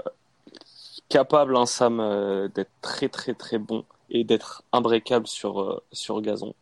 capable, 1.12 1.56
hein, 1.56 1.66
Sam, 1.66 2.00
euh, 2.00 2.48
d'être 2.48 2.70
très, 2.80 3.08
très, 3.10 3.34
très 3.34 3.58
bon 3.58 3.84
et 4.08 4.24
d'être 4.24 4.64
imbrécable 4.72 5.26
sur, 5.26 5.60
euh, 5.60 5.82
sur 5.92 6.20
gazon. 6.22 6.54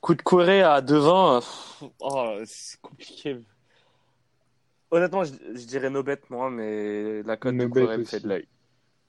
Coup 0.00 0.14
de 0.14 0.22
Querrey 0.22 0.60
à 0.60 0.80
2-20, 0.82 1.40
euh, 1.82 1.86
oh, 2.00 2.34
c'est 2.44 2.80
compliqué. 2.80 3.38
Honnêtement, 4.90 5.22
je, 5.24 5.32
je 5.54 5.66
dirais 5.66 5.88
no 5.88 6.02
bet, 6.02 6.20
moi, 6.30 6.50
mais 6.50 7.22
la 7.22 7.36
cote 7.36 7.56
de 7.56 7.62
No 7.62 7.68
bet 7.68 7.96
me 7.96 8.04
fait 8.04 8.20
de 8.20 8.28
l'œil. 8.28 8.48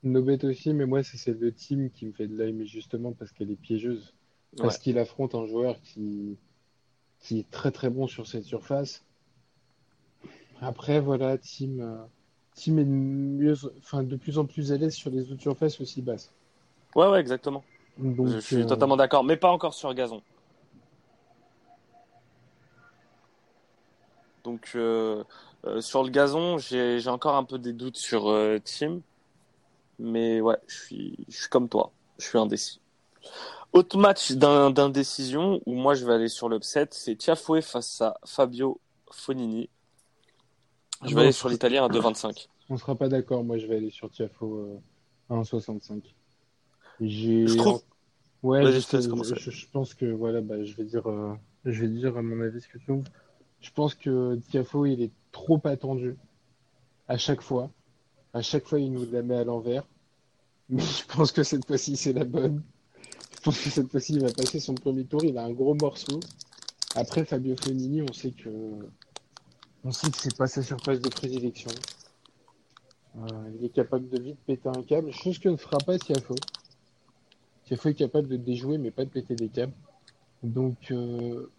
Nobet 0.04 0.46
aussi, 0.46 0.74
mais 0.74 0.86
moi, 0.86 1.04
c'est 1.04 1.18
celle 1.18 1.40
de 1.40 1.50
Team 1.50 1.90
qui 1.90 2.06
me 2.06 2.14
fait 2.14 2.28
de 2.28 2.36
l'œil, 2.38 2.54
mais 2.54 2.66
justement 2.66 3.12
parce 3.14 3.32
qu'elle 3.32 3.52
est 3.52 3.56
piégeuse. 3.56 4.14
Parce 4.58 4.76
Ouais. 4.76 4.82
qu'il 4.82 4.98
affronte 5.00 5.36
un 5.36 5.46
joueur 5.46 5.82
qui, 5.82 6.38
qui 7.20 7.40
est 7.40 7.52
très 7.52 7.72
très 7.72 7.90
bon 7.90 8.08
sur 8.08 8.26
cette 8.28 8.46
surface. 8.46 9.04
Après, 10.62 11.00
voilà, 11.02 11.38
Team, 11.38 12.08
Team 12.60 12.78
est 12.80 12.84
de, 12.84 12.90
mieux, 12.90 13.56
enfin, 13.78 14.04
de 14.04 14.16
plus 14.18 14.38
en 14.38 14.46
plus 14.46 14.74
à 14.74 14.78
l'aise 14.78 14.94
sur 14.94 15.10
les 15.10 15.32
autres 15.32 15.42
surfaces 15.42 15.80
aussi 15.80 16.02
basses. 16.02 16.34
Ouais, 16.94 17.08
ouais, 17.08 17.20
exactement. 17.20 17.64
Donc, 17.98 18.28
je 18.28 18.40
suis 18.40 18.58
euh, 18.58 18.66
totalement 18.66 18.98
d'accord, 18.98 19.24
mais 19.24 19.38
pas 19.38 19.50
encore 19.50 19.74
sur 19.74 19.94
gazon. 19.94 20.22
Donc, 24.44 24.72
euh, 24.76 25.24
euh, 25.66 25.80
sur 25.80 26.04
le 26.04 26.10
gazon, 26.10 26.58
j'ai 26.58 27.08
encore 27.08 27.36
un 27.36 27.46
peu 27.46 27.60
des 27.60 27.74
doutes 27.74 27.98
sur 27.98 28.36
Team. 28.64 29.02
Mais 29.98 30.42
ouais, 30.42 30.58
je 30.68 30.76
suis, 30.76 31.26
je 31.30 31.38
suis 31.38 31.50
comme 31.50 31.70
toi. 31.70 31.92
Je 32.18 32.26
suis 32.26 32.38
indécis. 32.38 32.82
Autre 33.72 33.98
match 33.98 34.32
d'indécision 34.32 35.62
où 35.66 35.74
moi 35.76 35.94
je 35.94 36.06
vais 36.06 36.14
aller 36.14 36.30
sur 36.30 36.50
l'upset, 36.50 36.88
c'est 36.92 37.16
Tiafoe 37.16 37.62
face 37.62 38.02
à 38.02 38.18
Fabio 38.26 38.80
Fonini. 39.12 39.70
Je 41.04 41.10
vais 41.10 41.16
Bon, 41.16 41.22
aller 41.22 41.32
sur 41.32 41.50
l'italien 41.50 41.86
à 41.86 41.88
2,25. 41.90 42.48
On 42.70 42.78
sera 42.78 42.96
pas 42.96 43.08
d'accord, 43.08 43.44
moi 43.44 43.58
je 43.58 43.66
vais 43.68 43.78
aller 43.78 43.90
sur 43.90 44.12
Tiafo 44.12 44.58
euh, 44.58 44.80
à 45.30 45.36
1,65. 45.36 46.02
J'ai... 47.02 47.48
Je 47.48 47.56
trouve- 47.56 47.82
Ouais, 48.42 48.64
je, 48.72 49.66
pense 49.74 49.94
que 49.94 50.06
voilà, 50.06 50.40
bah, 50.40 50.64
je 50.64 50.74
vais 50.76 50.86
dire, 50.86 51.06
euh, 51.10 51.34
je 51.66 51.82
vais 51.82 51.90
dire 51.90 52.16
à 52.16 52.22
mon 52.22 52.40
avis 52.42 52.62
ce 52.62 52.70
que 52.70 52.78
tu 52.78 52.86
trouves. 52.86 53.04
Je 53.60 53.70
pense 53.72 53.94
que 53.96 54.40
Tiafo 54.50 54.86
il 54.86 55.02
est 55.02 55.12
trop 55.34 55.60
attendu 55.66 56.16
à 57.10 57.18
chaque 57.18 57.42
fois. 57.42 57.70
À 58.34 58.42
chaque 58.42 58.66
fois, 58.66 58.80
il 58.80 58.94
nous 58.94 59.06
la 59.12 59.24
met 59.24 59.36
à 59.36 59.44
l'envers. 59.44 59.84
Mais 60.70 60.84
je 60.84 61.04
pense 61.14 61.32
que 61.34 61.44
cette 61.44 61.66
fois-ci, 61.66 61.98
c'est 61.98 62.14
la 62.14 62.24
bonne. 62.24 62.62
Je 63.36 63.42
pense 63.42 63.60
que 63.60 63.70
cette 63.70 63.90
fois-ci, 63.90 64.14
il 64.14 64.22
va 64.22 64.32
passer 64.32 64.60
son 64.60 64.76
premier 64.76 65.04
tour. 65.04 65.24
Il 65.26 65.38
a 65.38 65.44
un 65.44 65.52
gros 65.52 65.74
morceau. 65.74 66.20
Après, 66.96 67.26
Fabio 67.26 67.56
Fonini, 67.58 68.04
on 68.04 68.14
sait 68.14 68.32
que 68.32 68.50
on 69.84 69.92
sait 69.92 70.10
que 70.12 70.18
c'est 70.18 70.36
pas 70.38 70.48
sa 70.48 70.62
surface 70.62 71.00
de 71.00 71.10
prédilection. 71.10 71.72
Euh, 73.18 73.52
il 73.58 73.66
est 73.66 73.70
capable 73.70 74.08
de 74.10 74.22
vite 74.22 74.38
péter 74.46 74.70
un 74.70 74.84
câble, 74.84 75.12
chose 75.12 75.40
que 75.40 75.50
ne 75.50 75.58
fera 75.58 75.78
pas 75.80 75.98
Tiafo. 75.98 76.36
Tiafo 77.66 77.90
est 77.90 77.94
capable 77.94 78.28
de 78.28 78.38
déjouer, 78.38 78.78
mais 78.78 78.92
pas 78.92 79.06
de 79.06 79.10
péter 79.10 79.36
des 79.36 79.50
câbles. 79.50 79.74
Donc, 80.44 80.92
euh, 80.92 81.50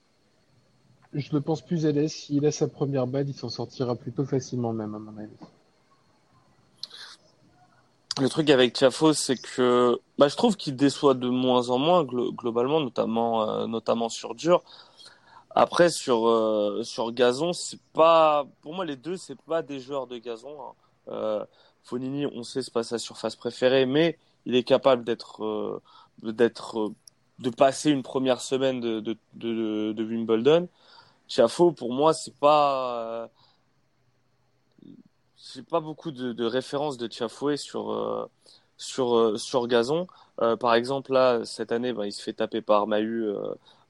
je 1.13 1.33
le 1.33 1.41
pense 1.41 1.61
plus 1.61 1.87
à 1.87 1.93
l'aise. 1.93 2.13
S'il 2.13 2.47
a 2.47 2.53
sa 2.53 2.69
première 2.69 3.07
balle, 3.07 3.29
il 3.29 3.35
s'en 3.35 3.49
sortira 3.49 3.97
plutôt 3.97 4.25
facilement, 4.25 4.73
même, 4.73 4.95
à 4.95 4.99
mon 4.99 5.17
avis. 5.19 5.31
Le 8.21 8.29
truc 8.29 8.51
avec 8.51 8.75
Tiafo, 8.75 9.13
c'est 9.13 9.37
que 9.37 9.99
bah, 10.19 10.29
je 10.29 10.37
trouve 10.37 10.57
qu'il 10.57 10.77
déçoit 10.77 11.15
de 11.15 11.29
moins 11.29 11.71
en 11.71 11.79
moins 11.79 12.05
glo- 12.05 12.35
globalement, 12.35 12.81
euh, 13.49 13.67
notamment 13.67 14.09
sur 14.09 14.35
dur. 14.35 14.63
Après 15.55 15.91
sur 15.91 16.29
euh, 16.29 16.83
sur 16.85 17.13
gazon, 17.13 17.53
c'est 17.53 17.81
pas 17.93 18.47
pour 18.63 18.75
moi 18.75 18.85
les 18.85 18.97
deux, 18.97 19.17
c'est 19.17 19.41
pas 19.43 19.63
des 19.63 19.81
joueurs 19.81 20.07
de 20.07 20.19
gazon. 20.19 20.57
hein. 20.63 20.73
Euh, 21.09 21.45
Fonini, 21.83 22.27
on 22.27 22.43
sait 22.45 22.63
c'est 22.63 22.73
pas 22.73 22.83
sa 22.85 22.99
surface 22.99 23.35
préférée, 23.37 23.87
mais 23.87 24.19
il 24.47 24.55
est 24.55 24.63
capable 24.65 25.05
d'être 25.05 25.45
euh, 25.45 25.83
d'être 26.23 26.79
euh, 26.81 26.95
de 27.41 27.51
passer 27.51 27.91
une 27.91 28.03
première 28.03 28.41
semaine 28.41 28.81
de 28.81 29.01
de 29.01 29.17
de, 29.35 29.93
de 29.93 30.05
Wimbledon. 30.05 30.69
Tiafo, 31.29 31.73
pour 31.73 31.93
moi, 31.95 32.15
c'est 32.15 32.35
pas 32.37 33.25
euh, 33.25 33.29
j'ai 35.55 35.63
pas 35.63 35.81
beaucoup 35.81 36.11
de, 36.11 36.33
de 36.33 36.45
références 36.45 36.97
de 36.99 37.07
Tiafoué 37.07 37.57
sur 37.57 37.91
euh, 37.93 38.31
sur 38.77 39.17
euh, 39.17 39.37
sur 39.37 39.67
gazon. 39.67 40.07
Euh, 40.43 40.57
par 40.57 40.75
exemple 40.75 41.13
là 41.13 41.45
cette 41.45 41.73
année, 41.73 41.93
ben, 41.93 42.05
il 42.07 42.13
se 42.13 42.23
fait 42.23 42.33
taper 42.35 42.63
par 42.63 42.87
Mahu 42.87 43.33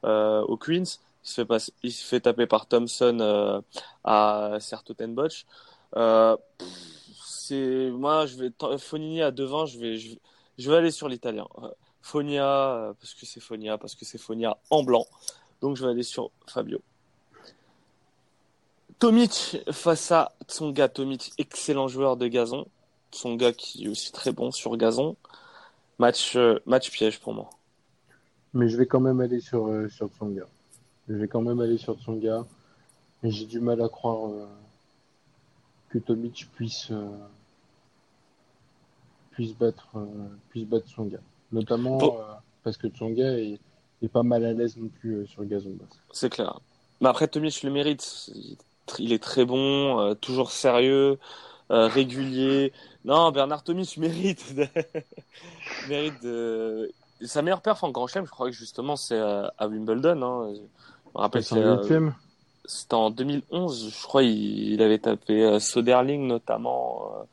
au 0.04 0.56
Queens. 0.56 0.98
Il 1.82 1.92
se 1.92 2.04
fait 2.04 2.20
taper 2.20 2.46
par 2.46 2.66
Thompson 2.66 3.18
euh, 3.20 3.60
à 4.04 4.56
Sertotenbosch. 4.58 5.44
Euh, 5.96 6.36
c'est 7.24 7.90
moi 7.90 8.26
je 8.26 8.36
vais 8.36 8.78
Fonini 8.78 9.22
à 9.22 9.30
devant, 9.30 9.66
je 9.66 9.78
vais 9.78 9.96
je, 9.96 10.70
vais- 10.70 10.76
aller 10.76 10.90
sur 10.90 11.08
l'italien. 11.08 11.46
Euh, 11.62 11.68
Fonia 12.02 12.70
euh, 12.72 12.92
parce 12.94 13.14
que 13.14 13.26
c'est 13.26 13.40
Fonia 13.40 13.76
parce 13.76 13.94
que 13.94 14.04
c'est 14.04 14.18
Fonia 14.18 14.56
en 14.70 14.82
blanc. 14.82 15.06
Donc 15.60 15.76
je 15.76 15.84
vais 15.84 15.90
aller 15.90 16.02
sur 16.02 16.30
Fabio. 16.46 16.80
Tomic 18.98 19.58
face 19.70 20.10
à 20.12 20.32
Tsonga. 20.46 20.88
Tomic, 20.88 21.32
excellent 21.38 21.88
joueur 21.88 22.16
de 22.16 22.28
gazon. 22.28 22.66
Tsonga 23.12 23.52
qui 23.52 23.84
est 23.84 23.88
aussi 23.88 24.12
très 24.12 24.32
bon 24.32 24.50
sur 24.50 24.76
gazon. 24.76 25.16
Match, 25.98 26.36
match 26.66 26.90
piège 26.90 27.20
pour 27.20 27.34
moi. 27.34 27.50
Mais 28.54 28.68
je 28.68 28.76
vais 28.76 28.86
quand 28.86 29.00
même 29.00 29.20
aller 29.20 29.40
sur, 29.40 29.68
sur 29.90 30.08
Tsonga. 30.08 30.46
Je 31.10 31.16
vais 31.16 31.26
quand 31.26 31.42
même 31.42 31.60
aller 31.60 31.76
sur 31.76 31.98
Tsonga. 31.98 32.46
Mais 33.22 33.30
j'ai 33.30 33.44
du 33.44 33.60
mal 33.60 33.82
à 33.82 33.88
croire 33.88 34.30
euh, 34.30 34.46
que 35.90 35.98
Tomic 35.98 36.48
puisse, 36.54 36.88
euh, 36.92 37.18
puisse, 39.32 39.54
battre, 39.54 39.88
euh, 39.96 40.06
puisse 40.50 40.66
battre 40.66 40.88
Tsonga. 40.88 41.18
Notamment 41.52 41.98
Bon. 41.98 42.16
parce 42.62 42.76
que 42.76 42.86
Tsonga 42.86 43.38
est, 43.38 43.58
est 44.02 44.08
pas 44.08 44.22
mal 44.22 44.44
à 44.44 44.52
l'aise 44.52 44.76
non 44.76 44.88
plus 44.88 45.26
sur 45.26 45.42
le 45.42 45.48
gazon 45.48 45.70
basse. 45.70 45.98
C'est 46.12 46.30
clair. 46.30 46.60
Mais 47.00 47.08
après, 47.08 47.26
Tomic 47.26 47.62
le 47.64 47.70
mérite. 47.70 48.30
Il 48.98 49.12
est 49.12 49.22
très 49.22 49.44
bon, 49.44 50.14
toujours 50.20 50.52
sérieux, 50.52 51.18
euh, 51.72 51.88
régulier. 51.88 52.72
Non, 53.04 53.32
Bernard 53.32 53.64
Tomic 53.64 53.96
mérite 53.98 54.54
de... 54.54 54.66
mérite 55.88 56.22
de... 56.22 56.92
Sa 57.22 57.42
meilleure 57.42 57.60
perf 57.60 57.82
en 57.84 57.90
Grand 57.90 58.06
Chelem, 58.06 58.24
je 58.24 58.30
crois 58.30 58.46
que 58.46 58.56
justement, 58.56 58.96
c'est 58.96 59.18
à 59.18 59.68
Wimbledon. 59.68 60.22
Hein. 60.22 60.54
Me 61.14 61.20
rappelle, 61.20 61.44
C'est 61.44 61.52
c'est, 61.52 61.62
un 61.62 61.78
euh, 61.78 62.10
C'était 62.66 62.94
en 62.94 63.10
2011, 63.10 63.92
je 63.96 64.02
crois, 64.04 64.22
il, 64.24 64.74
il 64.74 64.82
avait 64.82 64.98
tapé 64.98 65.44
euh, 65.44 65.60
Soderling 65.60 66.26
notamment. 66.26 67.12
euh, 67.20 67.24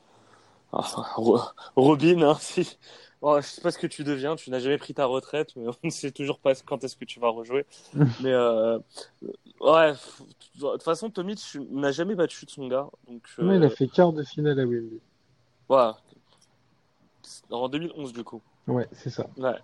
enfin, 0.74 1.06
Ro- 1.16 1.42
Robin, 1.76 2.22
hein, 2.24 2.38
si. 2.42 2.78
Bon, 3.22 3.42
je 3.42 3.48
sais 3.48 3.62
pas 3.62 3.72
ce 3.72 3.80
que 3.80 3.88
tu 3.88 4.04
deviens, 4.04 4.36
tu 4.36 4.52
n'as 4.52 4.60
jamais 4.60 4.78
pris 4.78 4.94
ta 4.94 5.06
retraite, 5.06 5.56
mais 5.56 5.68
on 5.68 5.76
ne 5.86 5.90
sait 5.92 6.12
toujours 6.12 6.40
pas 6.40 6.56
quand 6.56 6.84
est-ce 6.84 6.96
que 6.98 7.06
tu 7.06 7.20
vas 7.20 7.30
rejouer. 7.30 7.66
mais 8.22 8.32
euh, 8.34 8.80
ouais, 9.62 9.94
de 9.94 10.72
toute 10.72 10.84
façon, 10.84 11.10
Tomic 11.10 11.40
n'a 11.72 11.92
jamais 11.92 12.16
battu 12.16 12.46
de 12.46 12.52
son 12.52 12.68
gars, 12.68 12.88
donc 13.08 13.24
euh, 13.40 13.46
Ouais, 13.48 13.58
il 13.58 13.64
a 13.64 13.70
fait 13.72 13.88
quart 13.88 14.14
de 14.14 14.24
finale 14.24 14.60
à 14.60 14.66
Wembley. 14.66 15.00
voilà. 15.68 15.98
En 17.50 17.68
2011 17.70 18.14
du 18.14 18.24
coup. 18.24 18.42
Ouais, 18.68 18.88
c'est 18.92 19.10
ça. 19.10 19.28
Ouais, 19.38 19.56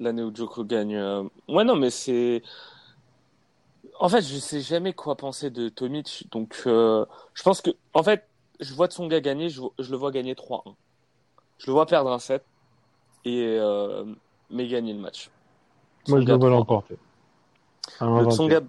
l'année 0.00 0.22
où 0.22 0.34
Joko 0.34 0.64
gagne. 0.64 0.98
Ouais, 1.48 1.64
non, 1.64 1.76
mais 1.76 1.90
c'est. 1.90 2.42
En 3.98 4.08
fait, 4.08 4.22
je 4.22 4.36
sais 4.38 4.60
jamais 4.60 4.92
quoi 4.92 5.16
penser 5.16 5.50
de 5.50 5.68
Tomic. 5.68 6.26
Donc, 6.30 6.62
euh, 6.66 7.04
je 7.34 7.42
pense 7.42 7.60
que. 7.60 7.70
En 7.94 8.02
fait, 8.02 8.26
je 8.60 8.72
vois 8.74 8.90
son 8.90 9.06
gars 9.06 9.20
gagner, 9.20 9.48
je, 9.48 9.62
je 9.78 9.90
le 9.90 9.96
vois 9.96 10.10
gagner 10.10 10.34
3-1. 10.34 10.74
Je 11.58 11.66
le 11.66 11.72
vois 11.72 11.86
perdre 11.86 12.10
un 12.12 12.18
set, 12.18 12.44
et, 13.24 13.56
euh, 13.58 14.04
mais 14.50 14.68
gagner 14.68 14.92
le 14.92 15.00
match. 15.00 15.30
Moi, 16.08 16.20
je 16.20 16.24
Tsonga 16.24 16.32
le 16.34 16.38
vois 16.38 16.48
3-1. 16.48 16.52
l'emporter. 16.52 16.98
Le 18.00 18.06
1,21. 18.06 18.30
Tsonga, 18.30 18.60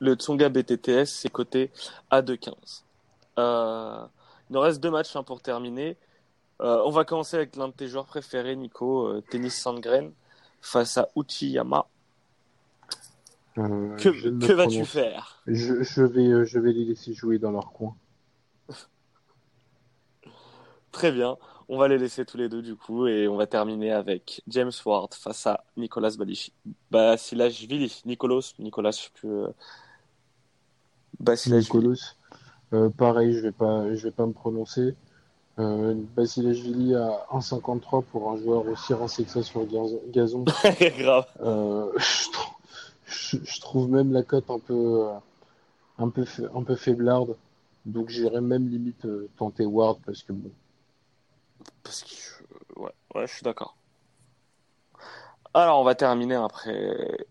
le 0.00 0.14
Tsonga 0.14 0.48
BTTS, 0.48 1.06
c'est 1.06 1.30
coté 1.30 1.70
à 2.10 2.22
2,15. 2.22 2.82
Euh, 3.38 4.06
il 4.48 4.54
nous 4.54 4.60
reste 4.60 4.80
deux 4.80 4.90
matchs 4.90 5.14
hein, 5.16 5.22
pour 5.22 5.40
terminer. 5.40 5.96
Euh, 6.62 6.82
on 6.84 6.90
va 6.90 7.04
commencer 7.04 7.36
avec 7.36 7.56
l'un 7.56 7.68
de 7.68 7.72
tes 7.72 7.86
joueurs 7.86 8.06
préférés, 8.06 8.56
Nico, 8.56 9.08
euh, 9.08 9.22
Tennis 9.30 9.60
Sandgren, 9.60 10.12
face 10.60 10.96
à 10.96 11.08
Uchiyama. 11.16 11.86
Euh, 13.58 13.96
Que, 13.96 14.52
vas-tu 14.52 14.84
faire? 14.84 15.42
Je, 15.46 15.82
je 15.82 16.02
vais, 16.02 16.26
euh, 16.28 16.44
je 16.44 16.58
vais 16.58 16.72
les 16.72 16.84
laisser 16.84 17.14
jouer 17.14 17.38
dans 17.38 17.50
leur 17.52 17.72
coin. 17.72 17.96
Très 20.92 21.12
bien. 21.12 21.36
On 21.68 21.78
va 21.78 21.88
les 21.88 21.98
laisser 21.98 22.24
tous 22.24 22.36
les 22.36 22.48
deux 22.48 22.62
du 22.62 22.76
coup 22.76 23.06
et 23.08 23.26
on 23.26 23.36
va 23.36 23.46
terminer 23.46 23.90
avec 23.92 24.42
James 24.48 24.70
Ward 24.84 25.12
face 25.14 25.46
à 25.46 25.64
Nicolas. 25.76 26.12
Basilashvili. 26.90 28.02
Nicolas, 28.04 28.52
Nicolas, 28.58 28.90
je 28.92 28.96
sais 28.98 29.10
plus. 29.14 29.30
euh, 29.30 29.48
Basilashvili. 31.18 32.00
Euh, 32.72 32.90
pareil, 32.90 33.32
je 33.32 33.40
vais 33.40 33.52
pas, 33.52 33.94
je 33.94 34.02
vais 34.04 34.10
pas 34.12 34.26
me 34.26 34.32
prononcer. 34.32 34.94
Euh, 35.58 35.94
Basilashvili 36.14 36.94
à 36.94 37.26
1,53 37.32 38.04
pour 38.04 38.30
un 38.30 38.36
joueur 38.36 38.66
aussi 38.68 38.92
rincé 38.94 39.24
que 39.24 39.30
ça 39.30 39.42
sur 39.42 39.60
le 39.60 39.66
gazon. 39.66 40.00
gazon. 40.08 40.44
Grave. 40.98 41.26
Euh, 41.40 41.90
je, 41.98 42.30
trouve, 42.30 42.54
je, 43.06 43.60
trouve 43.60 43.88
même 43.88 44.12
la 44.12 44.22
cote 44.22 44.50
un 44.50 44.58
peu, 44.58 45.08
euh, 45.08 45.12
un 45.98 46.10
peu, 46.62 46.76
faiblarde. 46.76 47.36
Donc 47.84 48.08
j'irais 48.08 48.40
même 48.40 48.68
limite 48.68 49.04
euh, 49.04 49.28
tenter 49.36 49.64
Ward 49.64 49.98
parce 50.04 50.22
que 50.22 50.32
bon. 50.32 50.50
Parce 51.84 52.02
que 52.02 52.42
euh, 52.42 52.82
ouais, 52.82 52.92
ouais, 53.14 53.26
je 53.26 53.34
suis 53.34 53.44
d'accord. 53.44 53.76
Alors 55.54 55.80
on 55.80 55.84
va 55.84 55.94
terminer 55.94 56.34
après 56.34 57.26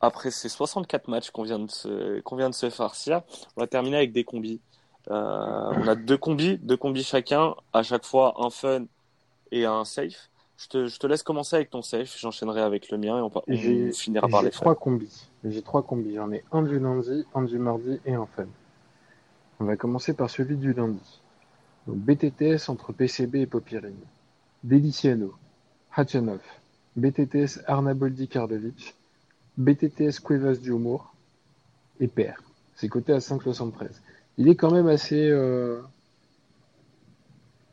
après 0.00 0.30
ces 0.30 0.48
64 0.48 1.08
matchs 1.08 1.30
qu'on 1.30 1.42
vient 1.42 1.58
de 1.58 1.70
se 1.70 2.20
qu'on 2.20 2.36
vient 2.36 2.50
de 2.50 2.54
se 2.54 2.68
farcir. 2.68 3.22
On 3.56 3.62
va 3.62 3.66
terminer 3.66 3.96
avec 3.96 4.12
des 4.12 4.24
combis. 4.24 4.60
On 5.08 5.88
a 5.88 5.94
deux 5.96 6.18
combis, 6.18 6.58
deux 6.58 6.76
combis 6.76 7.02
chacun, 7.02 7.56
à 7.72 7.82
chaque 7.82 8.04
fois 8.04 8.34
un 8.38 8.50
fun 8.50 8.84
et 9.50 9.64
un 9.64 9.84
safe. 9.84 10.30
Je 10.62 10.68
te, 10.68 10.86
je 10.86 10.98
te 10.98 11.06
laisse 11.08 11.24
commencer 11.24 11.56
avec 11.56 11.70
ton 11.70 11.82
safe, 11.82 12.16
j'enchaînerai 12.20 12.60
avec 12.62 12.88
le 12.90 12.98
mien 12.98 13.18
et 13.18 13.20
on, 13.20 13.32
on 13.34 13.42
J'ai 13.48 13.92
finira 13.92 14.28
par 14.28 14.40
j'ai 14.40 14.46
les 14.46 14.52
fun. 14.52 14.60
trois 14.60 14.74
combis. 14.76 15.26
J'ai 15.44 15.60
trois 15.60 15.82
combis. 15.82 16.14
J'en 16.14 16.30
ai 16.30 16.44
un 16.52 16.62
du 16.62 16.78
lundi, 16.78 17.24
un 17.34 17.42
du 17.42 17.58
mardi 17.58 17.98
et 18.06 18.14
un 18.14 18.26
fun. 18.26 18.46
On 19.58 19.64
va 19.64 19.76
commencer 19.76 20.14
par 20.14 20.30
celui 20.30 20.56
du 20.56 20.72
lundi. 20.72 21.20
Donc 21.88 21.96
BTTS 21.96 22.68
entre 22.68 22.92
PCB 22.92 23.40
et 23.40 23.46
Popirine. 23.46 23.96
Deliciano, 24.62 25.34
Hachanov, 25.96 26.40
BTTS 26.94 27.62
Arnaboldi 27.66 28.28
Karlovic, 28.28 28.94
BTTS 29.56 30.20
Cuevas 30.20 30.60
du 30.60 30.70
Humour 30.70 31.12
et 31.98 32.06
Père. 32.06 32.40
C'est 32.76 32.88
coté 32.88 33.12
à 33.12 33.18
5,73. 33.18 33.88
Il 34.38 34.48
est 34.48 34.54
quand 34.54 34.70
même 34.70 34.86
assez, 34.86 35.28
euh, 35.28 35.80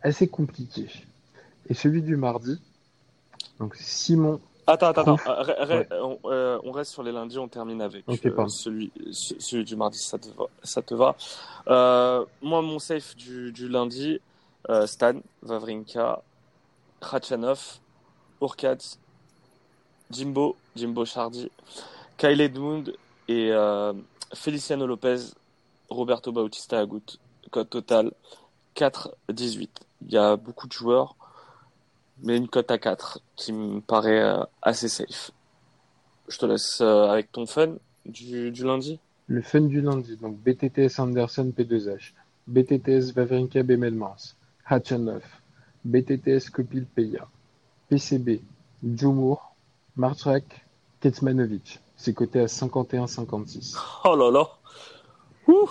assez 0.02 0.28
compliqué. 0.28 0.88
Et 1.70 1.76
celui 1.76 2.02
du 2.02 2.16
mardi, 2.16 2.60
donc 3.60 3.76
Simon 3.76 4.40
Attends, 4.68 4.90
attends, 4.90 5.16
attends. 5.16 5.32
Euh, 5.32 5.80
Ouais. 5.80 5.88
on, 5.94 6.20
euh, 6.26 6.60
on 6.64 6.72
reste 6.72 6.92
sur 6.92 7.02
les 7.02 7.12
lundis, 7.12 7.40
on 7.40 7.48
termine 7.48 7.82
avec 7.82 8.04
Ok, 8.08 8.24
euh, 8.28 8.48
celui, 8.50 8.92
ce- 9.12 9.34
celui 9.40 9.64
du 9.66 9.76
mardi, 9.76 9.98
ça 9.98 10.20
te 10.20 10.28
va. 10.28 10.46
Ça 10.62 10.84
te 10.84 10.94
va. 10.94 11.16
Euh, 11.68 12.24
moi, 12.44 12.62
mon 12.62 12.78
safe 12.78 13.16
du, 13.16 13.52
du 13.52 13.68
lundi, 13.68 14.20
euh, 14.70 14.86
Stan, 14.86 15.14
Vavrinka, 15.42 16.22
Khachanov, 17.02 17.80
Urkadz, 18.42 19.00
Jimbo, 20.12 20.56
Jimbo 20.76 21.04
Chardy, 21.04 21.50
Kyle 22.18 22.40
Edmund 22.42 22.94
et 23.28 23.52
Feliciano 24.36 24.86
Lopez, 24.86 25.18
Roberto 25.90 26.32
Bautista 26.32 26.80
Agut. 26.80 27.18
Code 27.50 27.70
total 27.72 28.12
4-18. 28.76 29.70
Il 30.06 30.12
y 30.14 30.18
a 30.18 30.36
beaucoup 30.36 30.68
de 30.68 30.74
joueurs 30.74 31.16
mais 32.24 32.38
une 32.38 32.48
cote 32.48 32.72
à 32.72 32.78
4 32.78 33.22
qui 33.36 33.54
me 33.54 33.82
paraît 33.82 34.22
euh, 34.22 34.44
assez 34.62 34.88
safe. 34.88 35.32
Je 36.28 36.38
te 36.38 36.46
laisse 36.46 36.82
euh, 36.82 37.08
avec 37.08 37.32
ton 37.32 37.46
fun 37.46 37.76
du, 38.06 38.52
du 38.52 38.64
lundi. 38.64 39.00
Le 39.28 39.42
fun 39.42 39.62
du 39.62 39.82
lundi, 39.82 40.18
donc 40.18 40.38
BTTS 40.38 41.00
Anderson 41.00 41.54
P2H, 41.56 42.14
BTTS 42.48 43.14
Vavrinka 43.14 43.64
Bemelmans, 43.64 44.36
Hachanov, 44.66 45.24
BTTS 45.86 46.50
Kopil 46.50 46.86
Peya, 46.86 47.28
PCB, 47.90 48.42
Djumour, 48.84 49.56
Martrak, 49.96 50.66
Ketsmanovic. 51.00 51.80
C'est 51.96 52.14
coté 52.14 52.40
à 52.40 52.46
51,56. 52.46 53.78
Oh 54.06 54.16
là 54.16 54.32
là. 54.32 54.48
Ouh. 55.48 55.70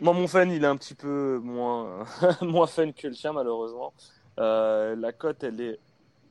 Moi, 0.00 0.12
mon 0.12 0.26
fan, 0.28 0.50
il 0.50 0.62
est 0.62 0.66
un 0.66 0.76
petit 0.76 0.94
peu 0.94 1.40
moins, 1.42 2.04
moins 2.42 2.66
fun 2.66 2.92
que 2.92 3.08
le 3.08 3.14
chien, 3.14 3.32
malheureusement. 3.32 3.92
Euh, 4.38 4.96
la 4.96 5.12
cote, 5.12 5.44
elle 5.44 5.60
est. 5.60 5.78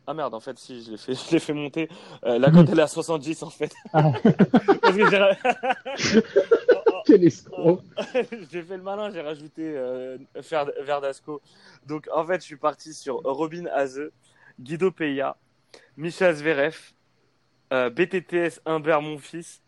Ah 0.05 0.13
merde, 0.13 0.33
en 0.33 0.39
fait, 0.39 0.57
si, 0.57 0.83
je 0.83 0.91
l'ai 0.91 0.97
fait, 0.97 1.13
je 1.27 1.31
l'ai 1.31 1.39
fait 1.39 1.53
monter. 1.53 1.89
Euh, 2.25 2.39
la 2.39 2.49
cote, 2.51 2.69
elle 2.71 2.79
est 2.79 2.83
à 2.83 2.87
70, 2.87 3.43
en 3.43 3.49
fait. 3.49 3.73
Ah. 3.93 4.11
Parce 4.81 4.95
que 4.95 5.09
j'ai... 5.09 6.21
Quel 7.05 7.23
escroc 7.23 7.81
j'ai 8.51 8.61
fait 8.61 8.75
le 8.75 8.83
malin, 8.83 9.09
j'ai 9.11 9.21
rajouté 9.21 9.63
euh, 9.75 10.17
Verdasco. 10.81 11.41
Donc, 11.85 12.07
en 12.13 12.25
fait, 12.25 12.41
je 12.41 12.45
suis 12.45 12.57
parti 12.57 12.93
sur 12.93 13.21
Robin 13.23 13.65
Haze, 13.73 14.11
Guido 14.59 14.91
Peya, 14.91 15.37
Micha 15.95 16.33
Zverev, 16.33 16.75
euh, 17.73 17.89
BTTS 17.89 18.61
Humbert 18.65 19.01
Monfils, 19.01 19.61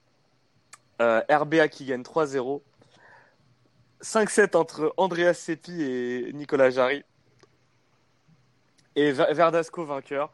euh, 1.01 1.21
RBA 1.29 1.67
qui 1.69 1.85
gagne 1.85 2.01
3-0. 2.01 2.61
5-7 4.01 4.55
entre 4.55 4.93
Andreas 4.97 5.33
Seppi 5.33 5.81
et 5.81 6.31
Nicolas 6.33 6.69
Jarry. 6.69 7.03
Et 8.99 9.11
Ver- 9.11 9.33
Verdasco 9.33 9.85
vainqueur. 9.85 10.29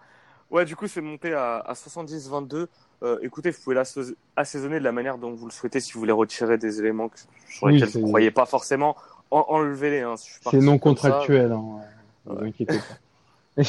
Ouais, 0.51 0.65
du 0.65 0.75
coup, 0.75 0.87
c'est 0.87 1.01
monté 1.01 1.33
à, 1.33 1.57
à 1.57 1.73
70-22. 1.73 2.67
Euh, 3.03 3.17
écoutez, 3.21 3.51
vous 3.51 3.61
pouvez 3.63 3.75
l'asso- 3.75 4.13
assaisonner 4.35 4.79
de 4.79 4.83
la 4.83 4.91
manière 4.91 5.17
dont 5.17 5.33
vous 5.33 5.45
le 5.45 5.51
souhaitez 5.51 5.79
si 5.79 5.93
vous 5.93 5.99
voulez 5.99 6.11
retirer 6.11 6.57
des 6.57 6.79
éléments 6.79 7.09
que- 7.09 7.19
sur 7.49 7.63
Oui, 7.67 7.73
lesquels 7.73 7.89
vous 7.89 7.99
ne 7.99 8.07
croyez 8.07 8.31
pas 8.31 8.45
forcément. 8.45 8.95
En- 9.31 9.45
Enlevez-les. 9.49 10.01
Hein, 10.01 10.15
si 10.17 10.31
C'est 10.49 10.57
non 10.59 10.77
comme 10.77 10.95
ça. 10.97 11.09
contractuel, 11.09 11.51
hein. 11.51 11.79
Ne 12.25 12.33
vous 12.35 12.43
inquiétez 12.45 12.77
pas. 12.77 13.61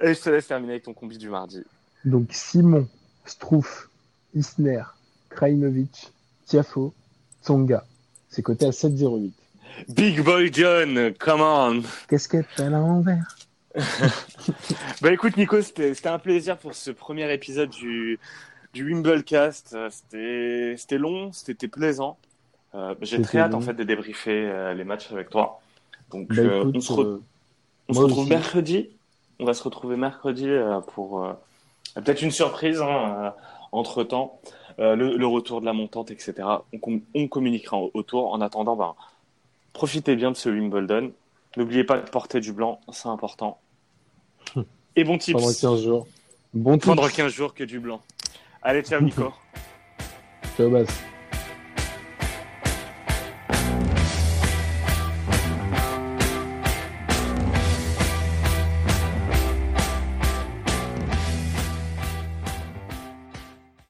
Et 0.00 0.12
je 0.14 0.20
te 0.20 0.28
laisse 0.30 0.46
terminer 0.46 0.72
avec 0.74 0.84
ton 0.84 0.92
combi 0.94 1.16
du 1.18 1.28
mardi. 1.28 1.62
Donc 2.04 2.28
Simon, 2.30 2.86
Strouf, 3.24 3.88
Isner, 4.34 4.82
Krajinovic, 5.30 6.12
Tiafo, 6.44 6.92
Tsonga. 7.42 7.84
C'est 8.28 8.42
coté 8.42 8.66
à 8.66 8.70
7,08. 8.72 9.32
Big 9.88 10.20
Boy 10.22 10.50
John, 10.52 11.12
come 11.18 11.40
on 11.42 11.82
Qu'est-ce 12.08 12.28
que 12.28 12.38
t'as 12.56 12.66
à 12.66 12.70
l'envers 12.70 13.36
Bah 15.02 15.12
écoute 15.12 15.36
Nico, 15.36 15.60
c'était 15.60 16.06
un 16.08 16.18
plaisir 16.18 16.56
pour 16.56 16.74
ce 16.74 16.90
premier 16.90 17.30
épisode 17.32 17.68
du, 17.70 18.18
du 18.72 18.84
Wimblecast. 18.90 19.74
Euh, 20.14 20.74
C'était 20.76 20.98
long, 20.98 21.30
c'était 21.32 21.68
plaisant. 21.68 22.16
Euh, 22.74 22.94
J'ai 23.02 23.20
très 23.20 23.38
hâte 23.38 23.54
en 23.54 23.60
fait 23.60 23.74
de 23.74 23.84
débriefer 23.84 24.48
euh, 24.48 24.74
les 24.74 24.84
matchs 24.84 25.12
avec 25.12 25.28
toi. 25.30 25.60
Donc 26.10 26.28
Bah, 26.28 26.36
euh, 26.42 26.60
écoute, 26.62 26.74
on 26.76 26.80
se, 26.80 26.92
re- 26.92 27.20
on 27.88 27.92
se 27.92 27.98
retrouve 28.00 28.20
aussi. 28.20 28.30
mercredi. 28.30 28.88
On 29.38 29.44
va 29.44 29.52
se 29.52 29.62
retrouver 29.62 29.96
mercredi 29.96 30.48
pour 30.94 31.22
peut-être 31.94 32.22
une 32.22 32.30
surprise 32.30 32.80
entre 33.72 34.02
temps. 34.02 34.40
le, 34.78 34.94
le 35.18 35.26
retour 35.26 35.60
de 35.60 35.66
la 35.66 35.74
montante, 35.74 36.10
etc. 36.10 36.34
On, 36.72 36.78
com- 36.78 37.02
on 37.14 37.28
communiquera 37.28 37.76
au- 37.76 37.90
autour. 37.92 38.32
En 38.32 38.40
attendant, 38.40 38.76
ben, 38.76 38.94
profitez 39.76 40.16
bien 40.16 40.30
de 40.30 40.36
ce 40.36 40.48
Wimbledon. 40.48 41.12
N'oubliez 41.58 41.84
pas 41.84 41.98
de 41.98 42.08
porter 42.08 42.40
du 42.40 42.52
blanc, 42.52 42.80
c'est 42.92 43.08
important. 43.08 43.60
Et 44.96 45.04
bon 45.04 45.18
tips. 45.18 45.38
pendant 45.38 45.52
15 45.52 45.82
jours. 45.84 46.06
Bon 46.54 46.78
tips. 46.78 46.86
Prendre 46.86 47.10
15 47.10 47.30
jours 47.30 47.52
que 47.52 47.62
du 47.64 47.78
blanc. 47.78 48.00
Allez, 48.62 48.82
ciao 48.82 49.00
Nico. 49.02 49.32
Ciao, 50.56 50.70
Bas. 50.70 50.86